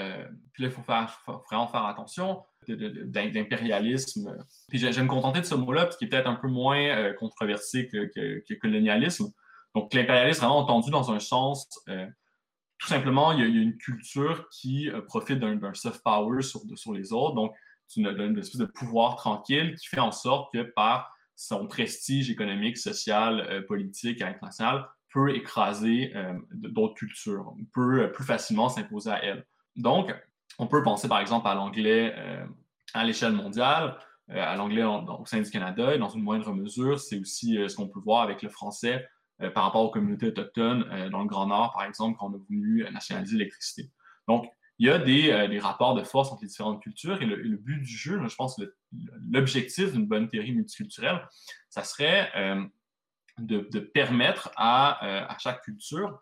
puis 0.54 0.63
là, 0.63 0.70
il 0.70 0.72
faut, 0.72 0.82
faut 0.82 1.43
vraiment 1.50 1.67
faire 1.67 1.86
attention, 1.86 2.43
d'impérialisme. 2.67 4.38
Puis 4.67 4.80
je, 4.80 4.88
vais 4.88 5.03
me 5.03 5.08
contenter 5.08 5.39
de 5.41 5.45
ce 5.45 5.56
mot-là, 5.56 5.86
parce 5.86 5.97
qu'il 5.97 6.08
est 6.08 6.10
peut-être 6.10 6.27
un 6.27 6.36
peu 6.36 6.47
moins 6.47 6.80
euh, 6.80 7.13
controversé 7.13 7.88
que, 7.88 8.06
que, 8.06 8.53
colonialisme. 8.56 9.32
Donc, 9.75 9.93
l'impérialisme, 9.93 10.41
vraiment 10.41 10.60
entendu 10.60 10.91
dans 10.91 11.12
un 11.12 11.19
sens, 11.19 11.67
euh, 11.89 12.06
tout 12.77 12.88
simplement, 12.88 13.32
il 13.32 13.39
y, 13.39 13.43
a, 13.43 13.62
une 13.62 13.77
culture 13.77 14.47
qui 14.49 14.89
euh, 14.89 15.01
profite 15.01 15.39
d'un 15.39 15.73
soft 15.73 16.03
power 16.03 16.41
sur, 16.41 16.62
sur, 16.75 16.93
les 16.93 17.13
autres. 17.13 17.36
Donc, 17.36 17.56
c'est 17.88 18.01
une, 18.01 18.08
une, 18.08 18.38
espèce 18.38 18.60
de 18.60 18.65
pouvoir 18.65 19.15
tranquille 19.15 19.75
qui 19.75 19.88
fait 19.88 19.99
en 19.99 20.12
sorte 20.12 20.53
que 20.53 20.62
par 20.62 21.12
son 21.36 21.67
prestige 21.67 22.30
économique, 22.30 22.77
social, 22.77 23.63
politique 23.67 24.21
et 24.21 24.23
international, 24.23 24.88
peut 25.13 25.36
écraser 25.36 26.12
d'autres 26.51 26.95
cultures, 26.95 27.53
peut 27.73 28.12
plus 28.12 28.25
facilement 28.25 28.69
s'imposer 28.69 29.12
à 29.12 29.23
elle. 29.23 29.45
Donc, 29.75 30.12
on 30.58 30.67
peut 30.67 30.84
penser 30.84 31.08
par 31.08 31.20
exemple 31.20 31.48
à 31.48 31.54
l'anglais 31.54 32.13
euh, 32.17 32.46
à 32.93 33.04
l'échelle 33.04 33.34
mondiale, 33.34 33.98
euh, 34.30 34.41
à 34.41 34.56
l'anglais 34.56 34.84
au 34.84 35.26
sein 35.26 35.41
du 35.41 35.50
Canada, 35.50 35.93
et 35.93 36.00
dans 36.00 36.10
une 36.10 36.24
moindre 36.24 36.54
mesure, 36.54 37.00
c'est 37.00 37.20
aussi 37.20 37.58
euh, 37.58 37.67
ce 37.67 37.76
qu'on 37.76 37.88
peut 37.88 38.00
voir 38.00 38.24
avec 38.24 38.41
le 38.41 38.50
français 38.50 39.08
par 39.54 39.65
rapport 39.65 39.84
aux 39.84 39.91
communautés 39.91 40.26
autochtones 40.26 41.10
dans 41.12 41.22
le 41.22 41.28
Grand 41.28 41.46
Nord, 41.46 41.72
par 41.72 41.84
exemple, 41.84 42.17
quand 42.17 42.32
on 42.32 42.34
a 42.34 42.39
voulu 42.50 42.84
nationaliser 42.91 43.38
l'électricité. 43.38 43.91
Donc, 44.28 44.52
il 44.80 44.88
y 44.88 44.89
a 44.89 44.98
des, 44.98 45.60
rapports 45.60 45.93
de 45.93 46.04
force 46.04 46.32
entre 46.32 46.41
les 46.41 46.48
différentes 46.48 46.82
cultures, 46.82 47.22
et 47.22 47.26
le, 47.28 47.56
but 47.56 47.78
du 47.78 47.86
jeu, 47.86 48.20
je 48.28 48.36
pense 48.36 48.60
l'objectif 49.32 49.91
d'une 49.91 50.08
bonne 50.08 50.28
théorie 50.28 50.54
multiculturelle, 50.54 51.24
ça 51.70 51.84
serait 51.84 52.32
de, 53.38 53.80
permettre 53.80 54.50
à 54.58 55.38
chaque 55.38 55.62
culture 55.62 56.20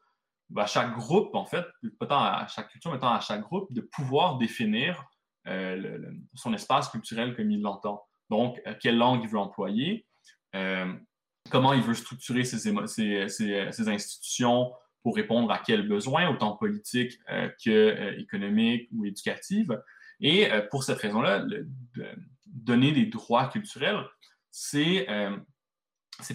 à 0.55 0.65
chaque 0.65 0.93
groupe, 0.93 1.33
en 1.35 1.45
fait, 1.45 1.65
pas 1.99 2.05
tant 2.05 2.19
à 2.19 2.47
chaque 2.47 2.69
culture, 2.69 2.91
mais 2.91 2.99
tant 2.99 3.13
à 3.13 3.19
chaque 3.19 3.41
groupe, 3.41 3.71
de 3.73 3.81
pouvoir 3.81 4.37
définir 4.37 5.05
euh, 5.47 6.11
son 6.33 6.53
espace 6.53 6.89
culturel 6.89 7.35
comme 7.35 7.51
il 7.51 7.61
l'entend. 7.61 8.03
Donc, 8.29 8.61
euh, 8.65 8.73
quelle 8.79 8.97
langue 8.97 9.23
il 9.23 9.29
veut 9.29 9.39
employer, 9.39 10.05
euh, 10.55 10.93
comment 11.49 11.73
il 11.73 11.81
veut 11.81 11.93
structurer 11.93 12.43
ses, 12.43 12.67
institutions 13.89 14.73
pour 15.03 15.15
répondre 15.15 15.51
à 15.51 15.59
quels 15.59 15.87
besoins, 15.87 16.29
autant 16.29 16.57
politiques 16.57 17.19
qu'économiques 17.59 18.89
ou 18.91 19.05
éducatifs. 19.05 19.67
Et 20.19 20.49
pour 20.71 20.83
cette 20.83 20.97
raison-là, 20.97 21.45
donner 22.47 22.91
des 22.91 23.05
droits 23.05 23.47
culturels, 23.49 24.03
c'est 24.49 25.05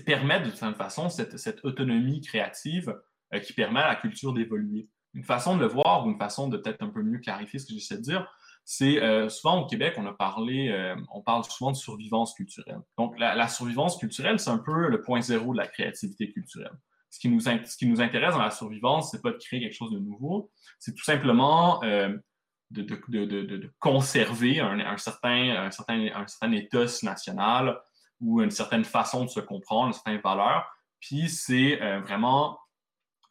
permettre 0.04 0.46
de 0.46 0.50
toute 0.50 0.76
façon 0.76 1.08
cette, 1.08 1.36
cette 1.36 1.64
autonomie 1.64 2.20
créative 2.20 2.90
euh, 2.90 3.00
qui 3.38 3.52
permet 3.52 3.80
à 3.80 3.88
la 3.88 3.96
culture 3.96 4.32
d'évoluer. 4.32 4.88
Une 5.14 5.24
façon 5.24 5.56
de 5.56 5.60
le 5.60 5.66
voir 5.66 6.06
ou 6.06 6.10
une 6.10 6.18
façon 6.18 6.48
de 6.48 6.56
peut-être 6.56 6.82
un 6.82 6.88
peu 6.88 7.02
mieux 7.02 7.18
clarifier 7.18 7.58
ce 7.58 7.66
que 7.66 7.74
j'essaie 7.74 7.96
de 7.96 8.02
dire, 8.02 8.26
c'est 8.64 9.02
euh, 9.02 9.28
souvent 9.28 9.62
au 9.62 9.66
Québec, 9.66 9.94
on 9.96 10.06
a 10.06 10.12
parlé, 10.12 10.68
euh, 10.68 10.94
on 11.12 11.22
parle 11.22 11.44
souvent 11.44 11.72
de 11.72 11.76
survivance 11.76 12.34
culturelle. 12.34 12.80
Donc, 12.98 13.18
la, 13.18 13.48
survivance 13.48 13.98
culturelle, 13.98 14.38
c'est 14.38 14.50
un 14.50 14.58
peu 14.58 14.88
le 14.88 15.02
point 15.02 15.20
zéro 15.20 15.52
de 15.52 15.58
la 15.58 15.66
créativité 15.66 16.30
culturelle. 16.30 16.72
Ce 17.10 17.18
qui 17.18 17.28
nous, 17.28 17.40
ce 17.40 17.76
qui 17.76 17.86
nous 17.86 18.00
intéresse 18.00 18.34
dans 18.34 18.42
la 18.42 18.52
survivance, 18.52 19.10
c'est 19.10 19.22
pas 19.22 19.32
de 19.32 19.38
créer 19.38 19.60
quelque 19.60 19.74
chose 19.74 19.90
de 19.90 19.98
nouveau, 19.98 20.52
c'est 20.78 20.94
tout 20.94 21.02
simplement 21.02 21.80
de, 21.80 23.72
conserver 23.80 24.60
un, 24.60 24.78
un, 24.78 24.96
certain, 24.96 25.66
un, 25.66 25.70
certain, 25.72 26.08
un 26.14 26.26
certain 26.28 26.52
ethos 26.52 27.02
national 27.02 27.76
ou 28.20 28.40
une 28.40 28.52
certaine 28.52 28.84
façon 28.84 29.24
de 29.24 29.30
se 29.30 29.40
comprendre, 29.40 29.88
une 29.88 29.92
certaine 29.94 30.20
valeur. 30.20 30.64
Puis 31.00 31.28
c'est 31.28 31.76
vraiment 32.02 32.60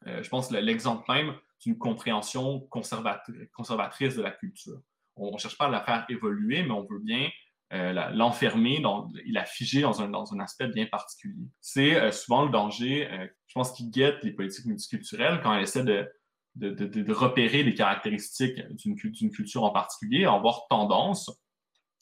euh, 0.07 0.23
je 0.23 0.29
pense 0.29 0.51
l'exemple 0.51 1.03
même 1.11 1.33
d'une 1.61 1.77
compréhension 1.77 2.61
conservatrice 2.69 4.15
de 4.15 4.21
la 4.21 4.31
culture. 4.31 4.79
On 5.15 5.33
ne 5.33 5.37
cherche 5.37 5.57
pas 5.57 5.65
à 5.65 5.69
la 5.69 5.81
faire 5.81 6.05
évoluer, 6.09 6.63
mais 6.63 6.71
on 6.71 6.85
veut 6.89 6.99
bien 6.99 7.29
euh, 7.73 7.91
l'enfermer 8.13 8.81
et 9.25 9.31
la 9.31 9.45
figer 9.45 9.81
dans 9.81 10.01
un, 10.01 10.39
aspect 10.39 10.67
bien 10.69 10.85
particulier. 10.85 11.47
C'est 11.59 11.95
euh, 11.95 12.11
souvent 12.11 12.45
le 12.45 12.51
danger, 12.51 13.09
je 13.47 13.53
pense, 13.53 13.73
qui 13.73 13.89
guette 13.89 14.23
les 14.23 14.31
politiques 14.31 14.65
multiculturelles 14.65 15.41
quand 15.43 15.53
elles 15.53 15.63
essaient 15.63 15.83
de, 15.83 17.11
repérer 17.11 17.63
les 17.63 17.73
caractéristiques 17.73 18.59
d'une 18.77 18.95
culture 18.95 19.63
en 19.63 19.71
particulier, 19.71 20.25
avoir 20.25 20.67
tendance 20.69 21.29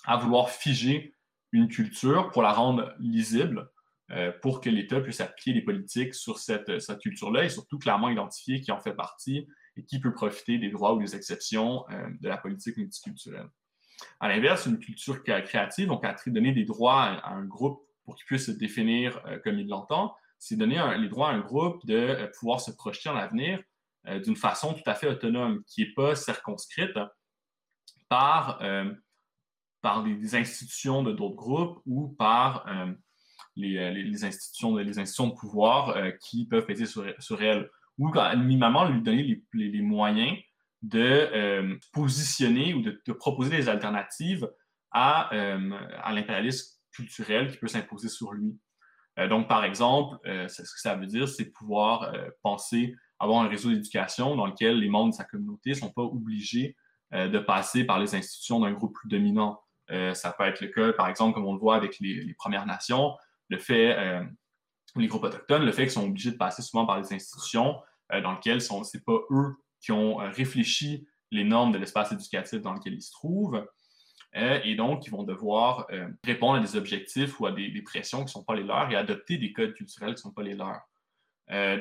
à 0.05 0.17
vouloir 0.17 0.51
figer 0.51 1.15
une 1.51 1.67
culture 1.67 2.29
pour 2.29 2.43
la 2.43 2.53
rendre 2.53 2.93
lisible, 2.99 3.69
pour 4.41 4.61
que 4.61 4.69
l'État 4.69 5.01
puisse 5.01 5.19
appliquer 5.19 5.53
des 5.53 5.61
politiques 5.61 6.13
sur 6.13 6.39
cette, 6.39 6.79
cette 6.79 6.99
culture-là 6.99 7.43
et 7.43 7.49
surtout 7.49 7.77
clairement 7.77 8.09
identifier 8.09 8.61
qui 8.61 8.71
en 8.71 8.79
fait 8.79 8.93
partie 8.93 9.47
et 9.75 9.83
qui 9.83 9.99
peut 9.99 10.13
profiter 10.13 10.57
des 10.57 10.69
droits 10.69 10.93
ou 10.93 10.99
des 10.99 11.13
exceptions 11.13 11.83
de 12.21 12.29
la 12.29 12.37
politique 12.37 12.77
multiculturelle. 12.77 13.49
À 14.21 14.29
l'inverse, 14.29 14.65
une 14.65 14.79
culture 14.79 15.21
créative, 15.23 15.87
donc 15.87 16.05
à 16.05 16.15
donner 16.27 16.53
des 16.53 16.63
droits 16.63 17.03
à, 17.03 17.33
un 17.33 17.43
groupe 17.43 17.81
pour 18.05 18.15
qu'il 18.15 18.25
puisse 18.25 18.45
se 18.45 18.51
définir 18.51 19.21
comme 19.43 19.59
il 19.59 19.67
l'entend, 19.67 20.15
c'est 20.39 20.55
donner 20.55 20.81
les 20.97 21.09
droits 21.09 21.29
à 21.29 21.33
un 21.33 21.41
groupe 21.41 21.85
de 21.85 22.31
pouvoir 22.39 22.61
se 22.61 22.71
projeter 22.71 23.09
en 23.09 23.13
l'avenir 23.13 23.61
euh, 24.07 24.19
d'une 24.19 24.35
façon 24.35 24.73
tout 24.73 24.89
à 24.89 24.95
fait 24.95 25.07
autonome, 25.07 25.63
qui 25.65 25.81
n'est 25.81 25.93
pas 25.93 26.15
circonscrite 26.15 26.97
par, 28.07 28.61
euh, 28.61 28.93
par 29.81 30.03
des, 30.03 30.35
institutions 30.35 31.03
de 31.03 31.11
d'autres 31.11 31.35
groupes 31.35 31.81
ou 31.85 32.09
par 32.09 32.65
euh, 33.57 33.91
les, 33.91 34.23
institutions 34.23 34.75
les 34.75 34.99
institutions 34.99 35.27
de 35.27 35.35
pouvoir 35.35 35.97
qui 36.21 36.45
peuvent 36.45 36.65
péter 36.65 36.85
sur, 36.85 37.05
elle. 37.41 37.69
Ou 37.97 38.11
minimalement 38.37 38.87
lui 38.87 39.01
donner 39.01 39.43
les, 39.53 39.81
moyens 39.81 40.37
de 40.83 41.79
positionner 41.91 42.73
ou 42.75 42.81
de, 42.81 43.13
proposer 43.13 43.49
des 43.49 43.69
alternatives 43.69 44.47
à, 44.91 45.29
à 46.03 46.13
l'impérialisme 46.13 46.79
culturel 46.91 47.51
qui 47.51 47.57
peut 47.57 47.67
s'imposer 47.67 48.09
sur 48.09 48.33
lui. 48.33 48.55
donc, 49.29 49.47
par 49.47 49.63
exemple, 49.63 50.17
ce 50.25 50.61
que 50.61 50.79
ça 50.79 50.95
veut 50.95 51.07
dire, 51.07 51.27
c'est 51.27 51.45
pouvoir 51.45 52.13
penser 52.43 52.95
avoir 53.19 53.41
un 53.41 53.47
réseau 53.47 53.69
d'éducation 53.69 54.35
dans 54.35 54.45
lequel 54.45 54.79
les 54.79 54.89
membres 54.89 55.11
de 55.11 55.15
sa 55.15 55.23
communauté 55.23 55.71
ne 55.71 55.75
sont 55.75 55.91
pas 55.91 56.03
obligés 56.03 56.75
euh, 57.13 57.27
de 57.27 57.39
passer 57.39 57.83
par 57.83 57.99
les 57.99 58.15
institutions 58.15 58.59
d'un 58.59 58.73
groupe 58.73 58.93
plus 58.93 59.09
dominant. 59.09 59.61
Euh, 59.91 60.13
ça 60.13 60.31
peut 60.31 60.43
être 60.43 60.61
le 60.61 60.67
cas, 60.67 60.93
par 60.93 61.07
exemple, 61.07 61.33
comme 61.33 61.45
on 61.45 61.53
le 61.53 61.59
voit 61.59 61.75
avec 61.75 61.99
les, 61.99 62.33
Premières 62.37 62.65
Nations, 62.65 63.15
le 63.49 63.57
fait, 63.57 63.97
euh, 63.97 64.23
les 64.95 65.07
groupes 65.07 65.23
autochtones, 65.23 65.65
le 65.65 65.71
fait 65.71 65.83
qu'ils 65.83 65.91
sont 65.91 66.05
obligés 66.05 66.31
de 66.31 66.37
passer 66.37 66.61
souvent 66.61 66.85
par 66.85 66.99
les 66.99 67.13
institutions 67.13 67.79
dans 68.23 68.33
lesquelles 68.33 68.61
ce 68.61 68.73
n'est 68.73 69.03
pas 69.03 69.19
eux 69.31 69.55
qui 69.81 69.91
ont 69.91 70.15
réfléchi 70.15 71.05
les 71.29 71.43
normes 71.43 71.73
de 71.73 71.77
l'espace 71.77 72.13
éducatif 72.13 72.61
dans 72.61 72.71
lequel 72.71 72.93
ils 72.93 73.01
se 73.01 73.11
trouvent. 73.11 73.67
et 74.33 74.75
donc, 74.75 75.05
ils 75.05 75.09
vont 75.09 75.23
devoir 75.23 75.87
répondre 76.23 76.55
à 76.55 76.59
des 76.61 76.77
objectifs 76.77 77.37
ou 77.41 77.47
à 77.47 77.51
des, 77.51 77.81
pressions 77.81 78.19
qui 78.19 78.25
ne 78.25 78.29
sont 78.29 78.45
pas 78.45 78.55
les 78.55 78.63
leurs 78.63 78.89
et 78.91 78.95
adopter 78.95 79.37
des 79.37 79.51
codes 79.51 79.73
culturels 79.73 80.15
qui 80.15 80.19
ne 80.19 80.29
sont 80.29 80.31
pas 80.31 80.43
les 80.43 80.55
leurs. 80.55 80.79
Euh, 81.51 81.77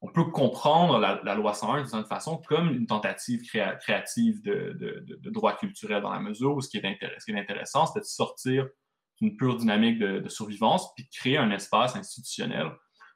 on 0.00 0.12
peut 0.12 0.24
comprendre 0.26 0.98
la, 0.98 1.34
loi 1.34 1.54
101 1.54 1.78
d'une 1.78 1.86
certaine 1.86 2.08
façon 2.08 2.38
comme 2.38 2.70
une 2.70 2.86
tentative 2.86 3.42
créative 3.42 4.42
de, 4.42 5.30
droit 5.30 5.56
culturel 5.56 6.02
dans 6.02 6.12
la 6.12 6.20
mesure 6.20 6.54
où 6.54 6.60
ce 6.60 6.68
qui 6.68 6.78
est, 6.78 7.34
intéressant, 7.36 7.86
c'est 7.86 8.00
de 8.00 8.04
sortir 8.04 8.68
d'une 9.20 9.36
pure 9.36 9.56
dynamique 9.56 9.98
de, 9.98 10.28
survivance 10.28 10.94
puis 10.94 11.04
de 11.04 11.10
créer 11.10 11.38
un 11.38 11.50
espace 11.50 11.96
institutionnel 11.96 12.70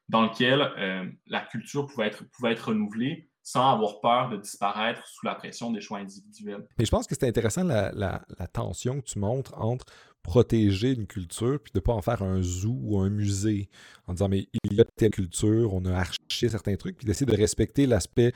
dans 0.08 0.22
lequel 0.22 0.60
euh, 0.60 1.08
la 1.26 1.40
culture 1.40 1.86
pouvait 1.86 2.08
être, 2.08 2.24
pouvait 2.30 2.52
être 2.52 2.68
renouvelée 2.68 3.30
sans 3.42 3.72
avoir 3.72 4.00
peur 4.00 4.30
de 4.30 4.36
disparaître 4.36 5.06
sous 5.06 5.26
la 5.26 5.34
pression 5.34 5.72
des 5.72 5.80
choix 5.80 5.98
individuels. 5.98 6.64
Mais 6.78 6.84
je 6.84 6.90
pense 6.90 7.06
que 7.06 7.14
c'est 7.18 7.26
intéressant 7.26 7.64
la, 7.64 7.90
la, 7.92 8.46
tension 8.46 9.00
que 9.00 9.06
tu 9.06 9.18
montres 9.18 9.52
entre 9.58 9.86
protéger 10.22 10.92
une 10.92 11.08
culture 11.08 11.58
puis 11.60 11.72
de 11.72 11.78
ne 11.78 11.82
pas 11.82 11.92
en 11.92 12.02
faire 12.02 12.22
un 12.22 12.40
zoo 12.40 12.78
ou 12.80 13.00
un 13.00 13.10
musée 13.10 13.68
en 14.06 14.12
disant 14.12 14.28
mais 14.28 14.46
il 14.62 14.74
y 14.74 14.80
a 14.80 14.84
telle 14.96 15.10
culture, 15.10 15.74
on 15.74 15.84
a 15.84 15.92
arraché 15.92 16.48
certains 16.48 16.76
trucs, 16.76 16.96
puis 16.96 17.06
d'essayer 17.06 17.26
de 17.26 17.36
respecter 17.36 17.86
l'aspect 17.86 18.32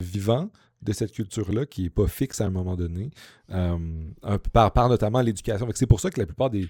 vivant 0.00 0.50
de 0.80 0.92
cette 0.92 1.12
culture-là 1.12 1.66
qui 1.66 1.84
n'est 1.84 1.90
pas 1.90 2.06
fixe 2.06 2.40
à 2.40 2.46
un 2.46 2.50
moment 2.50 2.76
donné, 2.76 3.10
euh, 3.50 3.78
par, 4.52 4.88
notamment 4.88 5.20
l'éducation. 5.20 5.66
C'est 5.74 5.86
pour 5.86 6.00
ça 6.00 6.10
que 6.10 6.20
la 6.20 6.26
plupart 6.26 6.50
des, 6.50 6.68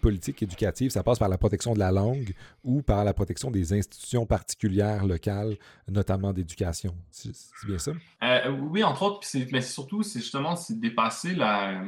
politiques 0.00 0.42
éducatives, 0.42 0.90
ça 0.90 1.02
passe 1.02 1.18
par 1.18 1.28
la 1.28 1.38
protection 1.38 1.74
de 1.74 1.78
la 1.78 1.90
langue 1.90 2.34
ou 2.64 2.82
par 2.82 3.04
la 3.04 3.12
protection 3.12 3.50
des 3.50 3.72
institutions 3.72 4.24
particulières 4.24 5.06
locales, 5.06 5.56
notamment 5.88 6.32
d'éducation. 6.32 6.96
C'est 7.10 7.32
bien 7.66 7.78
ça? 7.78 7.92
Euh, 8.22 8.50
oui, 8.50 8.82
entre 8.82 9.02
autres, 9.02 9.26
mais 9.52 9.60
surtout, 9.60 10.02
c'est 10.02 10.20
justement 10.20 10.54
dépasser 10.70 11.34
la, 11.34 11.84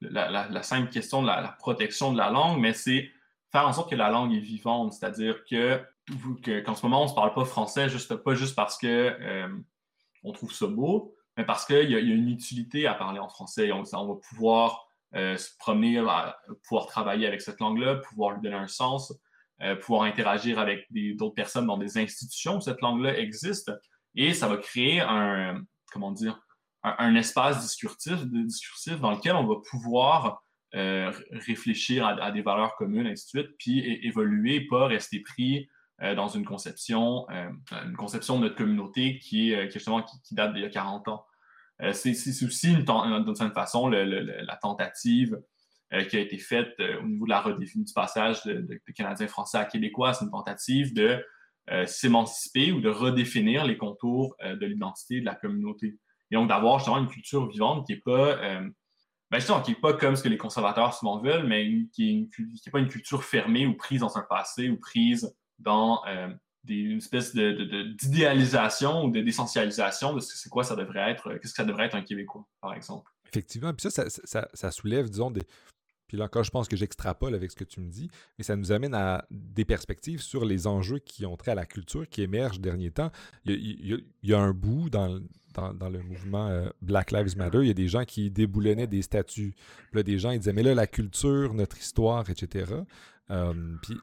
la, 0.00 0.62
simple 0.62 0.90
question 0.90 1.22
de 1.22 1.26
la, 1.26 1.56
protection 1.58 2.12
de 2.12 2.18
la 2.18 2.30
langue, 2.30 2.60
mais 2.60 2.72
c'est 2.72 3.10
faire 3.50 3.66
en 3.66 3.72
sorte 3.72 3.90
que 3.90 3.96
la 3.96 4.10
langue 4.10 4.34
est 4.34 4.40
vivante, 4.40 4.92
c'est-à-dire 4.92 5.44
que, 5.50 5.80
qu'en 6.60 6.74
ce 6.74 6.86
moment, 6.86 7.00
on 7.02 7.04
ne 7.04 7.10
se 7.10 7.14
parle 7.14 7.34
pas 7.34 7.44
français, 7.44 7.88
juste, 7.88 8.14
pas 8.14 8.34
juste 8.34 8.54
parce 8.54 8.78
que 8.78 8.86
euh, 8.86 9.48
on 10.28 10.32
trouve 10.32 10.52
ça 10.52 10.66
beau, 10.66 11.14
mais 11.36 11.44
parce 11.44 11.64
qu'il 11.64 11.90
y, 11.90 11.94
a 11.94 11.98
une 12.00 12.28
utilité 12.28 12.86
à 12.86 12.94
parler 12.94 13.20
en 13.20 13.28
français. 13.28 13.70
On, 13.72 13.82
va 13.82 14.14
pouvoir 14.28 14.88
euh, 15.14 15.36
se 15.36 15.50
promener, 15.58 16.04
pouvoir 16.64 16.86
travailler 16.86 17.26
avec 17.26 17.40
cette 17.40 17.60
langue-là, 17.60 17.96
pouvoir 17.96 18.32
lui 18.34 18.42
donner 18.42 18.56
un 18.56 18.66
sens, 18.66 19.14
euh, 19.62 19.76
pouvoir 19.76 20.02
interagir 20.02 20.58
avec 20.58 20.86
d'autres 20.90 21.34
personnes 21.34 21.66
dans 21.66 21.78
des 21.78 21.96
institutions 21.96 22.56
où 22.56 22.60
cette 22.60 22.80
langue-là 22.80 23.16
existe. 23.18 23.72
Et 24.14 24.34
ça 24.34 24.48
va 24.48 24.56
créer 24.56 25.00
un, 25.00 25.64
espace 27.14 27.60
discursif, 27.60 29.00
dans 29.00 29.12
lequel 29.12 29.36
on 29.36 29.46
va 29.46 29.56
pouvoir 29.70 30.42
euh, 30.74 31.12
réfléchir 31.30 32.04
à, 32.04 32.32
des 32.32 32.42
valeurs 32.42 32.74
communes, 32.76 33.06
ainsi 33.06 33.24
de 33.26 33.42
suite, 33.42 33.56
puis 33.58 33.78
évoluer, 34.04 34.66
pas 34.66 34.86
rester 34.86 35.20
pris 35.20 35.68
dans 36.00 36.28
une 36.28 36.44
conception, 36.44 37.26
euh, 37.30 37.50
une 37.84 37.96
conception 37.96 38.38
de 38.38 38.44
notre 38.44 38.56
communauté 38.56 39.18
qui, 39.18 39.52
est, 39.52 39.70
justement 39.70 40.02
qui, 40.02 40.34
date 40.34 40.54
d'il 40.54 40.62
y 40.62 40.66
a 40.66 40.70
40 40.70 41.08
ans. 41.08 41.26
c'est 41.92 42.10
aussi, 42.10 42.76
d'une 42.76 43.34
certaine 43.34 43.52
façon, 43.52 43.88
la 43.88 44.56
tentative 44.56 45.40
qui 46.08 46.16
a 46.16 46.20
été 46.20 46.38
faite 46.38 46.74
au 47.00 47.06
niveau 47.06 47.24
de 47.24 47.30
la 47.30 47.40
redéfinition 47.40 47.82
du 47.82 47.92
passage 47.94 48.44
de, 48.44 48.60
de, 48.60 48.92
Canadien 48.92 49.26
français 49.26 49.58
à 49.58 49.64
Québécois. 49.64 50.12
C'est 50.12 50.24
une 50.24 50.30
tentative 50.30 50.94
de 50.94 51.24
s'émanciper 51.86 52.72
ou 52.72 52.80
de 52.80 52.88
redéfinir 52.88 53.64
les 53.64 53.76
contours 53.76 54.36
de 54.42 54.66
l'identité 54.66 55.20
de 55.20 55.24
la 55.24 55.34
communauté. 55.34 55.98
Et 56.30 56.34
donc, 56.34 56.48
d'avoir 56.48 56.78
justement 56.78 56.98
une 56.98 57.08
culture 57.08 57.48
vivante 57.48 57.86
qui 57.86 57.94
n'est 57.94 58.00
pas, 58.00 58.36
euh, 58.38 58.68
ben 59.30 59.40
pas 59.80 59.92
comme 59.94 60.16
ce 60.16 60.22
que 60.22 60.28
les 60.28 60.36
conservateurs 60.36 60.94
souvent 60.94 61.20
veulent, 61.20 61.46
mais 61.46 61.86
qui 61.92 62.28
n'est 62.38 62.70
pas 62.72 62.80
une 62.80 62.88
culture 62.88 63.24
fermée 63.24 63.66
ou 63.66 63.74
prise 63.74 64.00
dans 64.00 64.16
un 64.18 64.22
passé 64.28 64.68
ou 64.68 64.78
prise 64.78 65.34
dans 65.58 66.04
euh, 66.06 66.28
une 66.68 66.98
espèce 66.98 67.34
d'idéalisation 67.34 69.04
ou 69.04 69.10
d'essentialisation 69.10 70.14
de 70.14 70.20
ce 70.20 70.32
que 70.32 70.38
c'est 70.38 70.50
quoi 70.50 70.64
ça 70.64 70.76
devrait 70.76 71.10
être, 71.10 71.34
qu'est-ce 71.34 71.52
que 71.52 71.56
ça 71.56 71.64
devrait 71.64 71.86
être 71.86 71.96
un 71.96 72.02
Québécois, 72.02 72.46
par 72.60 72.74
exemple. 72.74 73.10
Effectivement. 73.26 73.72
Puis 73.74 73.90
ça, 73.90 74.04
ça, 74.08 74.70
soulève, 74.70 75.08
disons, 75.08 75.30
des, 75.30 75.42
puis 76.08 76.16
là 76.16 76.24
encore, 76.24 76.42
je 76.42 76.50
pense 76.50 76.68
que 76.68 76.76
j'extrapole 76.76 77.34
avec 77.34 77.50
ce 77.50 77.56
que 77.56 77.64
tu 77.64 77.80
me 77.80 77.90
dis, 77.90 78.10
mais 78.38 78.44
ça 78.44 78.56
nous 78.56 78.72
amène 78.72 78.94
à 78.94 79.26
des 79.30 79.66
perspectives 79.66 80.22
sur 80.22 80.44
les 80.44 80.66
enjeux 80.66 80.98
qui 80.98 81.26
ont 81.26 81.36
trait 81.36 81.52
à 81.52 81.54
la 81.54 81.66
culture 81.66 82.08
qui 82.08 82.22
émergent 82.22 82.60
dernier 82.60 82.90
temps. 82.90 83.12
Il 83.44 84.02
y 84.22 84.34
a, 84.34 84.40
un 84.40 84.52
bout 84.52 84.88
dans, 84.88 85.20
dans, 85.54 85.90
le 85.90 86.02
mouvement 86.02 86.48
euh, 86.48 86.68
Black 86.80 87.10
Lives 87.10 87.36
Matter, 87.36 87.58
il 87.58 87.68
y 87.68 87.70
a 87.70 87.74
des 87.74 87.88
gens 87.88 88.04
qui 88.04 88.30
déboulonnaient 88.30 88.86
des 88.86 89.02
statues. 89.02 89.54
Puis 89.90 89.96
là, 89.96 90.02
des 90.02 90.18
gens, 90.18 90.30
ils 90.30 90.38
disaient, 90.38 90.54
mais 90.54 90.62
là, 90.62 90.74
la 90.74 90.86
culture, 90.86 91.52
notre 91.52 91.78
histoire, 91.78 92.28
etc. 92.30 92.72
Euh, 93.30 93.52
puis, 93.82 93.96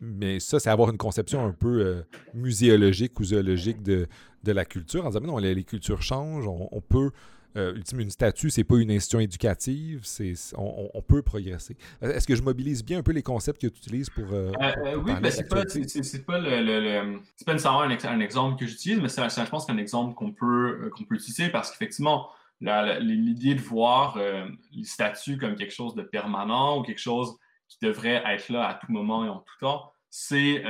mais 0.00 0.40
ça, 0.40 0.60
c'est 0.60 0.70
avoir 0.70 0.90
une 0.90 0.98
conception 0.98 1.44
un 1.44 1.52
peu 1.52 1.80
euh, 1.80 2.02
muséologique 2.34 3.18
ou 3.20 3.24
zoologique 3.24 3.82
de, 3.82 4.06
de, 4.44 4.52
la 4.52 4.64
culture, 4.64 5.04
en 5.04 5.08
disant, 5.08 5.20
mais 5.20 5.26
non, 5.26 5.38
les, 5.38 5.64
cultures 5.64 6.02
changent, 6.02 6.46
on 6.46 6.80
peut 6.80 7.10
euh, 7.56 7.74
une 7.98 8.10
statue, 8.10 8.50
c'est 8.50 8.64
pas 8.64 8.76
une 8.76 8.90
institution 8.90 9.20
éducative, 9.20 10.00
c'est, 10.02 10.34
on, 10.58 11.00
peut 11.00 11.22
progresser. 11.22 11.76
Est-ce 12.02 12.26
que 12.26 12.36
je 12.36 12.42
mobilise 12.42 12.84
bien 12.84 12.98
un 12.98 13.02
peu 13.02 13.12
les 13.12 13.22
concepts 13.22 13.62
que 13.62 13.66
tu 13.68 13.78
utilises 13.78 14.10
pour. 14.10 14.30
Euh, 14.30 14.52
euh, 14.60 14.96
oui, 14.96 15.12
ben, 15.20 15.30
c'est, 15.30 15.48
pas, 15.48 15.62
c'est, 15.66 16.26
pas, 16.26 16.38
le, 16.38 17.18
pas 17.46 17.52
nécessairement 17.52 17.80
un, 17.80 18.20
exemple 18.20 18.58
que 18.58 18.66
j'utilise, 18.66 19.00
mais 19.00 19.08
c'est, 19.08 19.22
je 19.22 19.48
pense 19.48 19.64
qu'un 19.64 19.78
exemple 19.78 20.14
qu'on 20.14 20.32
peut, 20.32 20.90
qu'on 20.94 21.04
peut 21.04 21.14
utiliser 21.14 21.48
parce 21.48 21.70
qu'effectivement, 21.70 22.28
l'idée 22.60 23.54
de 23.54 23.62
voir 23.62 24.18
les 24.72 24.84
statues 24.84 25.38
comme 25.38 25.54
quelque 25.54 25.74
chose 25.74 25.94
de 25.94 26.02
permanent 26.02 26.78
ou 26.78 26.82
quelque 26.82 27.00
chose 27.00 27.36
qui 27.68 27.78
devrait 27.82 28.22
être 28.26 28.48
là 28.48 28.68
à 28.68 28.74
tout 28.74 28.90
moment 28.90 29.24
et 29.24 29.28
en 29.28 29.40
tout 29.40 29.58
temps, 29.60 29.92
c'est, 30.10 30.62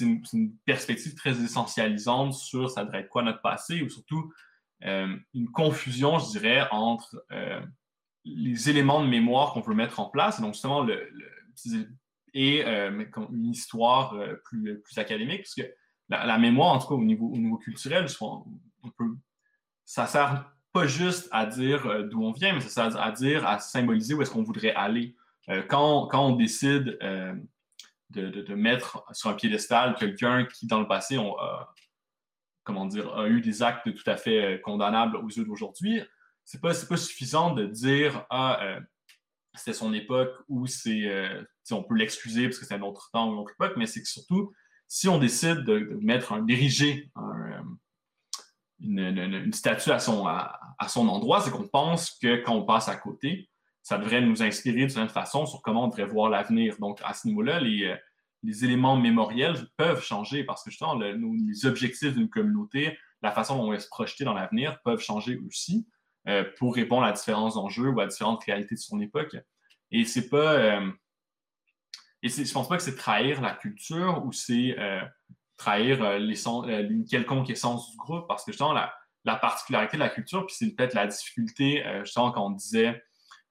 une, 0.00 0.56
perspective 0.64 1.14
très 1.14 1.42
essentialisante 1.42 2.34
sur 2.34 2.70
ça 2.70 2.84
devrait 2.84 3.00
être 3.00 3.08
quoi 3.08 3.22
notre 3.22 3.42
passé 3.42 3.82
ou 3.82 3.88
surtout 3.88 4.32
euh, 4.84 5.16
une 5.34 5.50
confusion, 5.50 6.18
je 6.18 6.30
dirais, 6.30 6.66
entre 6.70 7.24
euh, 7.32 7.60
les 8.24 8.68
éléments 8.68 9.02
de 9.02 9.08
mémoire 9.08 9.52
qu'on 9.52 9.62
veut 9.62 9.74
mettre 9.74 10.00
en 10.00 10.08
place, 10.10 10.40
donc 10.40 10.54
justement, 10.54 10.82
le, 10.82 11.10
et 12.34 12.64
euh, 12.64 13.04
une 13.32 13.50
histoire 13.50 14.14
plus, 14.44 14.80
plus, 14.80 14.98
académique, 14.98 15.42
parce 15.42 15.54
que 15.54 15.74
la, 16.08 16.38
mémoire, 16.38 16.74
en 16.74 16.78
tout 16.78 16.88
cas 16.88 16.94
au 16.94 17.04
niveau, 17.04 17.28
au 17.28 17.38
niveau 17.38 17.56
culturel, 17.56 18.06
on, 18.20 18.44
peut, 18.96 19.16
ça 19.84 20.06
sert 20.06 20.52
pas 20.72 20.86
juste 20.86 21.28
à 21.32 21.46
dire 21.46 22.04
d'où 22.08 22.22
on 22.22 22.32
vient, 22.32 22.52
mais 22.52 22.60
ça 22.60 22.90
sert 22.90 23.02
à 23.02 23.10
dire, 23.10 23.46
à 23.46 23.58
symboliser 23.58 24.14
où 24.14 24.20
est-ce 24.20 24.30
qu'on 24.30 24.42
voudrait 24.42 24.74
aller. 24.74 25.16
Quand, 25.68 26.08
quand, 26.08 26.26
on 26.26 26.36
décide 26.36 26.98
de, 28.10 28.28
de, 28.30 28.54
mettre 28.54 29.04
sur 29.12 29.30
un 29.30 29.34
piédestal 29.34 29.94
quelqu'un 29.96 30.44
qui, 30.44 30.66
dans 30.66 30.80
le 30.80 30.88
passé, 30.88 31.18
dire, 32.88 33.14
a 33.14 33.28
eu 33.28 33.40
des 33.40 33.62
actes 33.62 33.92
tout 33.94 34.10
à 34.10 34.16
fait 34.16 34.44
euh, 34.44 34.58
condamnables 34.58 35.16
aux 35.16 35.28
yeux 35.28 35.44
d'aujourd'hui, 35.44 36.02
c'est 36.44 36.60
pas, 36.60 36.72
pas 36.74 36.96
suffisant 36.96 37.52
de 37.52 37.66
dire 37.66 38.24
ah, 38.30 38.60
euh, 38.62 38.80
c'était 39.54 39.72
son 39.72 39.92
époque 39.92 40.34
ou 40.48 40.66
c'est, 40.66 41.10
on 41.70 41.82
peut 41.82 41.94
l'excuser 41.94 42.44
parce 42.44 42.58
que 42.58 42.66
c'est 42.66 42.74
un 42.74 42.82
autre 42.82 43.10
temps 43.12 43.28
ou 43.28 43.32
une 43.32 43.38
autre 43.38 43.52
époque, 43.52 43.74
mais 43.76 43.86
c'est 43.86 44.02
que 44.02 44.08
surtout, 44.08 44.52
si 44.86 45.08
on 45.08 45.18
décide 45.18 45.64
de, 45.64 45.98
mettre 46.00 46.32
un, 46.32 46.42
d'ériger 46.42 47.10
une, 48.80 49.52
statue 49.52 49.90
à 49.90 49.98
son, 49.98 50.26
à, 50.26 50.88
son 50.88 51.08
endroit, 51.08 51.40
c'est 51.40 51.50
qu'on 51.50 51.66
pense 51.66 52.10
que 52.22 52.44
quand 52.44 52.54
on 52.54 52.64
passe 52.64 52.88
à 52.88 52.96
côté, 52.96 53.48
ça 53.86 53.98
devrait 53.98 54.20
nous 54.20 54.42
inspirer 54.42 54.86
d'une 54.86 55.08
façon 55.08 55.46
sur 55.46 55.62
comment 55.62 55.84
on 55.84 55.86
devrait 55.86 56.06
voir 56.06 56.28
l'avenir. 56.28 56.74
Donc, 56.80 56.98
à 57.04 57.14
ce 57.14 57.28
niveau-là, 57.28 57.60
les, 57.60 57.96
les 58.42 58.64
éléments 58.64 58.96
mémoriels 58.96 59.68
peuvent 59.76 60.02
changer 60.02 60.42
parce 60.42 60.64
que 60.64 60.70
justement, 60.70 60.96
les 60.96 61.66
objectifs 61.66 62.12
d'une 62.12 62.28
communauté, 62.28 62.98
la 63.22 63.30
façon 63.30 63.54
dont 63.56 63.68
on 63.68 63.70
va 63.70 63.78
se 63.78 63.86
projeter 63.86 64.24
dans 64.24 64.34
l'avenir 64.34 64.76
peuvent 64.82 64.98
changer 64.98 65.38
aussi 65.46 65.86
euh, 66.26 66.42
pour 66.58 66.74
répondre 66.74 67.04
à 67.04 67.12
différents 67.12 67.56
enjeux 67.58 67.90
ou 67.90 68.00
à 68.00 68.08
différentes 68.08 68.42
réalités 68.42 68.74
de 68.74 68.80
son 68.80 68.98
époque. 68.98 69.36
Et 69.92 70.04
c'est 70.04 70.28
pas. 70.30 70.54
Euh, 70.54 70.90
et 72.24 72.28
je 72.28 72.52
pense 72.52 72.68
pas 72.68 72.78
que 72.78 72.82
c'est 72.82 72.96
trahir 72.96 73.40
la 73.40 73.54
culture 73.54 74.20
ou 74.26 74.32
c'est 74.32 74.76
euh, 74.80 75.00
trahir 75.56 76.04
une 76.16 77.04
quelconque 77.04 77.50
essence 77.50 77.92
du 77.92 77.96
groupe 77.96 78.26
parce 78.26 78.44
que 78.44 78.50
justement, 78.50 78.72
la, 78.72 78.92
la 79.22 79.36
particularité 79.36 79.96
de 79.96 80.02
la 80.02 80.08
culture, 80.08 80.44
puis 80.44 80.56
c'est 80.58 80.74
peut-être 80.74 80.94
la 80.94 81.06
difficulté, 81.06 81.84
justement, 82.02 82.32
quand 82.32 82.46
on 82.46 82.50
disait 82.50 83.00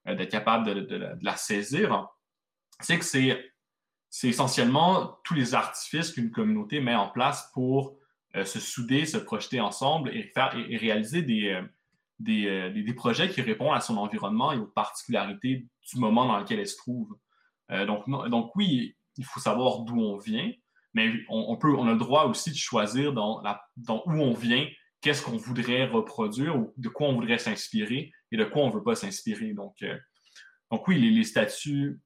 d'être 0.06 0.32
capable 0.32 0.66
de, 0.66 0.82
de, 0.82 1.18
la 1.22 1.36
saisir, 1.36 2.08
c'est 2.80 3.00
que 3.00 3.06
c'est 3.06 3.52
c'est 4.18 4.30
essentiellement 4.30 5.20
tous 5.26 5.34
les 5.34 5.56
artifices 5.56 6.14
qu'une 6.14 6.32
communauté 6.32 6.80
met 6.80 6.96
en 6.96 7.10
place 7.10 7.52
pour 7.54 7.98
euh, 8.38 8.46
se 8.46 8.62
souder, 8.62 9.06
se 9.06 9.18
projeter 9.18 9.60
ensemble 9.60 10.10
et, 10.16 10.24
faire, 10.24 10.56
et, 10.56 10.78
réaliser 10.78 11.52
euh, 11.52 11.62
euh, 12.30 12.70
des, 12.72 12.84
des, 12.84 12.94
projets 12.94 13.30
qui 13.30 13.42
répondent 13.42 13.76
à 13.76 13.82
son 13.82 13.98
environnement 13.98 14.54
et 14.54 14.58
aux 14.58 14.68
particularités 14.68 15.68
du 15.92 16.00
moment 16.00 16.26
dans 16.26 16.40
lequel 16.40 16.60
elle 16.60 16.68
se 16.68 16.78
trouve. 16.78 17.14
donc, 17.70 18.10
donc, 18.30 18.56
oui, 18.56 18.96
il 19.18 19.26
faut 19.26 19.42
savoir 19.42 19.80
d'où 19.80 20.00
on 20.00 20.18
vient, 20.18 20.50
mais 20.94 21.12
on, 21.28 21.58
peut, 21.58 21.76
on 21.76 21.86
a 21.88 21.92
le 21.92 21.98
droit 21.98 22.24
aussi 22.24 22.52
de 22.52 22.56
choisir 22.56 23.12
dans, 23.12 23.42
la, 23.42 23.66
dans 23.76 24.02
où 24.06 24.14
on 24.14 24.34
vient, 24.34 24.66
qu'est-ce 25.06 25.22
qu'on 25.22 25.38
voudrait 25.38 25.86
reproduire 25.86 26.58
ou 26.58 26.74
de 26.78 26.90
quoi 26.90 27.08
on 27.10 27.14
voudrait 27.14 27.38
s'inspirer 27.38 28.12
et 28.32 28.38
de 28.38 28.44
quoi 28.44 28.64
on 28.64 28.70
ne 28.70 28.74
veut 28.74 28.82
pas 28.82 28.96
s'inspirer. 28.96 29.54
Donc, 29.54 29.86
donc 30.72 30.88
oui, 30.88 31.00
les, 31.00 31.24
statuts 31.24 32.02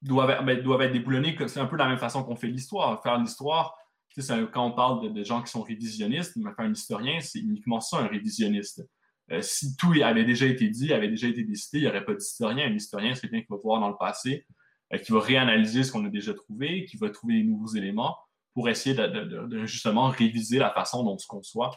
doivent, 0.00 0.42
ben, 0.42 0.62
doivent 0.62 0.80
être 0.80 0.92
déboulonnés. 0.92 1.36
C'est 1.46 1.60
un 1.60 1.66
peu 1.66 1.76
de 1.76 1.82
la 1.82 1.88
même 1.88 1.98
façon 1.98 2.24
qu'on 2.24 2.34
fait 2.34 2.46
l'histoire. 2.46 3.02
Faire 3.02 3.18
l'histoire, 3.18 3.76
quand 4.16 4.66
on 4.66 4.72
parle 4.72 5.12
de, 5.12 5.22
gens 5.22 5.42
qui 5.42 5.50
sont 5.50 5.60
révisionnistes, 5.60 6.32
mais 6.36 6.50
faire 6.54 6.64
un 6.64 6.72
historien, 6.72 7.20
c'est 7.20 7.40
uniquement 7.40 7.80
ça, 7.80 7.98
un 7.98 8.06
révisionniste. 8.06 8.82
Euh, 9.30 9.42
si 9.42 9.76
tout 9.76 9.92
avait 10.02 10.24
déjà 10.24 10.46
été 10.46 10.70
dit, 10.70 10.94
avait 10.94 11.08
déjà 11.08 11.28
été 11.28 11.44
décidé, 11.44 11.78
il 11.78 11.82
n'y 11.82 11.88
aurait 11.88 12.06
pas 12.06 12.14
d'historien. 12.14 12.66
Un 12.66 12.74
historien, 12.74 13.14
c'est 13.14 13.30
bien 13.30 13.40
qu'il 13.40 13.50
va 13.50 13.56
voir 13.62 13.80
dans 13.80 13.90
le 13.90 13.96
passé, 14.00 14.46
euh, 14.94 14.98
qui 14.98 15.12
va 15.12 15.20
réanalyser 15.20 15.82
ce 15.82 15.92
qu'on 15.92 16.06
a 16.06 16.08
déjà 16.08 16.32
trouvé, 16.32 16.86
qui 16.86 16.96
va 16.96 17.10
trouver 17.10 17.34
des 17.34 17.44
nouveaux 17.44 17.74
éléments 17.74 18.16
pour 18.54 18.70
essayer 18.70 18.94
de, 18.94 19.66
justement 19.66 20.08
réviser 20.08 20.58
la 20.58 20.70
façon 20.70 21.02
dont 21.02 21.14
on 21.14 21.18
se 21.18 21.26
conçoit. 21.26 21.70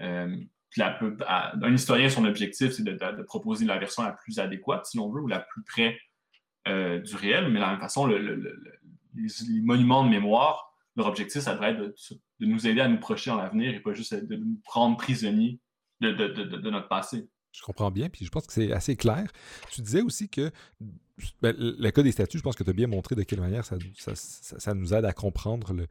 Euh, 0.00 0.36
un 0.78 1.74
historien, 1.74 2.08
son 2.10 2.24
objectif, 2.24 2.72
c'est 2.72 2.84
de, 2.84 3.22
proposer 3.22 3.64
la 3.64 3.78
version 3.78 4.02
la 4.02 4.12
plus 4.12 4.38
adéquate, 4.38 4.86
si 4.86 4.96
l'on 4.96 5.10
veut, 5.10 5.22
ou 5.22 5.26
la 5.26 5.40
plus 5.40 5.62
près 5.62 5.98
euh, 6.68 7.00
du 7.00 7.14
réel, 7.16 7.48
mais 7.48 7.54
de 7.54 7.60
la 7.60 7.70
même 7.70 7.80
façon, 7.80 8.06
les, 8.06 8.20
monuments 9.62 10.04
de 10.04 10.10
mémoire, 10.10 10.74
leur 10.96 11.06
objectif, 11.06 11.42
ça 11.42 11.54
devrait 11.54 11.72
être 11.72 11.80
de, 11.80 12.46
nous 12.46 12.66
aider 12.66 12.80
à 12.80 12.88
nous 12.88 12.98
projeter 12.98 13.30
dans 13.30 13.36
l'avenir 13.36 13.74
et 13.74 13.80
pas 13.80 13.92
juste 13.92 14.14
de 14.14 14.36
nous 14.36 14.60
prendre 14.64 14.96
prisonniers 14.96 15.60
de, 16.00 16.70
notre 16.70 16.88
passé. 16.88 17.28
Je 17.52 17.62
comprends 17.62 17.90
bien, 17.90 18.10
puis 18.10 18.26
je 18.26 18.30
pense 18.30 18.46
que 18.46 18.52
c'est 18.52 18.72
assez 18.72 18.96
clair. 18.96 19.30
Tu 19.70 19.80
disais 19.80 20.02
aussi 20.02 20.28
que 20.28 20.50
ben, 21.40 21.56
le 21.58 21.90
cas 21.90 22.02
des 22.02 22.12
statuts, 22.12 22.36
je 22.36 22.42
pense 22.42 22.56
que 22.56 22.64
tu 22.64 22.68
as 22.68 22.74
bien 22.74 22.86
montré 22.86 23.14
de 23.14 23.22
quelle 23.22 23.40
manière 23.40 23.64
ça 23.64 24.74
nous 24.74 24.92
aide 24.94 25.06
à 25.06 25.12
comprendre 25.14 25.72
le, 25.72 25.86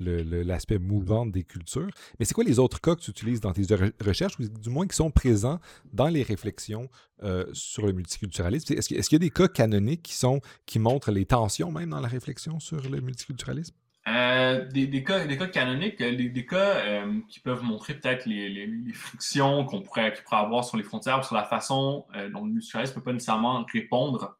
l'aspect 0.00 0.78
mouvant 0.78 1.26
des 1.26 1.44
cultures. 1.44 1.90
Mais 2.18 2.24
c'est 2.24 2.34
quoi 2.34 2.44
les 2.44 2.58
autres 2.58 2.80
cas 2.80 2.94
que 2.94 3.00
tu 3.00 3.10
utilises 3.10 3.40
dans 3.40 3.52
tes 3.52 3.66
recherches, 4.04 4.38
ou 4.38 4.48
du 4.48 4.70
moins 4.70 4.86
qui 4.86 4.96
sont 4.96 5.10
présents 5.10 5.60
dans 5.92 6.08
les 6.08 6.22
réflexions 6.22 6.88
euh, 7.22 7.44
sur 7.52 7.86
le 7.86 7.92
multiculturalisme? 7.92 8.74
Est-ce 8.74 8.88
qu'il 8.88 8.98
y 9.12 9.16
a 9.16 9.18
des 9.18 9.30
cas 9.30 9.48
canoniques 9.48 10.02
qui, 10.02 10.14
sont, 10.14 10.40
qui 10.66 10.78
montrent 10.78 11.10
les 11.10 11.26
tensions 11.26 11.72
même 11.72 11.90
dans 11.90 12.00
la 12.00 12.08
réflexion 12.08 12.60
sur 12.60 12.88
le 12.88 13.00
multiculturalisme? 13.00 13.74
Euh, 14.06 14.66
des, 14.68 15.04
cas, 15.04 15.26
des 15.26 15.36
cas 15.36 15.48
canoniques, 15.48 16.00
euh, 16.00 16.16
des, 16.16 16.46
cas 16.46 17.04
qui 17.28 17.40
peuvent 17.40 17.62
montrer 17.62 17.94
peut-être 17.94 18.24
les, 18.24 18.70
frictions 18.94 19.66
qu'on 19.66 19.82
pourrait, 19.82 20.14
pourrait 20.24 20.40
avoir 20.40 20.64
sur 20.64 20.78
les 20.78 20.82
frontières, 20.82 21.22
sur 21.24 21.34
la 21.34 21.44
façon 21.44 22.06
dont 22.32 22.44
le 22.44 22.52
multiculturalisme 22.52 22.94
ne 22.94 23.00
peut 23.00 23.04
pas 23.04 23.12
nécessairement 23.12 23.66
répondre 23.70 24.37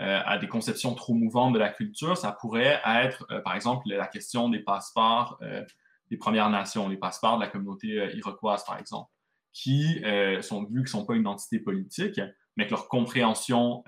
à 0.00 0.38
des 0.38 0.48
conceptions 0.48 0.94
trop 0.94 1.12
mouvantes 1.12 1.52
de 1.52 1.58
la 1.58 1.68
culture, 1.68 2.16
ça 2.16 2.32
pourrait 2.32 2.80
être, 2.86 3.26
euh, 3.30 3.40
par 3.40 3.54
exemple, 3.54 3.86
la 3.86 4.06
question 4.06 4.48
des 4.48 4.60
passeports 4.60 5.38
euh, 5.42 5.62
des 6.10 6.16
Premières 6.16 6.48
Nations, 6.48 6.88
les 6.88 6.96
passeports 6.96 7.36
de 7.36 7.42
la 7.42 7.48
communauté 7.48 8.10
iroquoise, 8.14 8.64
par 8.64 8.78
exemple, 8.78 9.10
qui 9.52 10.02
sont 10.40 10.64
vus 10.64 10.68
qu'ils 10.68 10.80
ne 10.82 10.86
sont 10.86 11.06
pas 11.06 11.14
une 11.14 11.26
entité 11.26 11.60
politique, 11.60 12.20
mais 12.56 12.66
que 12.66 12.70
leur 12.70 12.88
compréhension 12.88 13.84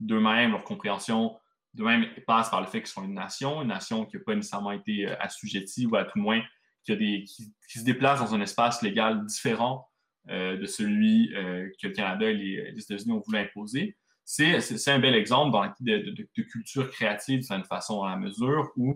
d'eux-mêmes, 0.00 0.52
leur 0.52 0.64
compréhension 0.64 1.36
d'eux-mêmes 1.74 2.06
passe 2.26 2.48
par 2.48 2.62
le 2.62 2.66
fait 2.68 2.78
qu'ils 2.78 2.88
sont 2.88 3.04
une 3.04 3.12
nation, 3.12 3.60
une 3.60 3.68
nation 3.68 4.06
qui 4.06 4.16
n'a 4.16 4.22
pas 4.24 4.34
nécessairement 4.34 4.72
été 4.72 5.06
assujettie 5.06 5.84
ou 5.84 5.96
à 5.96 6.04
tout 6.04 6.16
le 6.16 6.22
moins 6.22 6.42
qui, 6.84 7.26
se 7.68 7.84
déplace 7.84 8.20
dans 8.20 8.34
un 8.34 8.40
espace 8.40 8.80
légal 8.80 9.26
différent 9.26 9.90
de 10.26 10.64
celui 10.64 11.28
que 11.34 11.86
le 11.86 11.92
Canada 11.92 12.30
et 12.30 12.34
les, 12.34 12.72
les 12.72 12.82
États-Unis 12.82 13.12
ont 13.12 13.20
voulu 13.20 13.38
imposer 13.38 13.98
c'est 14.28 14.88
un 14.88 14.98
bel 14.98 15.14
exemple 15.14 15.52
dans, 15.52 15.64
de, 15.80 16.42
culture 16.42 16.90
créative 16.90 17.48
d'une 17.48 17.64
façon, 17.64 17.96
dans 17.96 18.08
la 18.08 18.18
mesure 18.18 18.70
où 18.76 18.94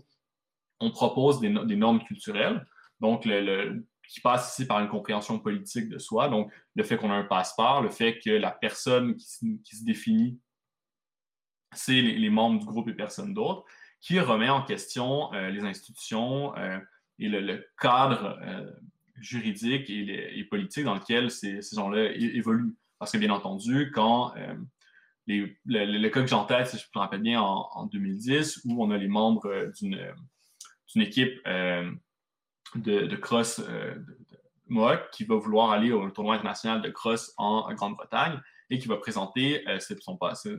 on 0.78 0.91
propose 0.91 1.41
des, 1.41 1.49
normes 1.49 2.05
culturelles, 2.05 2.66
donc 3.01 3.22
qui 3.22 4.20
passe 4.20 4.53
ici 4.53 4.66
par 4.66 4.80
une 4.80 4.89
compréhension 4.89 5.39
politique 5.39 5.89
de 5.89 5.99
soi, 5.99 6.28
donc 6.28 6.53
le 6.74 6.83
fait 6.85 6.99
qu'on 6.99 7.11
a 7.11 7.14
un 7.14 7.24
passeport, 7.24 7.80
le 7.80 7.89
fait 7.89 8.18
que 8.18 8.28
la 8.28 8.51
personne 8.51 9.16
qui, 9.16 9.76
se 9.76 9.85
définit, 9.85 10.39
c'est 11.72 12.03
les, 12.03 12.30
membres 12.30 12.61
du 12.61 12.66
groupe 12.66 12.89
et 12.89 12.95
personne 12.95 13.33
d'autre, 13.33 13.64
qui 14.03 14.20
remet 14.20 14.51
en 14.51 14.62
question 14.62 15.33
euh, 15.33 15.49
les 15.49 15.62
institutions 15.62 16.55
euh, 16.59 16.78
et 17.18 17.28
le, 17.28 17.66
cadre 17.80 18.39
euh, 18.43 18.70
juridique 19.16 19.89
et, 19.89 20.45
politique 20.51 20.85
dans 20.85 20.97
lequel 20.97 21.30
ces 21.30 21.62
gens-là 21.72 22.12
évoluent. 22.12 22.76
Parce 22.99 23.12
que 23.12 23.18
bien 23.18 23.30
entendu, 23.30 23.91
quand 23.95 24.35
le, 25.27 26.09
cas 26.09 26.20
que 26.20 26.27
j'ai 26.27 26.35
en 26.35 26.45
tête, 26.45 26.68
si 26.68 26.79
je 26.79 26.85
me 26.95 27.01
rappelle 27.01 27.20
bien, 27.20 27.41
en, 27.41 27.87
2010, 27.87 28.62
où 28.64 28.83
on 28.83 28.91
a 28.91 28.97
les 28.97 29.09
membres 29.09 29.47
euh, 29.47 29.70
d'une 29.81 31.03
équipe 31.03 31.41
euh, 31.47 31.91
de, 32.75 33.16
cross 33.16 33.61
euh, 33.61 33.95
de, 34.68 35.11
qui 35.12 35.25
va 35.25 35.37
vouloir 35.37 35.70
aller 35.70 35.93
au 35.93 36.11
tournoi 36.11 36.35
international 36.35 36.83
de 36.83 36.91
cross 36.91 37.33
en, 37.37 37.73
Grande-Bretagne 37.75 38.41
et 38.70 38.79
qui 38.79 38.89
va 38.89 38.97
présenter 38.97 39.64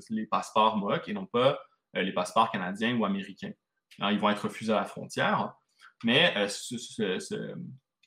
les 0.09 0.25
passeports 0.27 0.77
Mohawk 0.77 1.07
et 1.07 1.13
non 1.13 1.25
pas 1.25 1.59
les 1.95 2.11
passeports 2.11 2.51
canadiens 2.51 2.95
ou 2.95 3.05
américains. 3.05 3.53
ils 3.99 4.19
vont 4.19 4.29
être 4.29 4.43
refusés 4.43 4.71
à 4.71 4.75
la 4.75 4.85
frontière, 4.85 5.55
mais 6.03 6.31
ce, 6.47 7.55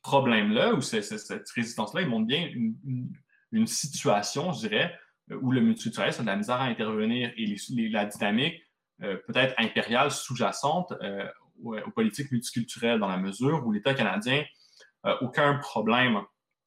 problème-là 0.03 0.75
ou 0.75 0.81
cette 0.81 1.51
résistance-là, 1.57 2.03
il 2.03 2.09
montre 2.09 2.27
bien 2.27 2.49
une 3.51 3.67
situation, 3.67 4.53
je 4.53 4.69
dirais, 4.69 4.95
euh, 4.95 5.06
où 5.31 5.51
le 5.53 5.61
multiculturalisme 5.61 6.21
a 6.21 6.25
de 6.25 6.29
la 6.29 6.37
misère 6.37 6.61
à 6.61 6.65
intervenir 6.65 7.33
et 7.37 7.57
la 7.89 8.07
dynamique 8.07 8.63
euh, 9.03 9.17
peut-être 9.27 9.55
impériale 9.59 10.11
sous-jacente 10.11 10.93
euh, 11.03 11.27
aux, 11.63 11.91
politiques 11.91 12.31
multiculturelles 12.33 12.99
dans 12.99 13.09
la 13.09 13.19
mesure 13.19 13.67
où 13.67 13.73
l'État 13.73 13.95
canadien 13.95 14.45
n'a 15.05 15.23
aucun 15.23 15.55
problème 15.57 16.23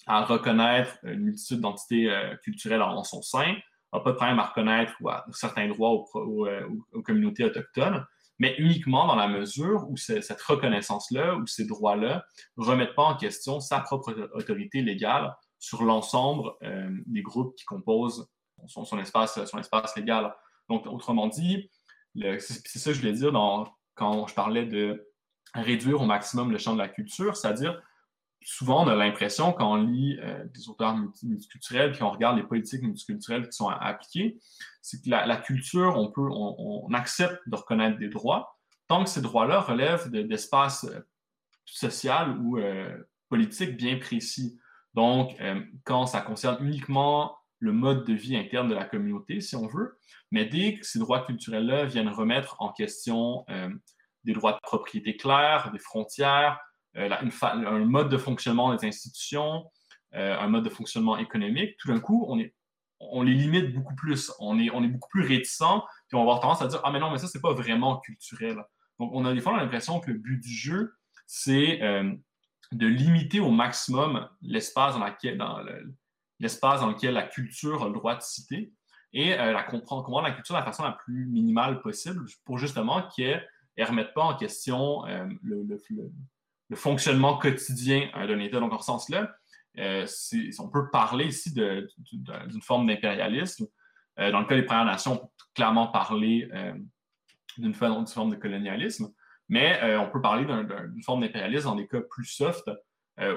à 0.07 0.23
reconnaître 0.25 0.97
une 1.03 1.21
multitude 1.21 1.59
d'entités 1.59 2.11
culturelles 2.43 2.81
en 2.81 3.03
son 3.03 3.21
sein, 3.21 3.55
n'a 3.93 3.99
pas 3.99 4.11
de 4.11 4.15
problème 4.15 4.39
à 4.39 4.45
reconnaître 4.45 4.93
certains 5.31 5.67
droits 5.67 5.91
aux, 5.91 6.47
communautés 7.03 7.43
autochtones, 7.43 8.03
mais 8.39 8.55
uniquement 8.57 9.05
dans 9.05 9.15
la 9.15 9.27
mesure 9.27 9.87
où 9.87 9.97
cette 9.97 10.41
reconnaissance-là, 10.41 11.35
ou 11.35 11.45
ces 11.45 11.65
droits-là, 11.65 12.25
ne 12.57 12.65
remettent 12.65 12.95
pas 12.95 13.03
en 13.03 13.17
question 13.17 13.59
sa 13.59 13.81
propre 13.81 14.31
autorité 14.33 14.81
légale 14.81 15.35
sur 15.59 15.83
l'ensemble 15.83 16.49
des 17.05 17.21
groupes 17.21 17.55
qui 17.55 17.65
composent 17.65 18.27
son, 18.67 18.99
espace, 18.99 19.43
son 19.45 19.59
espace 19.59 19.95
légal. 19.95 20.33
Donc, 20.69 20.85
autrement 20.85 21.27
dit, 21.27 21.69
c'est 22.15 22.79
ça 22.79 22.91
que 22.91 22.95
je 22.95 22.99
voulais 22.99 23.13
dire 23.13 23.31
quand 23.95 24.27
je 24.27 24.33
parlais 24.33 24.65
de 24.65 25.07
réduire 25.53 26.01
au 26.01 26.05
maximum 26.05 26.51
le 26.51 26.57
champ 26.57 26.73
de 26.73 26.79
la 26.79 26.87
culture, 26.87 27.35
c'est-à-dire 27.35 27.81
souvent 28.41 28.85
on 28.85 28.87
a 28.87 28.95
l'impression 28.95 29.51
quand 29.51 29.73
on 29.73 29.83
lit 29.83 30.17
euh, 30.21 30.45
des 30.45 30.69
auteurs 30.69 30.95
multiculturels 31.23 31.91
puis 31.91 32.03
on 32.03 32.11
regarde 32.11 32.37
les 32.37 32.43
politiques 32.43 32.81
multiculturelles 32.81 33.47
qui 33.47 33.53
sont 33.55 33.67
appliquées, 33.67 34.39
c'est 34.81 35.01
que 35.03 35.09
la, 35.09 35.37
culture, 35.37 35.97
on 35.97 36.11
peut, 36.11 36.29
on, 36.31 36.87
accepte 36.93 37.41
de 37.47 37.55
reconnaître 37.55 37.97
des 37.97 38.09
droits 38.09 38.57
tant 38.87 39.03
que 39.03 39.09
ces 39.09 39.21
droits-là 39.21 39.61
relèvent 39.61 40.09
d'espaces 40.09 40.85
euh, 40.85 40.99
social 41.65 42.37
ou 42.39 42.57
euh, 42.57 42.97
politique 43.29 43.77
bien 43.77 43.99
précis. 43.99 44.59
Donc, 44.95 45.37
quand 45.83 46.07
ça 46.07 46.19
concerne 46.19 46.65
uniquement 46.65 47.37
le 47.59 47.73
mode 47.73 48.05
de 48.05 48.13
vie 48.13 48.35
interne 48.35 48.69
de 48.69 48.73
la 48.73 48.85
communauté, 48.85 49.41
si 49.41 49.55
on 49.55 49.67
veut. 49.67 49.97
Mais 50.31 50.45
dès 50.45 50.75
que 50.75 50.85
ces 50.85 50.99
droits 50.99 51.25
culturels-là 51.25 51.85
viennent 51.85 52.09
remettre 52.09 52.55
en 52.59 52.71
question 52.71 53.45
euh, 53.49 53.69
des 54.23 54.33
droits 54.33 54.53
de 54.53 54.59
propriété 54.63 55.17
clairs, 55.17 55.71
des 55.71 55.79
frontières, 55.79 56.59
euh, 56.97 57.09
un 57.41 57.85
mode 57.85 58.09
de 58.09 58.17
fonctionnement 58.17 58.73
des 58.73 58.87
institutions, 58.87 59.65
euh, 60.15 60.37
un 60.39 60.47
mode 60.47 60.63
de 60.63 60.69
fonctionnement 60.69 61.17
économique, 61.17 61.75
tout 61.77 61.89
d'un 61.89 61.99
coup, 61.99 62.25
on, 62.99 63.21
les 63.21 63.33
limite 63.33 63.73
beaucoup 63.73 63.95
plus. 63.95 64.31
On 64.39 64.57
est, 64.57 64.69
beaucoup 64.87 65.09
plus 65.09 65.21
réticent, 65.21 65.83
puis 66.07 66.15
on 66.15 66.17
va 66.17 66.21
avoir 66.21 66.39
tendance 66.39 66.61
à 66.61 66.67
dire 66.67 66.81
Ah, 66.83 66.91
mais 66.91 66.99
non, 66.99 67.11
mais 67.11 67.17
ça, 67.17 67.27
c'est 67.27 67.41
pas 67.41 67.53
vraiment 67.53 67.99
culturel. 67.99 68.57
Donc, 68.99 69.11
on 69.13 69.25
a 69.25 69.33
des 69.33 69.41
fois 69.41 69.55
l'impression 69.57 69.99
que 69.99 70.11
le 70.11 70.17
but 70.17 70.39
du 70.39 70.51
jeu, 70.51 70.93
c'est 71.25 71.79
de 72.71 72.87
limiter 72.87 73.39
au 73.39 73.51
maximum 73.51 74.27
l'espace 74.41 74.95
dans, 74.95 75.05
lequel, 75.05 75.37
l'espace 76.39 76.81
dans 76.81 76.89
lequel 76.89 77.13
la 77.13 77.23
culture 77.23 77.83
a 77.83 77.87
le 77.87 77.93
droit 77.93 78.15
de 78.15 78.21
citer 78.21 78.73
et 79.13 79.33
euh, 79.33 79.51
la 79.51 79.63
comprendre, 79.63 80.03
comprendre 80.03 80.27
la 80.27 80.33
culture 80.33 80.55
de 80.55 80.59
la 80.59 80.65
façon 80.65 80.83
la 80.83 80.91
plus 80.91 81.25
minimale 81.25 81.81
possible 81.81 82.25
pour 82.45 82.57
justement 82.57 83.07
qu'elle 83.15 83.47
ne 83.77 83.85
remette 83.85 84.13
pas 84.13 84.23
en 84.23 84.35
question 84.35 85.05
euh, 85.07 85.25
le, 85.41 86.75
fonctionnement 86.75 87.37
quotidien 87.37 88.09
euh, 88.15 88.27
d'un 88.27 88.39
État. 88.39 88.59
Donc, 88.59 88.73
en 88.73 88.79
ce 88.79 88.85
sens-là, 88.85 89.33
on 89.77 90.69
peut 90.69 90.89
parler 90.91 91.25
ici 91.25 91.53
d'une 91.53 92.61
forme 92.61 92.87
d'impérialisme. 92.87 93.65
dans 94.17 94.39
le 94.39 94.45
cas 94.45 94.55
des 94.55 94.63
Premières 94.63 94.85
Nations, 94.85 95.13
on 95.13 95.17
peut 95.17 95.45
clairement 95.55 95.87
parler 95.87 96.49
d'une 97.57 97.73
forme 97.73 98.03
de 98.03 98.35
colonialisme. 98.35 99.09
Mais 99.47 99.79
on 99.95 100.09
peut 100.09 100.21
parler 100.21 100.45
d'une 100.45 101.03
forme 101.03 101.21
d'impérialisme 101.21 101.65
dans 101.65 101.75
des 101.75 101.87
cas 101.87 102.01
plus 102.01 102.25
soft 102.25 102.69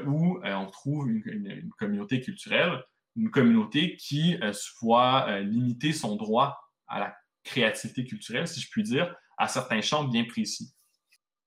où 0.05 0.41
on 0.43 0.67
trouve 0.67 1.11
une, 1.11 1.71
communauté 1.79 2.21
culturelle, 2.21 2.83
une 3.17 3.31
communauté 3.31 3.97
qui 3.97 4.37
se 4.53 4.71
voit 4.81 5.41
limiter 5.41 5.93
son 5.93 6.17
droit 6.17 6.59
à 6.87 7.01
la 7.01 7.17
créativité 7.45 8.05
culturelle, 8.05 8.49
si 8.49 8.61
je 8.61 8.69
puis 8.71 8.83
dire, 8.83 9.15
à 9.39 9.49
certains 9.49 9.81
champs 9.81 10.05
bien 10.05 10.25
précis. 10.25 10.75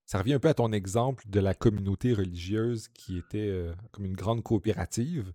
Ça 0.05 0.19
revient 0.19 0.33
un 0.33 0.39
peu 0.39 0.49
à 0.49 0.53
ton 0.53 0.71
exemple 0.71 1.23
de 1.27 1.39
la 1.39 1.53
communauté 1.53 2.13
religieuse 2.13 2.89
qui 2.89 3.17
était 3.17 3.51
comme 3.91 4.05
une 4.05 4.15
grande 4.15 4.43
coopérative 4.43 5.33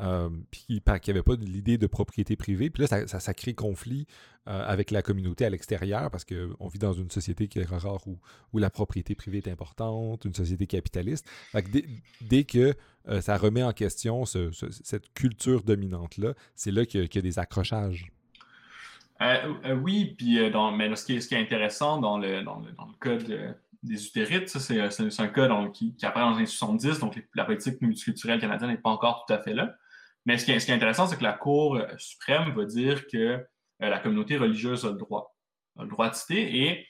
euh, 0.00 0.30
puis 0.50 0.80
qui 1.02 1.10
n'avait 1.10 1.22
pas 1.22 1.34
l'idée 1.34 1.76
de 1.76 1.86
propriété 1.86 2.34
privée. 2.34 2.70
Puis 2.70 2.82
là, 2.82 2.86
ça, 2.86 3.20
ça, 3.20 3.34
crée 3.34 3.52
conflit 3.52 4.06
euh, 4.48 4.64
avec 4.66 4.90
la 4.90 5.02
communauté 5.02 5.44
à 5.44 5.50
l'extérieur 5.50 6.10
parce 6.10 6.24
qu'on 6.24 6.68
vit 6.68 6.78
dans 6.78 6.94
une 6.94 7.10
société 7.10 7.48
qui 7.48 7.58
est 7.58 7.64
rare 7.64 8.06
où, 8.06 8.18
où, 8.52 8.58
la 8.58 8.70
propriété 8.70 9.14
privée 9.14 9.38
est 9.38 9.48
importante, 9.48 10.24
une 10.24 10.34
société 10.34 10.66
capitaliste. 10.66 11.28
dès, 12.22 12.44
que 12.44 12.74
euh, 13.08 13.20
ça 13.20 13.36
remet 13.36 13.62
en 13.62 13.72
question 13.72 14.24
cette 14.24 15.12
culture 15.12 15.62
dominante-là, 15.64 16.32
c'est 16.54 16.70
là, 16.70 16.86
qu'il 16.86 17.06
y, 17.12 17.18
a 17.18 17.22
des 17.22 17.38
accrochages. 17.38 18.10
oui, 19.82 20.14
puis 20.16 20.38
mais 20.76 20.96
ce, 20.96 21.04
qui 21.04 21.16
est, 21.16 21.20
ce, 21.20 21.28
qui 21.28 21.34
est, 21.34 21.40
intéressant 21.40 21.98
dans 21.98 22.16
le, 22.16 22.42
dans 22.42 22.60
le, 22.60 22.72
cas 23.00 23.18
des 23.82 24.06
utérites, 24.06 24.48
c'est 24.48 24.80
un 24.80 25.28
cas 25.28 25.68
qui, 25.74 25.94
qui, 25.94 26.06
apparaît 26.06 26.24
dans 26.24 26.30
les 26.30 26.36
années 26.38 26.46
70, 26.46 27.00
donc 27.00 27.22
la 27.34 27.44
politique 27.44 27.82
multiculturelle 27.82 28.40
canadienne 28.40 28.70
n'est 28.70 28.78
pas 28.78 28.90
encore 28.90 29.26
tout 29.26 29.34
à 29.34 29.38
fait 29.38 29.52
là. 29.52 29.76
Mais 30.26 30.38
ce 30.38 30.44
qui 30.44 30.52
est, 30.52 30.70
intéressant, 30.70 31.06
c'est 31.06 31.16
que 31.16 31.22
la 31.22 31.32
Cour 31.32 31.76
euh, 31.76 31.86
suprême 31.96 32.52
va 32.54 32.64
dire 32.64 33.06
que 33.06 33.16
euh, 33.16 33.44
la 33.78 33.98
communauté 33.98 34.36
religieuse 34.36 34.84
a 34.84 34.90
le 34.90 34.96
droit, 34.96 35.34
a 35.78 35.82
le 35.82 35.88
droit 35.88 36.10
de 36.10 36.14
citer, 36.14 36.68
et 36.68 36.86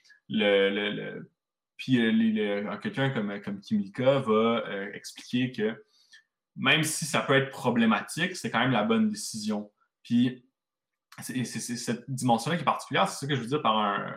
puis 1.76 1.99
euh, 1.99 2.76
quelqu'un 2.78 3.11
comme, 3.11 3.41
comme 3.41 3.61
Kimika 3.61 4.18
va 4.20 4.64
expliquer 4.93 5.53
que 5.53 5.85
même 6.57 6.83
si 6.83 7.05
ça 7.05 7.20
peut 7.20 7.35
être 7.35 7.51
problématique, 7.51 8.37
c'est 8.37 8.51
quand 8.51 8.59
même 8.59 8.72
la 8.72 8.83
bonne 8.83 9.09
décision. 9.09 9.70
Puis 10.03 10.45
c'est 11.22 11.45
cette 11.45 12.11
dimension-là 12.11 12.57
qui 12.57 12.62
est 12.62 12.64
particulière, 12.64 13.09
c'est 13.09 13.24
ça 13.24 13.26
que 13.26 13.37
je 13.37 13.41
veux 13.41 13.47
dire 13.47 13.62
par 13.62 13.78
un. 13.78 14.14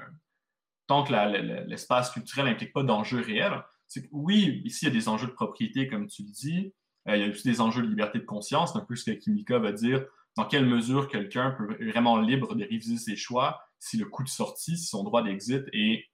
Tant 0.86 1.06
que 1.06 1.14
l'espace 1.66 2.12
culturel 2.12 2.46
n'implique 2.46 2.74
pas 2.74 2.84
d'enjeux 2.84 3.22
réels, 3.22 3.64
c'est 3.88 4.04
que 4.04 4.10
oui, 4.12 4.62
ici, 4.66 4.86
il 4.86 4.90
y 4.90 4.92
a 4.92 4.94
des 4.94 5.08
enjeux 5.08 5.28
de 5.28 5.32
propriété, 5.32 5.88
comme 5.88 6.08
tu 6.08 6.24
le 6.24 6.30
dis, 6.30 6.74
il 7.08 7.18
y 7.18 7.24
a 7.24 7.28
aussi 7.28 7.44
des 7.44 7.60
enjeux 7.60 7.82
de 7.82 7.88
liberté 7.88 8.20
de 8.20 8.26
conscience, 8.26 8.76
un 8.76 8.80
peu 8.80 8.96
ce 8.96 9.12
que 9.12 9.12
Kimika 9.12 9.60
va 9.60 9.72
dire, 9.72 10.06
dans 10.36 10.46
quelle 10.46 10.66
mesure 10.66 11.08
quelqu'un 11.08 11.52
peut 11.52 11.72
être 11.72 11.84
vraiment 11.92 12.18
libre 12.18 12.56
de 12.56 12.64
réviser 12.64 12.98
ses 12.98 13.16
choix 13.16 13.62
si 13.80 13.98
le 13.98 14.06
coût 14.06 14.24
de 14.24 14.30
sortie, 14.30 14.78
si 14.78 14.86
son 14.86 15.04
droit 15.04 15.24
d'exit 15.24 15.64
est, 15.74 16.10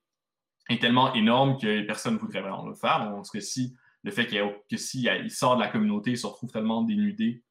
tellement 0.79 1.13
énorme 1.15 1.57
que 1.57 1.81
personne 1.81 2.15
ne 2.15 2.19
voudrait 2.19 2.41
vraiment 2.41 2.67
le 2.67 2.75
faire. 2.75 2.99
Donc, 3.05 3.15
parce 3.15 3.31
que 3.31 3.39
si 3.39 3.75
le 4.03 4.11
fait 4.11 4.27
qu'il 4.27 4.39
que 4.39 5.23
il 5.23 5.31
sort 5.31 5.55
de 5.55 5.61
la 5.61 5.67
communauté, 5.67 6.11
il 6.11 6.17
se 6.17 6.27
retrouve 6.27 6.51
tellement 6.51 6.83
dénudé, 6.83 7.43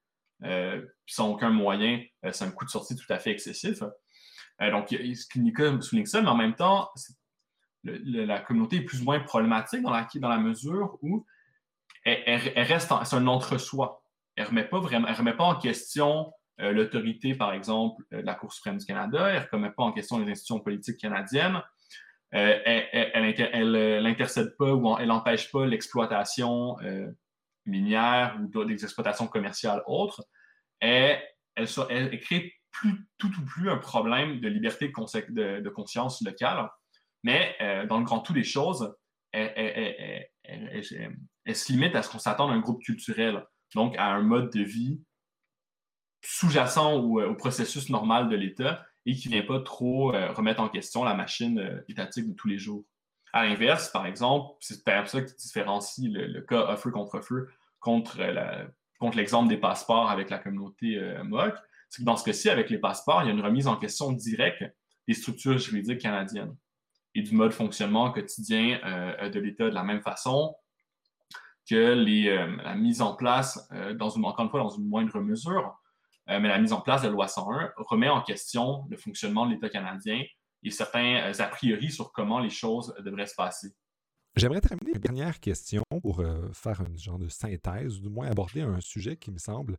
euh, 0.45 0.85
sans 1.07 1.31
aucun 1.31 1.51
moyen, 1.51 2.03
euh, 2.25 2.31
c'est 2.33 2.45
un 2.45 2.51
coût 2.51 2.65
de 2.65 2.71
sortie 2.71 2.95
tout 2.95 3.13
à 3.13 3.19
fait 3.19 3.31
excessif. 3.31 3.83
Euh, 4.61 4.71
donc, 4.71 4.87
Kimika 5.33 5.81
souligne 5.81 6.07
ça, 6.07 6.23
mais 6.23 6.29
en 6.29 6.37
même 6.37 6.55
temps, 6.55 6.91
la 7.85 8.41
communauté 8.41 8.77
est 8.77 8.85
plus 8.85 9.01
ou 9.01 9.05
moins 9.05 9.21
problématique 9.21 9.83
dans 9.83 9.91
la, 9.91 10.07
dans 10.17 10.29
la 10.29 10.39
mesure 10.39 10.99
où 11.03 11.25
elle, 12.27 12.63
reste, 12.67 12.93
c'est 13.05 13.17
un 13.17 13.27
entre-soi. 13.27 14.03
Elle 14.37 14.45
ne 14.45 14.49
remet 14.49 14.65
pas 14.65 14.79
remet 14.79 15.35
pas 15.35 15.45
en 15.45 15.57
question 15.57 16.33
euh, 16.61 16.73
l'autorité, 16.73 17.35
par 17.35 17.53
exemple, 17.53 18.03
euh, 18.13 18.21
de 18.21 18.27
la 18.27 18.35
Cour 18.35 18.53
suprême 18.53 18.79
du 18.79 18.87
Canada. 18.87 19.29
Elle 19.29 19.43
ne 19.43 19.49
remet 19.53 19.71
pas 19.71 19.85
en 19.85 19.93
question 19.93 20.19
les 20.19 20.31
institutions 20.31 20.61
politiques 20.61 20.99
canadiennes. 20.99 21.63
Euh, 22.35 22.59
elle 22.65 24.03
n'intercède 24.03 24.55
pas 24.59 24.73
ou 24.75 24.97
elle 24.99 25.09
n'empêche 25.09 25.51
pas 25.51 25.65
l'exploitation 25.65 26.77
minière 27.65 28.39
ou 28.39 28.65
des 28.65 28.85
exploitations 28.85 29.27
commerciales 29.27 29.83
autres. 29.87 30.25
Elle, 30.81 31.23
elle, 31.57 32.21
crée 32.21 32.53
tout 33.17 33.29
ou 33.29 33.45
plus 33.47 33.71
un 33.71 33.79
problème 33.79 34.41
de 34.41 34.49
liberté 34.49 34.89
de, 34.89 35.69
conscience 35.71 36.21
locale. 36.23 36.69
Mais 37.23 37.57
dans 37.89 37.99
le 37.99 38.05
grand 38.05 38.21
tout 38.21 38.35
des 38.35 38.45
choses, 38.45 38.95
elle 39.33 40.29
se 41.55 41.73
limite 41.73 41.95
à 41.95 42.03
ce 42.03 42.11
qu'on 42.11 42.19
s'attend 42.19 42.49
d'un 42.49 42.61
groupe 42.61 42.83
culturel, 42.83 43.45
donc 43.75 43.97
à 43.97 44.07
un 44.07 44.23
mode 44.23 44.53
de 44.53 44.63
vie 44.63 45.01
sous-jacent 46.23 46.95
au, 46.95 47.21
euh, 47.21 47.35
processus 47.35 47.91
normal 47.91 48.29
de 48.29 48.37
l'État 48.37 48.85
et 49.07 49.15
qui 49.15 49.29
ne 49.29 49.35
vient 49.35 49.47
pas 49.47 49.61
trop 49.61 50.15
euh, 50.15 50.33
remettre 50.33 50.61
en 50.61 50.69
question 50.69 51.05
la 51.05 51.15
machine 51.15 51.59
euh, 51.59 51.81
étatique 51.89 52.29
de 52.29 52.35
tous 52.35 52.49
les 52.49 52.59
jours. 52.59 52.85
À 53.33 53.45
l'inverse, 53.45 53.91
par 53.91 54.07
exemple, 54.07 54.57
c'est 54.61 54.83
peut-être 54.85 55.09
ça 55.09 55.23
qui 55.23 55.35
différencie 55.35 56.11
le, 56.11 56.41
cas 56.41 56.77
feu 56.77 56.91
contre 56.91 57.21
feu 57.21 57.49
contre, 57.79 58.19
l'exemple 59.15 59.49
des 59.49 59.59
passeports 59.59 60.11
avec 60.11 60.31
la 60.31 60.39
communauté 60.39 60.99
MOC, 61.25 61.55
c'est 61.91 62.03
que 62.03 62.07
dans 62.07 62.17
ce 62.17 62.25
cas-ci, 62.25 62.49
avec 62.49 62.71
les 62.71 62.79
passeports, 62.79 63.23
il 63.23 63.27
y 63.27 63.29
a 63.29 63.33
une 63.33 63.43
remise 63.43 63.69
en 63.69 63.77
question 63.77 64.13
directe 64.13 64.65
des 65.07 65.15
structures 65.15 65.59
juridiques 65.59 66.01
canadiennes 66.01 66.57
et 67.15 67.23
du 67.23 67.35
mode 67.35 67.53
fonctionnement 67.53 68.11
quotidien 68.11 68.81
de 69.23 69.39
l'État 69.39 69.69
de 69.69 69.75
la 69.75 69.85
même 69.85 70.01
façon 70.01 70.57
que 71.69 71.75
euh, 71.75 72.57
la 72.63 72.75
mise 72.75 73.03
en 73.03 73.15
place, 73.15 73.69
euh, 73.73 73.95
dans 73.95 74.09
une, 74.09 74.25
encore 74.25 74.45
une 74.45 74.51
fois, 74.51 74.61
dans 74.61 74.71
une 74.71 74.89
moindre 74.89 75.21
mesure, 75.21 75.79
euh, 76.31 76.41
mais 76.41 76.49
la 76.49 76.59
mise 76.59 76.73
en 76.73 76.81
place 76.81 77.03
de 77.03 77.09
la 77.09 77.13
loi 77.13 77.29
101 77.29 77.73
remet 77.77 78.09
en 78.09 78.23
question 78.23 78.87
le 78.91 78.97
fonctionnement 78.97 79.47
de 79.47 79.53
l'État 79.53 79.69
canadien 79.69 80.23
et 80.63 80.71
certains 80.71 81.33
a 81.39 81.47
priori 81.47 81.91
sur 81.91 82.13
comment 82.13 82.41
les 82.41 82.51
choses 82.51 82.95
devraient 83.05 83.27
se 83.27 83.35
passer. 83.37 83.69
J'aimerais 84.37 84.61
terminer 84.61 84.93
une 84.95 85.01
dernière 85.01 85.41
question 85.41 85.83
pour 86.03 86.23
faire 86.53 86.81
un 86.81 86.97
genre 86.97 87.19
de 87.19 87.29
synthèse, 87.29 87.99
ou 87.99 88.03
du 88.03 88.09
moins 88.09 88.29
aborder 88.29 88.61
un 88.61 88.81
sujet 88.81 89.17
qui 89.17 89.31
me 89.31 89.39
semble 89.39 89.79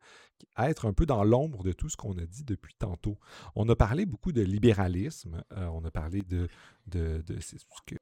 être 0.58 0.86
un 0.86 0.94
peu 0.94 1.06
dans 1.06 1.24
l'ombre 1.24 1.64
de 1.64 1.72
tout 1.72 1.88
ce 1.88 1.96
qu'on 1.96 2.18
a 2.18 2.26
dit 2.26 2.44
depuis 2.44 2.74
tantôt. 2.78 3.18
On 3.56 3.68
a 3.70 3.76
parlé 3.76 4.06
beaucoup 4.06 4.32
de 4.32 4.42
libéralisme, 4.42 5.44
on 5.56 5.84
a 5.86 5.92
parlé 5.92 6.22
de, 6.24 6.50
de, 6.88 7.24
de, 7.26 7.40
que 7.86 7.96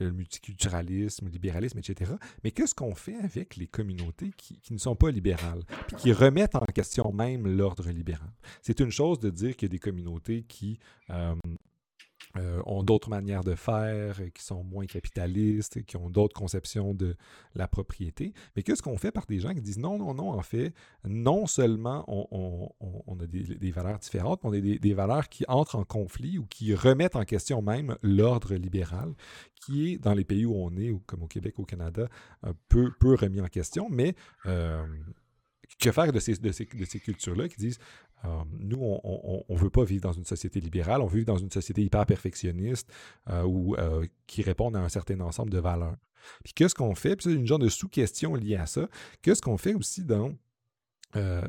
le 0.00 0.12
multiculturalisme, 0.12 1.26
le 1.26 1.30
libéralisme, 1.30 1.78
etc. 1.78 2.12
Mais 2.44 2.50
qu'est-ce 2.50 2.74
qu'on 2.74 2.94
fait 2.94 3.16
avec 3.16 3.56
les 3.56 3.66
communautés 3.66 4.32
qui, 4.36 4.60
ne 4.72 4.78
sont 4.78 4.96
pas 4.96 5.10
libérales, 5.10 5.62
puis 5.86 5.96
qui 5.96 6.12
remettent 6.12 6.54
en 6.54 6.64
question 6.66 7.12
même 7.12 7.46
l'ordre 7.46 7.88
libéral? 7.90 8.30
C'est 8.62 8.80
une 8.80 8.90
chose 8.90 9.18
de 9.20 9.30
dire 9.30 9.56
qu'il 9.56 9.68
y 9.68 9.70
a 9.70 9.72
des 9.72 9.78
communautés 9.78 10.44
qui 10.48 10.78
euh, 11.10 11.34
euh, 12.36 12.62
ont 12.66 12.82
d'autres 12.82 13.10
manières 13.10 13.42
de 13.42 13.54
faire, 13.54 14.20
qui 14.32 14.44
sont 14.44 14.62
moins 14.62 14.86
capitalistes, 14.86 15.82
qui 15.84 15.96
ont 15.96 16.10
d'autres 16.10 16.34
conceptions 16.34 16.94
de 16.94 17.16
la 17.54 17.66
propriété. 17.66 18.32
Mais 18.54 18.62
qu'est-ce 18.62 18.82
qu'on 18.82 18.96
fait 18.96 19.10
par 19.10 19.26
des 19.26 19.40
gens 19.40 19.52
qui 19.52 19.60
disent 19.60 19.78
non, 19.78 19.98
non, 19.98 20.14
non, 20.14 20.30
en 20.30 20.42
fait, 20.42 20.72
non 21.04 21.46
seulement 21.46 22.04
on, 22.08 23.18
a 23.20 23.26
des, 23.26 23.70
valeurs 23.70 23.98
différentes, 23.98 24.42
mais 24.44 24.48
on 24.50 24.52
a 24.52 24.60
des, 24.60 24.94
valeurs 24.94 25.28
qui 25.28 25.44
entrent 25.48 25.76
en 25.76 25.84
conflit 25.84 26.38
ou 26.38 26.46
qui 26.46 26.74
remettent 26.74 27.16
en 27.16 27.24
question 27.24 27.62
même 27.62 27.96
l'ordre 28.02 28.54
libéral, 28.54 29.12
qui 29.56 29.92
est 29.92 29.98
dans 29.98 30.14
les 30.14 30.24
pays 30.24 30.46
où 30.46 30.54
on 30.54 30.76
est, 30.76 30.94
comme 31.06 31.22
au 31.22 31.26
Québec, 31.28 31.58
au 31.58 31.64
Canada, 31.64 32.08
peu, 32.68 32.90
peu 32.98 33.14
remis 33.14 33.40
en 33.40 33.48
question, 33.48 33.88
mais 33.90 34.14
euh, 34.46 34.84
que 35.78 35.92
faire 35.92 36.12
de 36.12 36.18
ces, 36.18 36.36
de 36.36 36.52
ces, 36.52 36.64
de 36.64 36.84
ces 36.84 37.00
cultures-là 37.00 37.48
qui 37.48 37.56
disent 37.56 37.78
euh, 38.24 38.42
nous, 38.58 38.78
on 38.80 39.44
ne 39.48 39.58
veut 39.58 39.70
pas 39.70 39.84
vivre 39.84 40.02
dans 40.02 40.12
une 40.12 40.24
société 40.24 40.60
libérale, 40.60 41.00
on 41.00 41.06
veut 41.06 41.18
vivre 41.18 41.32
dans 41.32 41.38
une 41.38 41.50
société 41.50 41.82
hyper 41.82 42.04
perfectionniste 42.06 42.92
euh, 43.28 43.42
ou 43.44 43.76
euh, 43.76 44.04
qui 44.26 44.42
répond 44.42 44.72
à 44.74 44.78
un 44.78 44.88
certain 44.88 45.20
ensemble 45.20 45.50
de 45.50 45.58
valeurs. 45.58 45.96
Puis 46.44 46.52
qu'est-ce 46.52 46.74
qu'on 46.74 46.94
fait? 46.94 47.16
Puis 47.16 47.30
c'est 47.30 47.34
une 47.34 47.46
genre 47.46 47.58
de 47.58 47.68
sous-question 47.68 48.34
liée 48.34 48.56
à 48.56 48.66
ça. 48.66 48.88
Qu'est-ce 49.22 49.40
qu'on 49.40 49.56
fait 49.56 49.74
aussi 49.74 50.04
dans 50.04 50.34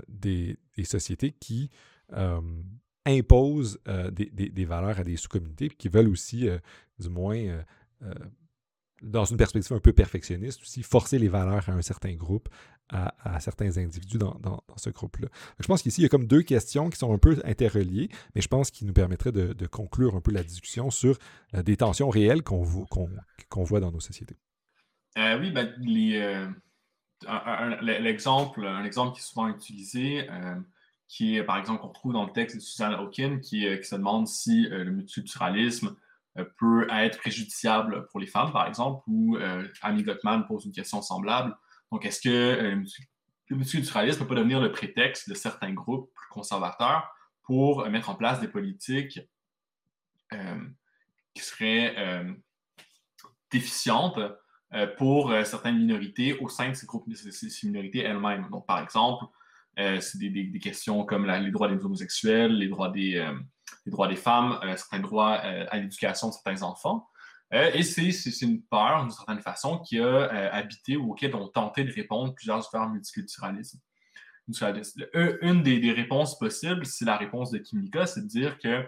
des, 0.07 0.57
sociétés 0.86 1.32
qui 1.32 1.69
imposent 3.05 3.80
des, 4.13 4.65
valeurs 4.65 4.97
à 4.97 5.03
des 5.03 5.17
sous-communautés, 5.17 5.67
qui 5.69 5.89
veulent 5.89 6.07
aussi, 6.07 6.47
du 6.99 7.09
moins, 7.09 7.63
dans 9.02 9.26
une 9.26 9.38
perspective 9.38 9.76
un 9.76 9.80
peu 9.80 9.93
perfectionniste 9.93 10.62
aussi, 10.62 10.84
forcer 10.84 11.18
les 11.18 11.28
valeurs 11.28 11.68
à 11.70 11.74
un 11.74 11.82
certain 11.82 12.14
groupe, 12.14 12.49
à, 12.89 13.39
certains 13.39 13.78
individus 13.78 14.18
dans, 14.18 14.64
ce 14.76 14.89
groupe-là. 14.89 15.30
Je 15.60 15.68
pense 15.68 15.82
qu'ici, 15.82 16.02
il 16.02 16.04
y 16.04 16.06
a 16.06 16.10
comme 16.10 16.28
deux 16.28 16.41
questions 16.41 16.89
qui 16.89 16.97
sont 16.97 17.14
un 17.14 17.18
peu 17.18 17.41
interreliées, 17.45 18.10
mais 18.36 18.41
je 18.41 18.49
pense 18.49 18.70
qu'ils 18.70 18.86
nous 18.88 18.93
permettraient 18.93 19.32
de, 19.32 19.68
conclure 19.68 20.16
un 20.16 20.22
peu 20.22 20.32
la 20.32 20.43
discussion 20.43 20.89
sur 20.89 21.18
euh, 21.54 21.64
des 21.64 21.78
tensions 21.78 22.10
réelles 22.10 22.43
qu'on 22.43 22.64
voit 22.64 23.80
dans 23.80 23.91
nos 23.91 24.02
sociétés. 24.02 24.36
Euh, 25.18 25.39
oui, 25.39 25.52
ben, 25.52 25.74
l'exemple, 27.82 28.66
un, 28.66 28.84
exemple 28.84 29.14
qui 29.14 29.20
est 29.20 29.26
souvent 29.26 29.47
utilisé, 29.47 30.30
euh, 30.30 30.56
qui 31.08 31.38
est 31.38 31.43
par 31.43 31.58
exemple 31.58 31.82
qu'on 31.82 31.89
trouve 31.89 32.14
dans 32.14 32.26
le 32.26 32.32
texte 32.32 32.58
de 32.58 32.62
Susan 32.62 32.91
Hawkins, 32.91 33.39
qui, 33.39 33.66
qui 33.78 33.88
se 33.88 33.95
demande 33.95 34.28
si 34.28 34.68
le 34.70 34.91
multiculturalisme 34.91 35.95
peut 36.57 36.88
être 36.91 37.19
préjudiciable 37.19 38.07
pour 38.07 38.19
les 38.19 38.27
femmes, 38.27 38.51
par 38.51 38.67
exemple, 38.67 39.03
ou 39.07 39.38
Annie 39.82 40.03
Gottman 40.03 40.45
pose 40.47 40.65
une 40.65 40.71
question 40.71 41.01
semblable. 41.01 41.55
Donc, 41.91 42.05
est-ce 42.05 42.21
que 42.21 42.29
euh, 42.29 42.84
le 43.47 43.55
multiculturalisme 43.55 44.19
ne 44.19 44.23
peut 44.23 44.29
pas 44.29 44.39
devenir 44.39 44.61
le 44.61 44.71
prétexte 44.71 45.29
de 45.29 45.34
certains 45.34 45.73
groupes 45.73 46.11
plus 46.13 46.29
conservateurs 46.29 47.13
pour 47.43 47.82
euh, 47.82 47.89
mettre 47.89 48.09
en 48.09 48.15
place 48.15 48.39
des 48.39 48.47
politiques 48.47 49.19
euh, 50.34 50.59
qui 51.34 51.43
seraient 51.43 51.95
déficientes 53.49 54.19
pour 54.97 55.34
certaines 55.45 55.77
minorités 55.77 56.38
au 56.39 56.47
sein 56.47 56.69
de 56.69 56.73
ces 56.73 56.86
groupes, 56.86 57.05
ces, 57.13 57.67
minorités 57.67 57.99
elles-mêmes? 57.99 58.49
Donc, 58.49 58.65
par 58.65 58.82
exemple, 58.82 59.25
c'est 59.77 60.17
des, 60.17 60.59
questions 60.59 61.05
comme 61.05 61.25
les 61.25 61.51
droits 61.51 61.69
des 61.69 61.84
homosexuels, 61.84 62.53
les 62.57 62.67
droits 62.67 62.89
des, 62.89 63.25
les 63.86 63.91
droits 63.91 64.07
des 64.07 64.15
femmes, 64.15 64.59
certains 64.78 64.99
droits 64.99 65.34
à 65.34 65.78
l'éducation 65.78 66.30
de 66.30 66.34
certains 66.34 66.61
enfants. 66.63 67.07
Euh, 67.53 67.69
et 67.74 67.84
c'est 67.84 68.41
une 68.41 68.61
peur, 68.63 69.01
d'une 69.01 69.11
certaine 69.11 69.41
façon, 69.41 69.80
qui 69.80 69.99
a 69.99 70.05
euh, 70.05 70.49
habité 70.51 70.95
ou 70.95 71.11
auquel 71.11 71.36
ont 71.36 71.49
tenté 71.49 71.84
de 71.84 71.93
répondre 71.93 72.34
plusieurs 72.34 72.63
sphères 72.63 72.89
multiculturalisme. 72.89 73.80
Une 75.41 75.63
des, 75.63 75.91
réponses 75.91 76.38
possibles, 76.38 76.86
c'est 76.86 77.05
la 77.05 77.17
réponse 77.17 77.51
de 77.51 77.57
Kimika, 77.57 78.05
c'est 78.05 78.22
de 78.22 78.28
dire 78.28 78.57
que 78.57 78.86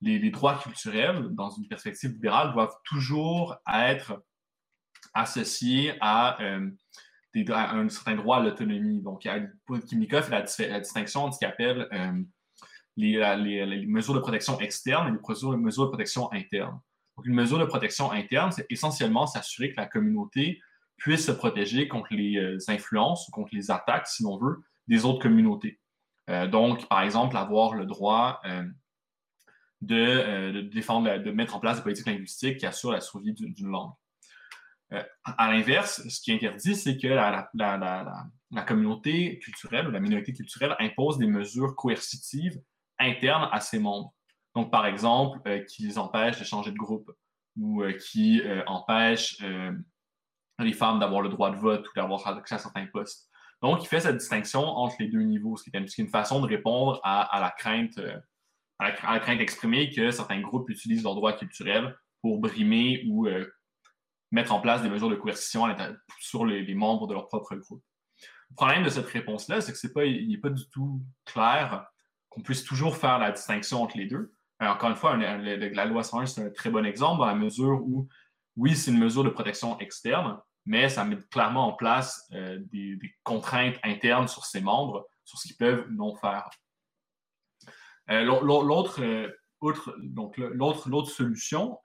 les, 0.00 0.30
droits 0.30 0.58
culturels, 0.58 1.28
dans 1.30 1.50
une 1.50 1.68
perspective 1.68 2.12
libérale, 2.12 2.52
doivent 2.52 2.76
toujours 2.84 3.56
être 3.72 4.22
associés 5.14 5.94
à, 6.00 6.40
euh, 6.42 6.70
un 7.34 7.88
certain 7.88 8.16
droit 8.16 8.38
à 8.38 8.40
l'autonomie. 8.40 9.02
Donc, 9.02 9.28
Kimika 9.86 10.22
fait 10.22 10.68
la, 10.68 10.80
distinction 10.80 11.24
entre 11.24 11.34
ce 11.34 11.38
qu'il 11.38 11.48
appelle 11.48 11.88
les, 12.96 13.86
mesures 13.86 14.14
de 14.14 14.20
protection 14.20 14.58
externes 14.60 15.08
et 15.08 15.10
les 15.10 15.56
mesures 15.56 15.84
de 15.84 15.88
protection 15.88 16.32
interne. 16.32 16.80
Donc, 17.16 17.26
une 17.26 17.34
mesure 17.34 17.58
de 17.58 17.64
protection 17.64 18.12
interne, 18.12 18.52
c'est 18.52 18.66
essentiellement 18.70 19.26
s'assurer 19.26 19.70
que 19.70 19.80
la 19.80 19.86
communauté 19.86 20.60
puisse 20.96 21.26
se 21.26 21.32
protéger 21.32 21.88
contre 21.88 22.14
les 22.14 22.36
euh, 22.36 22.58
influences 22.68 23.28
ou 23.28 23.30
contre 23.30 23.54
les 23.54 23.70
attaques, 23.70 24.06
si 24.06 24.22
l'on 24.22 24.38
veut, 24.38 24.62
des 24.86 25.04
autres 25.04 25.20
communautés. 25.20 25.80
Euh, 26.28 26.46
donc, 26.46 26.88
par 26.88 27.02
exemple, 27.02 27.36
avoir 27.36 27.74
le 27.74 27.86
droit 27.86 28.40
euh, 28.44 28.64
de, 29.80 30.62
défendre, 30.62 31.18
de 31.18 31.30
mettre 31.30 31.56
en 31.56 31.60
place 31.60 31.78
des 31.78 31.82
politiques 31.82 32.06
linguistiques 32.06 32.58
qui 32.58 32.66
assurent 32.66 32.92
la 32.92 33.00
survie 33.00 33.32
d'une 33.32 33.68
langue. 33.68 33.92
à 34.90 35.50
l'inverse, 35.50 36.06
ce 36.08 36.20
qui 36.20 36.30
est 36.30 36.34
interdit, 36.34 36.74
c'est 36.74 36.96
que 36.96 37.08
la, 37.08 37.50
communauté 38.66 39.38
culturelle 39.38 39.88
ou 39.88 39.90
la 39.90 40.00
minorité 40.00 40.32
culturelle 40.32 40.74
impose 40.78 41.18
des 41.18 41.26
mesures 41.26 41.76
coercitives 41.76 42.60
internes 42.98 43.48
à 43.52 43.60
ses 43.60 43.78
membres. 43.78 44.12
Donc, 44.56 44.70
par 44.70 44.86
exemple, 44.86 45.38
euh, 45.46 45.62
qui 45.64 45.82
les 45.82 45.98
empêche 45.98 46.38
de 46.38 46.44
changer 46.44 46.70
de 46.70 46.78
groupe 46.78 47.12
ou 47.58 47.82
euh, 47.82 47.92
qui 47.92 48.40
euh, 48.40 48.62
empêche 48.66 49.38
les 50.58 50.72
femmes 50.72 50.98
d'avoir 50.98 51.20
le 51.20 51.28
droit 51.28 51.50
de 51.50 51.56
vote 51.56 51.86
ou 51.86 51.92
d'avoir 51.94 52.26
accès 52.26 52.54
à 52.54 52.58
certains 52.58 52.86
postes. 52.86 53.28
Donc, 53.60 53.84
il 53.84 53.86
fait 53.86 54.00
cette 54.00 54.16
distinction 54.16 54.62
entre 54.62 54.96
les 54.98 55.08
deux 55.08 55.20
niveaux, 55.20 55.56
ce 55.56 55.64
qui 55.64 55.70
est 55.76 55.98
une, 55.98 56.08
façon 56.08 56.40
de 56.40 56.46
répondre 56.46 57.00
à, 57.04 57.38
la 57.38 57.50
crainte, 57.50 57.98
à, 58.78 58.88
la, 58.88 59.20
crainte 59.20 59.40
exprimée 59.40 59.90
que 59.90 60.10
certains 60.10 60.40
groupes 60.40 60.70
utilisent 60.70 61.02
leurs 61.02 61.14
droits 61.14 61.34
culturels 61.34 61.94
pour 62.22 62.38
brimer 62.38 63.04
ou 63.08 63.28
mettre 64.30 64.52
en 64.52 64.60
place 64.60 64.82
des 64.82 64.88
mesures 64.88 65.10
de 65.10 65.16
coercition 65.16 65.66
sur 66.18 66.46
les, 66.46 66.74
membres 66.74 67.06
de 67.06 67.12
leur 67.12 67.28
propre 67.28 67.56
groupe. 67.56 67.82
Le 68.50 68.54
problème 68.54 68.84
de 68.84 68.90
cette 68.90 69.06
réponse-là, 69.06 69.60
c'est 69.60 69.72
que 69.72 69.92
pas, 69.92 70.04
il 70.06 70.28
n'est 70.28 70.38
pas 70.38 70.50
du 70.50 70.66
tout 70.70 71.02
clair 71.26 71.86
qu'on 72.36 72.42
puisse 72.42 72.64
toujours 72.64 72.96
faire 72.96 73.18
la 73.18 73.32
distinction 73.32 73.82
entre 73.82 73.96
les 73.96 74.06
deux. 74.06 74.32
Euh, 74.62 74.66
encore 74.66 74.90
une 74.90 74.96
fois, 74.96 75.16
la 75.16 75.84
loi 75.86 76.02
101, 76.02 76.26
c'est 76.26 76.42
un 76.42 76.50
très 76.50 76.70
bon 76.70 76.84
exemple 76.84 77.20
dans 77.20 77.26
la 77.26 77.34
mesure 77.34 77.80
où, 77.82 78.08
oui, 78.56 78.76
c'est 78.76 78.90
une 78.90 78.98
mesure 78.98 79.24
de 79.24 79.30
protection 79.30 79.78
externe, 79.78 80.38
mais 80.66 80.90
ça 80.90 81.04
met 81.04 81.16
clairement 81.30 81.68
en 81.68 81.72
place 81.72 82.28
euh, 82.32 82.58
des, 82.72 82.98
contraintes 83.22 83.76
internes 83.82 84.28
sur 84.28 84.44
ses 84.44 84.60
membres, 84.60 85.06
sur 85.24 85.38
ce 85.38 85.48
qu'ils 85.48 85.56
peuvent 85.56 85.86
ou 85.88 85.92
non 85.92 86.14
faire. 86.16 86.48
Euh, 88.10 88.22
l'autre, 88.22 89.00
solution, 91.10 91.78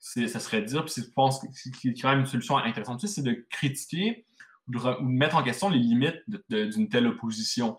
ça 0.00 0.40
serait 0.40 0.62
de 0.62 0.66
dire, 0.66 0.84
puis 0.84 1.02
je 1.02 1.10
pense 1.10 1.40
qu'il 1.40 1.90
y 1.92 1.98
a 1.98 2.02
quand 2.02 2.10
même 2.10 2.20
une 2.20 2.26
solution 2.26 2.56
intéressante, 2.56 3.06
c'est 3.06 3.22
de 3.22 3.46
critiquer 3.50 4.26
ou 4.66 4.72
de, 4.72 5.02
mettre 5.02 5.36
en 5.36 5.42
question 5.42 5.68
les 5.68 5.78
limites 5.78 6.22
d'une 6.48 6.88
telle 6.88 7.06
opposition. 7.06 7.76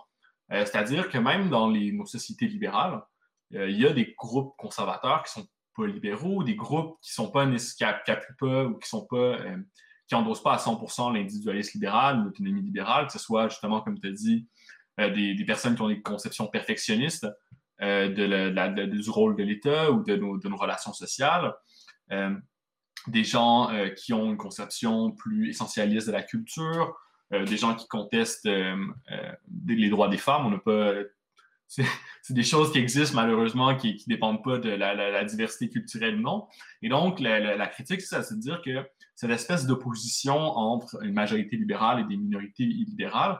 C'est-à-dire 0.49 1.09
que 1.09 1.17
même 1.17 1.49
dans 1.49 1.69
nos 1.69 2.05
sociétés 2.05 2.47
libérales, 2.47 3.01
euh, 3.55 3.69
il 3.69 3.79
y 3.79 3.85
a 3.85 3.93
des 3.93 4.13
groupes 4.17 4.55
conservateurs 4.57 5.23
qui 5.23 5.31
sont 5.31 5.47
pas 5.75 5.85
libéraux, 5.85 6.43
des 6.43 6.55
groupes 6.55 6.97
qui 7.01 7.13
sont 7.13 7.31
pas 7.31 7.47
qui 7.47 7.83
appuient 7.83 8.65
ou 8.65 8.77
qui 8.77 8.89
sont 8.89 9.05
pas 9.05 9.15
euh, 9.15 9.57
qui 10.07 10.15
endossent 10.15 10.43
pas 10.43 10.53
à 10.53 10.57
100% 10.57 11.13
l'individualisme 11.13 11.71
libéral, 11.75 12.23
l'autonomie 12.23 12.61
libérale, 12.61 13.07
que 13.07 13.13
ce 13.13 13.19
soit 13.19 13.47
justement, 13.47 13.81
comme 13.81 13.99
tu 13.99 14.07
as 14.07 14.11
dit, 14.11 14.47
euh, 14.99 15.09
des, 15.09 15.45
personnes 15.45 15.75
qui 15.75 15.81
ont 15.81 15.87
des 15.87 16.01
conceptions 16.01 16.47
perfectionnistes 16.47 17.27
du 17.79 19.09
rôle 19.09 19.35
de 19.35 19.43
l'État 19.43 19.91
ou 19.91 20.03
de 20.03 20.15
nos, 20.15 20.57
relations 20.57 20.93
sociales, 20.93 21.53
des 23.07 23.23
gens 23.25 23.71
qui 23.97 24.13
ont 24.13 24.29
une 24.29 24.37
conception 24.37 25.11
plus 25.11 25.49
essentialiste 25.49 26.07
de 26.07 26.13
la 26.13 26.23
culture, 26.23 26.95
des 27.33 27.57
gens 27.57 27.75
qui 27.75 27.87
contestent 27.87 28.47
les 28.47 29.89
droits 29.89 30.09
des 30.09 30.17
femmes. 30.17 30.45
On 30.45 30.51
n'a 30.51 30.59
pas 30.59 30.93
c'est 32.21 32.33
des 32.33 32.43
choses 32.43 32.71
qui 32.71 32.79
existent 32.79 33.15
malheureusement 33.15 33.75
qui 33.75 34.03
ne 34.07 34.13
dépendent 34.13 34.43
pas 34.43 34.57
de 34.57 34.69
la, 34.69 35.23
diversité 35.23 35.69
culturelle 35.69 36.19
non. 36.19 36.47
Et 36.81 36.89
donc, 36.89 37.19
la, 37.19 37.67
critique, 37.67 38.01
c'est 38.01 38.17
de 38.17 38.39
dire 38.39 38.61
que 38.61 38.85
cette 39.15 39.31
espèce 39.31 39.65
d'opposition 39.65 40.35
entre 40.35 41.03
une 41.03 41.13
majorité 41.13 41.55
libérale 41.57 42.01
et 42.01 42.03
des 42.03 42.17
minorités 42.17 42.63
illibérales 42.63 43.39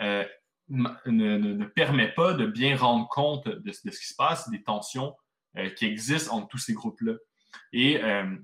euh, 0.00 0.24
ne, 0.68 1.64
permet 1.66 2.12
pas 2.12 2.34
de 2.34 2.46
bien 2.46 2.76
rendre 2.76 3.08
compte 3.08 3.48
de, 3.48 3.72
ce 3.72 3.80
qui 3.80 4.06
se 4.06 4.14
passe, 4.14 4.48
des 4.50 4.62
tensions 4.62 5.16
euh, 5.56 5.68
qui 5.70 5.86
existent 5.86 6.36
entre 6.36 6.48
tous 6.48 6.58
ces 6.58 6.74
groupes-là. 6.74 7.14
Euh, 7.74 8.36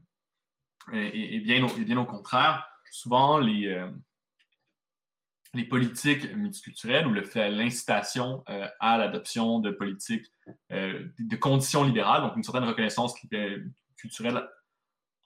et, 0.92 1.40
bien, 1.40 1.98
au 1.98 2.04
contraire, 2.06 2.66
souvent 2.90 3.38
les 3.38 3.86
les 5.58 5.64
politiques 5.64 6.32
multiculturelles 6.36 7.06
ou 7.06 7.12
l'incitation 7.12 8.44
euh, 8.48 8.68
à 8.78 8.96
l'adoption 8.96 9.58
de 9.58 9.70
politiques 9.72 10.26
euh, 10.70 11.04
de 11.18 11.36
conditions 11.36 11.82
libérales, 11.82 12.22
donc 12.22 12.36
une 12.36 12.44
certaine 12.44 12.64
reconnaissance 12.64 13.14
culturelle 13.96 14.48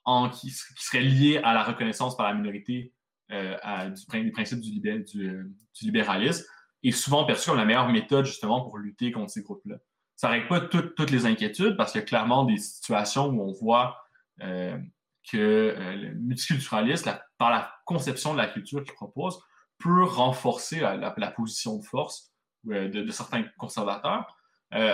en, 0.05 0.29
qui, 0.29 0.49
serait 0.49 1.01
liée 1.01 1.39
à 1.43 1.53
la 1.53 1.63
reconnaissance 1.63 2.17
par 2.17 2.27
la 2.27 2.33
minorité 2.33 2.93
euh, 3.31 3.55
à, 3.61 3.89
du, 3.89 4.23
des 4.23 4.31
principes 4.31 4.59
du, 4.59 4.79
du, 4.79 5.53
libéralisme, 5.81 6.45
est 6.83 6.91
souvent 6.91 7.25
perçue 7.25 7.49
comme 7.49 7.59
la 7.59 7.65
meilleure 7.65 7.89
méthode 7.89 8.25
justement 8.25 8.61
pour 8.61 8.79
lutter 8.79 9.11
contre 9.11 9.31
ces 9.31 9.43
groupes-là. 9.43 9.77
Ça 10.15 10.27
ne 10.29 10.33
règle 10.33 10.47
pas 10.47 10.61
toutes 10.61 11.11
les 11.11 11.25
inquiétudes 11.27 11.77
parce 11.77 11.91
qu'il 11.91 12.01
y 12.01 12.03
a 12.03 12.07
clairement 12.07 12.43
des 12.43 12.57
situations 12.57 13.27
où 13.27 13.41
on 13.41 13.51
voit 13.51 13.99
que 14.39 15.75
le 15.77 16.13
multiculturalisme, 16.15 17.17
par 17.37 17.49
la 17.49 17.73
conception 17.85 18.33
de 18.33 18.37
la 18.37 18.47
culture 18.47 18.83
qu'il 18.83 18.93
propose, 18.93 19.39
peut 19.83 20.03
renforcer 20.03 20.79
la, 20.79 21.31
position 21.31 21.77
de 21.77 21.83
force 21.83 22.31
euh, 22.69 22.87
de, 22.87 23.11
certains 23.11 23.43
conservateurs. 23.57 24.25
Euh, 24.73 24.93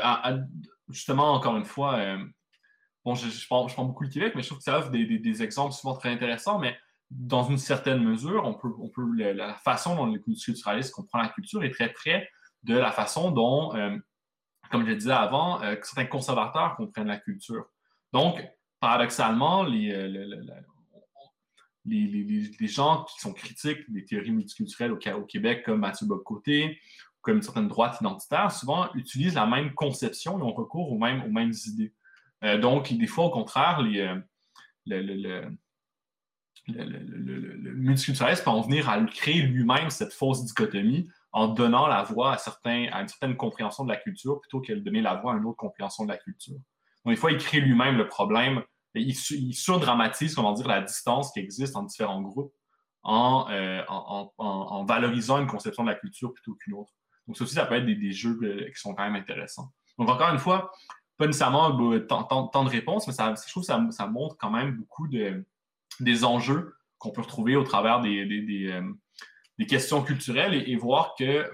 justement, 0.89 1.33
encore 1.33 1.55
une 1.57 1.65
fois, 1.65 1.97
euh, 1.99 2.17
bon, 3.05 3.13
je, 3.13 3.47
prends, 3.47 3.67
beaucoup 3.85 4.03
le 4.03 4.09
Québec, 4.09 4.33
mais 4.35 4.41
je 4.41 4.47
trouve 4.47 4.57
que 4.57 4.63
ça 4.63 4.79
offre 4.79 4.89
des, 4.89 5.43
exemples 5.43 5.73
souvent 5.73 5.95
très 5.95 6.09
intéressants, 6.09 6.57
mais 6.57 6.75
dans 7.11 7.43
une 7.43 7.59
certaine 7.59 8.03
mesure, 8.03 8.43
on 8.45 8.55
peut, 8.55 8.73
on 8.79 8.89
peut 8.89 9.05
la, 9.31 9.53
façon 9.53 9.95
dont 9.95 10.07
les 10.07 10.19
culturalistes 10.21 10.91
comprennent 10.91 11.21
la 11.21 11.29
culture 11.29 11.63
est 11.63 11.71
très 11.71 11.93
près 11.93 12.27
de 12.63 12.75
la 12.75 12.91
façon 12.91 13.31
dont, 13.31 13.69
comme 14.71 14.83
je 14.83 14.89
le 14.89 14.95
disais 14.95 15.11
avant, 15.11 15.59
certains 15.81 16.05
conservateurs 16.05 16.75
comprennent 16.75 17.07
la 17.07 17.17
culture. 17.17 17.65
Donc, 18.11 18.43
paradoxalement, 18.79 19.63
gens 22.67 23.05
qui 23.05 23.19
sont 23.19 23.33
critiques 23.33 23.91
des 23.91 24.05
théories 24.05 24.31
multiculturelles 24.31 24.91
au, 24.91 25.25
Québec, 25.25 25.63
comme 25.65 25.79
Mathieu 25.79 26.05
Bocoté 26.05 26.79
comme 27.21 27.37
une 27.37 27.41
certaine 27.41 27.67
droite 27.67 27.97
identitaire, 27.99 28.49
souvent 28.49 28.89
utilisent 28.93 29.35
la 29.35 29.45
même 29.45 29.73
conception 29.73 30.39
et 30.39 30.41
ont 30.41 30.53
recours 30.53 30.89
aux 30.89 30.97
mêmes, 30.97 31.53
idées. 31.67 31.93
donc, 32.61 32.93
des 32.93 33.07
fois, 33.07 33.25
au 33.25 33.29
contraire, 33.29 33.81
les, 33.81 34.15
le, 34.85 35.57
le, 36.67 37.73
multiculturalisme 37.73 38.43
peut 38.43 38.49
en 38.49 38.61
venir 38.61 38.89
à 38.89 39.01
créer 39.03 39.41
lui-même 39.41 39.89
cette 39.89 40.13
fausse 40.13 40.43
dichotomie 40.45 41.09
en 41.31 41.47
donnant 41.47 41.87
la 41.87 42.03
voix 42.03 42.35
à, 42.35 43.01
une 43.01 43.07
certaine 43.07 43.37
compréhension 43.37 43.83
de 43.83 43.89
la 43.89 43.97
culture 43.97 44.39
plutôt 44.41 44.61
que 44.61 44.73
de 44.73 44.79
donner 44.79 45.01
la 45.01 45.15
voix 45.15 45.33
à 45.33 45.37
une 45.37 45.45
autre 45.45 45.57
compréhension 45.57 46.05
de 46.05 46.09
la 46.09 46.17
culture. 46.17 46.55
Donc, 47.05 47.13
des 47.13 47.15
fois, 47.15 47.31
il 47.31 47.37
crée 47.37 47.59
lui-même 47.59 47.97
le 47.97 48.07
problème, 48.07 48.63
il, 48.95 49.15
il 49.31 49.53
surdramatise, 49.53 50.35
comment 50.35 50.53
dire, 50.53 50.67
la 50.67 50.81
distance 50.81 51.31
qui 51.31 51.39
existe 51.39 51.75
entre 51.75 51.87
différents 51.87 52.21
groupes 52.21 52.53
euh, 53.05 53.81
en, 53.87 54.85
valorisant 54.85 55.39
une 55.39 55.47
conception 55.47 55.83
de 55.83 55.89
la 55.89 55.95
culture 55.95 56.33
plutôt 56.33 56.55
qu'une 56.55 56.73
autre. 56.73 56.91
Donc, 57.27 57.37
ça 57.37 57.43
aussi, 57.43 57.55
ça 57.55 57.65
peut 57.65 57.75
être 57.75 57.85
des, 57.85 58.11
jeux 58.11 58.37
qui 58.39 58.79
sont 58.79 58.93
quand 58.93 59.03
même 59.03 59.15
intéressants. 59.15 59.71
Donc, 59.97 60.09
encore 60.09 60.29
une 60.29 60.39
fois, 60.39 60.71
pas 61.17 61.25
nécessairement 61.25 61.71
bah, 61.71 61.99
tant, 62.07 62.63
de 62.63 62.69
réponses, 62.69 63.07
mais 63.07 63.13
ça, 63.13 63.33
je 63.35 63.51
trouve 63.51 63.63
que 63.65 63.91
ça, 63.91 64.07
montre 64.07 64.35
quand 64.37 64.51
même 64.51 64.75
beaucoup 64.75 65.07
de, 65.07 65.45
des 65.99 66.23
enjeux 66.23 66.75
qu'on 66.97 67.11
peut 67.11 67.21
retrouver 67.21 67.55
au 67.55 67.63
travers 67.63 68.01
des, 68.01 68.25
des, 68.25 68.67
euh, 68.71 69.65
questions 69.65 70.03
culturelles 70.03 70.53
et, 70.53 70.75
voir 70.75 71.15
que, 71.17 71.49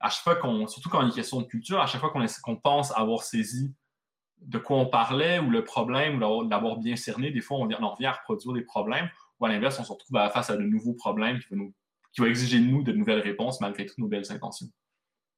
à 0.00 0.10
chaque 0.10 0.22
fois 0.22 0.36
qu'on, 0.36 0.68
surtout 0.68 0.88
quand 0.90 1.00
il 1.00 1.02
y 1.02 1.06
a 1.06 1.08
une 1.08 1.14
question 1.14 1.40
de 1.40 1.46
culture, 1.46 1.80
à 1.80 1.86
chaque 1.86 2.00
fois 2.00 2.12
qu'on 2.42 2.56
pense 2.56 2.96
avoir 2.96 3.22
saisi 3.22 3.74
de 4.42 4.58
quoi 4.58 4.78
on 4.78 4.86
parlait 4.86 5.38
ou 5.38 5.50
le 5.50 5.64
problème 5.64 6.22
ou 6.22 6.44
d'avoir 6.44 6.78
bien 6.78 6.96
cerné, 6.96 7.30
des 7.30 7.40
fois 7.40 7.58
on, 7.58 7.68
on 7.68 7.90
revient 7.90 8.06
à 8.06 8.12
reproduire 8.12 8.52
des 8.54 8.62
problèmes 8.62 9.08
ou 9.40 9.46
à 9.46 9.48
l'inverse, 9.48 9.78
on 9.78 9.84
se 9.84 9.92
retrouve 9.92 10.18
face 10.32 10.50
à 10.50 10.56
de 10.56 10.62
nouveaux 10.62 10.94
problèmes 10.94 11.38
qui 11.38 11.54
vont, 11.54 12.26
exiger 12.26 12.58
de 12.58 12.64
nous 12.64 12.82
de 12.82 12.92
nouvelles 12.92 13.20
réponses 13.20 13.60
malgré 13.60 13.86
toutes 13.86 13.98
nos 13.98 14.08
belles 14.08 14.30
intentions 14.30 14.66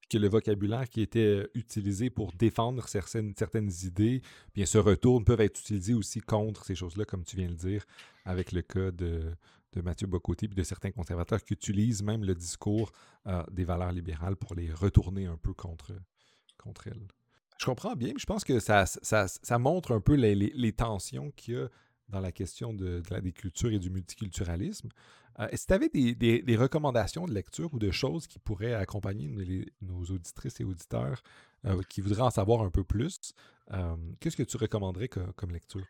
que 0.08 0.18
le 0.18 0.28
vocabulaire 0.28 0.88
qui 0.88 1.02
était 1.02 1.20
euh, 1.20 1.50
utilisé 1.54 2.10
pour 2.10 2.32
défendre 2.32 2.88
certaines, 2.88 3.32
idées, 3.84 4.22
bien 4.54 4.66
se 4.66 4.76
retourne, 4.76 5.24
peuvent 5.24 5.40
être 5.40 5.60
utilisés 5.60 5.94
aussi 5.94 6.20
contre 6.20 6.64
ces 6.64 6.74
choses-là, 6.74 7.04
comme 7.04 7.22
tu 7.22 7.36
viens 7.36 7.46
de 7.46 7.52
le 7.52 7.56
dire, 7.56 7.86
avec 8.24 8.50
le 8.50 8.62
cas 8.62 8.90
de, 8.90 9.32
de 9.72 9.80
Mathieu 9.82 10.08
Bocoté 10.08 10.46
et 10.46 10.48
de 10.48 10.62
certains 10.62 10.90
conservateurs 10.90 11.42
qui 11.44 11.54
utilisent 11.54 12.02
même 12.02 12.24
le 12.24 12.34
discours 12.34 12.90
euh, 13.28 13.44
des 13.52 13.64
valeurs 13.64 13.92
libérales 13.92 14.36
pour 14.36 14.54
les 14.54 14.72
retourner 14.72 15.26
un 15.26 15.36
peu 15.36 15.54
contre, 15.54 15.92
contre 16.58 16.88
elles. 16.88 17.06
Je 17.60 17.66
comprends 17.66 17.94
bien, 17.94 18.08
mais 18.14 18.18
je 18.18 18.24
pense 18.24 18.42
que 18.42 18.58
ça, 18.58 18.86
montre 19.58 19.92
un 19.92 20.00
peu 20.00 20.14
les, 20.14 20.72
tensions 20.72 21.30
qu'il 21.32 21.54
y 21.54 21.56
a 21.58 21.68
dans 22.08 22.20
la 22.20 22.32
question 22.32 22.72
de, 22.72 23.02
la 23.10 23.20
culture 23.20 23.70
et 23.70 23.78
du 23.78 23.90
multiculturalisme. 23.90 24.88
Euh, 25.38 25.46
que 25.46 25.56
tu 25.56 25.72
avais 25.74 25.90
des, 25.90 26.56
recommandations 26.56 27.26
de 27.26 27.34
lecture 27.34 27.74
ou 27.74 27.78
de 27.78 27.90
choses 27.90 28.26
qui 28.26 28.38
pourraient 28.38 28.72
accompagner 28.72 29.30
nos 29.82 30.04
auditrices 30.04 30.58
et 30.60 30.64
auditeurs 30.64 31.22
euh, 31.66 31.82
qui 31.90 32.00
voudraient 32.00 32.22
en 32.22 32.30
savoir 32.30 32.62
un 32.62 32.70
peu 32.70 32.82
plus? 32.82 33.34
Euh, 33.72 33.94
qu'est-ce 34.20 34.38
que 34.38 34.42
tu 34.42 34.56
recommanderais 34.56 35.08
comme 35.08 35.50
lecture? 35.50 35.86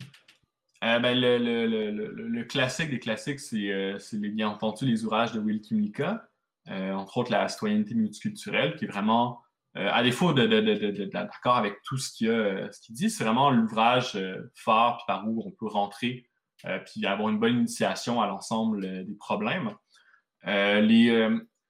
Ben, 0.82 1.14
le, 1.14 2.42
classique 2.42 2.90
des 2.90 2.98
classiques, 2.98 3.38
c'est 3.38 4.18
bien 4.18 4.48
entendu 4.48 4.86
les 4.86 5.04
ouvrages 5.04 5.30
de 5.30 5.38
Will 5.38 5.60
Kimlicka, 5.60 6.28
entre 6.68 7.18
autres 7.18 7.30
la 7.30 7.46
citoyenneté 7.48 7.94
multiculturelle, 7.94 8.74
qui 8.74 8.86
est 8.86 8.88
vraiment, 8.88 9.40
à 9.74 10.02
défaut 10.02 10.32
d'accord 10.32 11.56
avec 11.56 11.76
tout 11.84 11.96
ce 11.96 12.12
qu'il 12.12 12.94
dit, 12.94 13.08
c'est 13.08 13.24
vraiment 13.24 13.50
l'ouvrage 13.50 14.18
phare 14.56 15.04
par 15.06 15.28
où 15.28 15.42
on 15.46 15.52
peut 15.52 15.68
rentrer 15.68 16.30
euh, 16.66 16.78
puis 16.78 17.06
avoir 17.06 17.28
une 17.30 17.38
bonne 17.38 17.56
initiation 17.58 18.20
à 18.20 18.26
l'ensemble 18.26 18.84
euh, 18.84 19.04
des 19.04 19.14
problèmes. 19.14 19.74
Euh, 20.46 20.80
les, 20.80 21.28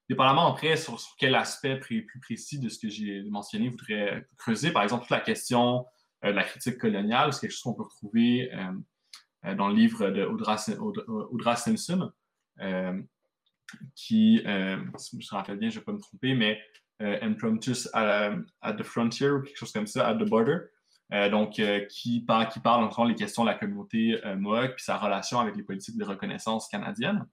dépendamment 0.08 0.52
après 0.52 0.76
sur, 0.76 0.98
quel 1.18 1.34
aspect 1.34 1.78
plus 1.78 2.06
précis 2.22 2.58
de 2.58 2.68
ce 2.68 2.78
que 2.78 2.88
j'ai 2.88 3.22
mentionné 3.24 3.68
voudrais 3.68 4.26
creuser, 4.38 4.72
par 4.72 4.82
exemple, 4.82 5.02
toute 5.02 5.10
la 5.10 5.20
question 5.20 5.86
de 6.22 6.30
la 6.30 6.44
critique 6.44 6.78
coloniale, 6.78 7.32
c'est 7.32 7.42
quelque 7.42 7.52
chose 7.52 7.62
qu'on 7.62 7.74
peut 7.74 7.84
retrouver 7.84 8.50
dans 9.56 9.68
le 9.68 9.74
livre 9.74 10.10
de 10.10 10.24
Audra, 10.24 11.56
Simpson, 11.56 12.12
qui, 13.94 14.42
si 14.98 15.20
je 15.20 15.34
me 15.34 15.36
rappelle 15.36 15.58
bien, 15.58 15.70
je 15.70 15.76
ne 15.76 15.80
vais 15.80 15.84
pas 15.84 15.92
me 15.92 16.00
tromper, 16.00 16.34
mais 16.34 16.60
Impromptus 17.00 17.88
at, 17.94 18.32
at, 18.60 18.74
the 18.74 18.82
Frontier 18.82 19.30
ou 19.30 19.42
quelque 19.42 19.56
chose 19.56 19.72
comme 19.72 19.86
ça, 19.86 20.06
at 20.06 20.16
the 20.16 20.28
Border, 20.28 20.58
euh, 21.12 21.28
donc, 21.28 21.58
euh, 21.58 21.80
qui, 21.86 22.20
parle, 22.20 22.48
qui 22.48 22.60
parle 22.60 22.84
encore 22.84 23.04
les 23.04 23.16
questions 23.16 23.42
de 23.42 23.48
la 23.48 23.56
communauté 23.56 24.20
euh, 24.24 24.36
Mohawk 24.36 24.76
puis 24.76 24.84
sa 24.84 24.96
relation 24.96 25.40
avec 25.40 25.56
les 25.56 25.64
politiques 25.64 25.96
de 25.96 26.04
reconnaissance 26.04 26.68
canadiennes. 26.68 27.26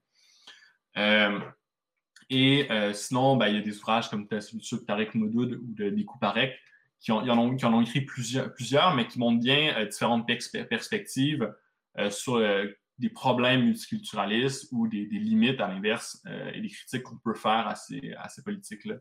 et 2.29 2.67
sinon, 2.93 3.37
ben, 3.37 3.47
il 3.47 3.55
y 3.55 3.59
a 3.59 3.61
des 3.61 3.77
ouvrages 3.77 4.09
comme 4.09 4.27
celui 4.29 4.57
de 4.59 4.85
Tarek 4.85 5.13
Moudoud 5.13 5.53
ou 5.53 5.73
de 5.73 5.89
Bikou 5.89 6.17
Parek 6.17 6.57
qui, 6.99 7.11
ont, 7.11 7.19
en 7.19 7.37
ont, 7.37 7.55
qui 7.55 7.65
en 7.65 7.73
ont 7.73 7.81
écrit 7.81 8.01
plusieurs, 8.01 8.51
plusieurs, 8.53 8.95
mais 8.95 9.07
qui 9.07 9.19
montrent 9.19 9.39
bien 9.39 9.85
différentes 9.85 10.27
perspectives 10.27 11.53
sur 12.09 12.41
des 12.97 13.09
problèmes 13.09 13.63
multiculturalistes 13.65 14.69
ou 14.71 14.87
des, 14.87 15.05
limites, 15.05 15.61
à 15.61 15.67
l'inverse, 15.67 16.23
et 16.53 16.59
des 16.59 16.69
critiques 16.69 17.03
qu'on 17.03 17.17
peut 17.17 17.35
faire 17.35 17.67
à 17.67 17.75
ces, 17.75 18.13
à 18.17 18.27
ces 18.27 18.41
politiques-là. 18.41 18.95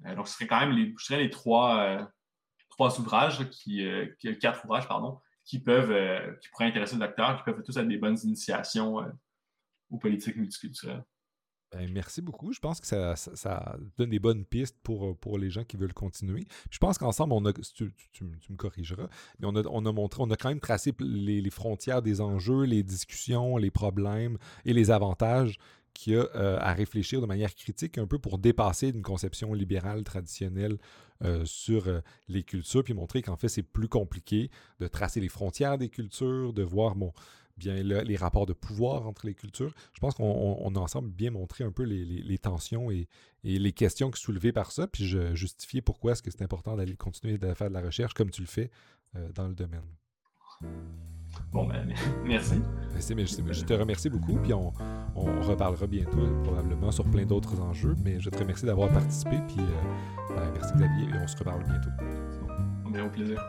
Donc, 0.00 0.28
ce 0.28 0.34
serait 0.34 0.46
quand 0.46 0.60
même, 0.60 0.72
les, 0.72 0.94
les 1.10 1.30
trois 1.30 2.10
trois 2.76 3.00
ouvrages, 3.00 3.48
qui, 3.50 3.84
euh, 3.84 4.06
quatre 4.40 4.64
ouvrages, 4.64 4.86
pardon, 4.86 5.18
qui 5.44 5.58
peuvent, 5.58 5.90
euh, 5.90 6.32
qui 6.42 6.48
pourraient 6.50 6.66
intéresser 6.66 6.96
le 6.96 7.00
docteur, 7.00 7.38
qui 7.38 7.44
peuvent 7.44 7.62
tous 7.62 7.76
être 7.76 7.88
des 7.88 7.98
bonnes 7.98 8.18
initiations 8.22 9.00
euh, 9.00 9.08
aux 9.90 9.98
politiques 9.98 10.36
multiculturelles. 10.36 11.04
Ben, 11.72 11.90
merci 11.92 12.22
beaucoup. 12.22 12.52
Je 12.52 12.60
pense 12.60 12.80
que 12.80 12.86
ça, 12.86 13.16
ça, 13.16 13.76
donne 13.96 14.10
des 14.10 14.20
bonnes 14.20 14.44
pistes 14.44 14.76
pour, 14.84 15.18
pour 15.18 15.36
les 15.36 15.50
gens 15.50 15.64
qui 15.64 15.76
veulent 15.76 15.92
continuer. 15.92 16.46
Je 16.70 16.78
pense 16.78 16.96
qu'ensemble, 16.96 17.32
on 17.32 17.44
a, 17.44 17.52
tu, 17.52 17.92
tu, 18.12 18.24
me 18.24 18.56
corrigeras, 18.56 19.08
mais 19.40 19.48
on 19.48 19.56
a, 19.56 19.62
on 19.66 19.84
a 19.84 19.92
montré, 19.92 20.22
on 20.22 20.30
a 20.30 20.36
quand 20.36 20.48
même 20.48 20.60
tracé 20.60 20.92
les, 21.00 21.50
frontières 21.50 22.02
des 22.02 22.20
enjeux, 22.20 22.62
les 22.62 22.84
discussions, 22.84 23.56
les 23.56 23.72
problèmes 23.72 24.38
et 24.64 24.72
les 24.72 24.92
avantages 24.92 25.58
qu'il 25.96 26.14
y 26.14 26.16
a 26.16 26.26
à 26.60 26.72
réfléchir 26.72 27.20
de 27.20 27.26
manière 27.26 27.54
critique 27.54 27.98
un 27.98 28.06
peu 28.06 28.18
pour 28.18 28.38
dépasser 28.38 28.88
une 28.88 29.02
conception 29.02 29.52
libérale 29.54 30.04
traditionnelle 30.04 30.78
euh, 31.24 31.46
sur 31.46 31.88
euh, 31.88 32.00
les 32.28 32.42
cultures, 32.42 32.84
puis 32.84 32.92
montrer 32.92 33.22
qu'en 33.22 33.36
fait, 33.36 33.48
c'est 33.48 33.62
plus 33.62 33.88
compliqué 33.88 34.50
de 34.80 34.86
tracer 34.86 35.18
les 35.18 35.30
frontières 35.30 35.78
des 35.78 35.88
cultures, 35.88 36.52
de 36.52 36.62
voir 36.62 36.94
bon, 36.94 37.14
bien 37.56 37.82
les 37.82 38.16
rapports 38.16 38.44
de 38.44 38.52
pouvoir 38.52 39.06
entre 39.06 39.26
les 39.26 39.34
cultures. 39.34 39.72
Je 39.94 40.00
pense 40.00 40.14
qu'on 40.14 40.74
a 40.74 40.78
ensemble 40.78 41.08
bien 41.08 41.30
montré 41.30 41.64
un 41.64 41.72
peu 41.72 41.84
les, 41.84 42.38
tensions 42.38 42.90
et, 42.90 43.08
les 43.44 43.72
questions 43.72 44.10
qui 44.10 44.20
soulevées 44.20 44.52
par 44.52 44.72
ça, 44.72 44.86
puis 44.86 45.06
je 45.06 45.34
justifiais 45.34 45.80
pourquoi 45.80 46.12
est-ce 46.12 46.22
que 46.22 46.30
c'est 46.30 46.42
important 46.42 46.76
d'aller 46.76 46.96
continuer 46.96 47.38
à 47.42 47.54
faire 47.54 47.68
de 47.68 47.74
la 47.74 47.80
recherche 47.80 48.12
comme 48.12 48.30
tu 48.30 48.42
le 48.42 48.46
fais 48.46 48.70
euh, 49.14 49.32
dans 49.32 49.48
le 49.48 49.54
domaine. 49.54 49.86
Bon, 51.52 51.66
ben, 51.66 51.88
merci. 52.24 52.60
Je 52.98 53.64
te 53.64 53.74
remercie 53.74 54.08
beaucoup, 54.08 54.36
puis 54.36 54.54
on, 54.54 54.72
reparlera 55.14 55.86
bientôt, 55.86 56.26
probablement 56.44 56.90
sur 56.90 57.04
plein 57.04 57.26
d'autres 57.26 57.60
enjeux, 57.60 57.94
mais 58.02 58.20
je 58.20 58.30
te 58.30 58.38
remercie 58.38 58.64
d'avoir 58.64 58.88
participé, 58.88 59.36
puis 59.48 59.60
euh, 59.60 60.34
ben, 60.34 60.50
merci 60.54 60.72
Xavier, 60.74 61.04
et 61.04 61.22
on 61.22 61.26
se 61.26 61.36
reparle 61.36 61.62
bientôt. 61.64 61.90
Bon, 62.90 63.06
au 63.06 63.10
plaisir. 63.10 63.40